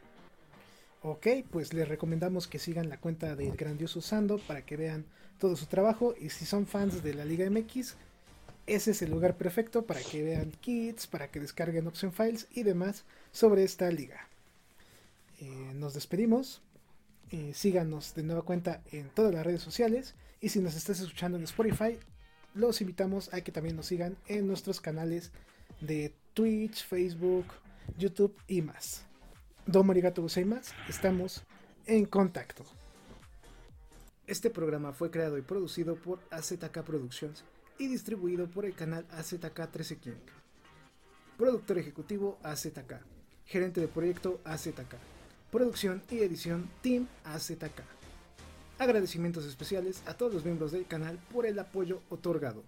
Ok, 1.02 1.26
pues 1.50 1.74
les 1.74 1.88
recomendamos 1.88 2.48
que 2.48 2.58
sigan 2.58 2.88
la 2.88 2.98
cuenta 2.98 3.36
del 3.36 3.56
grandioso 3.56 4.00
Sando 4.00 4.38
para 4.38 4.62
que 4.62 4.76
vean 4.76 5.04
todo 5.38 5.54
su 5.54 5.66
trabajo 5.66 6.14
y 6.18 6.30
si 6.30 6.46
son 6.46 6.66
fans 6.66 7.02
de 7.02 7.14
la 7.14 7.24
Liga 7.24 7.48
MX, 7.48 7.96
ese 8.66 8.90
es 8.90 9.02
el 9.02 9.10
lugar 9.10 9.36
perfecto 9.36 9.86
para 9.86 10.00
que 10.00 10.22
vean 10.22 10.50
kits, 10.60 11.06
para 11.06 11.28
que 11.28 11.40
descarguen 11.40 11.86
option 11.86 12.12
files 12.12 12.48
y 12.52 12.64
demás 12.64 13.04
sobre 13.32 13.62
esta 13.62 13.90
liga. 13.90 14.28
Eh, 15.40 15.72
nos 15.74 15.94
despedimos. 15.94 16.62
Eh, 17.30 17.52
síganos 17.54 18.14
de 18.14 18.22
nueva 18.22 18.42
cuenta 18.42 18.82
en 18.92 19.08
todas 19.08 19.34
las 19.34 19.44
redes 19.44 19.62
sociales 19.62 20.14
y 20.40 20.48
si 20.50 20.60
nos 20.60 20.76
estás 20.76 21.00
escuchando 21.00 21.36
en 21.36 21.44
Spotify, 21.44 21.98
los 22.54 22.80
invitamos 22.80 23.32
a 23.34 23.40
que 23.40 23.52
también 23.52 23.76
nos 23.76 23.86
sigan 23.86 24.16
en 24.28 24.46
nuestros 24.46 24.80
canales 24.80 25.32
de 25.80 26.14
Twitch, 26.34 26.86
Facebook, 26.86 27.46
YouTube 27.98 28.36
y 28.46 28.62
más. 28.62 29.02
Domo 29.66 29.92
arigato 29.92 30.22
gozaimasu, 30.22 30.72
estamos 30.88 31.42
en 31.86 32.04
contacto. 32.04 32.64
Este 34.26 34.50
programa 34.50 34.92
fue 34.92 35.10
creado 35.10 35.38
y 35.38 35.42
producido 35.42 35.96
por 35.96 36.20
AZK 36.30 36.82
Productions 36.82 37.44
y 37.78 37.88
distribuido 37.88 38.46
por 38.48 38.64
el 38.64 38.74
canal 38.74 39.06
AZK 39.10 39.70
13 39.70 39.98
King. 39.98 40.12
Productor 41.36 41.78
ejecutivo 41.78 42.38
AZK. 42.42 43.00
Gerente 43.44 43.80
de 43.80 43.88
proyecto 43.88 44.40
AZK. 44.44 44.96
Producción 45.50 46.02
y 46.10 46.18
edición 46.18 46.68
Team 46.82 47.06
AZK. 47.24 47.82
Agradecimientos 48.78 49.44
especiales 49.44 50.02
a 50.06 50.14
todos 50.14 50.34
los 50.34 50.44
miembros 50.44 50.72
del 50.72 50.86
canal 50.86 51.18
por 51.32 51.46
el 51.46 51.58
apoyo 51.58 52.02
otorgado. 52.10 52.62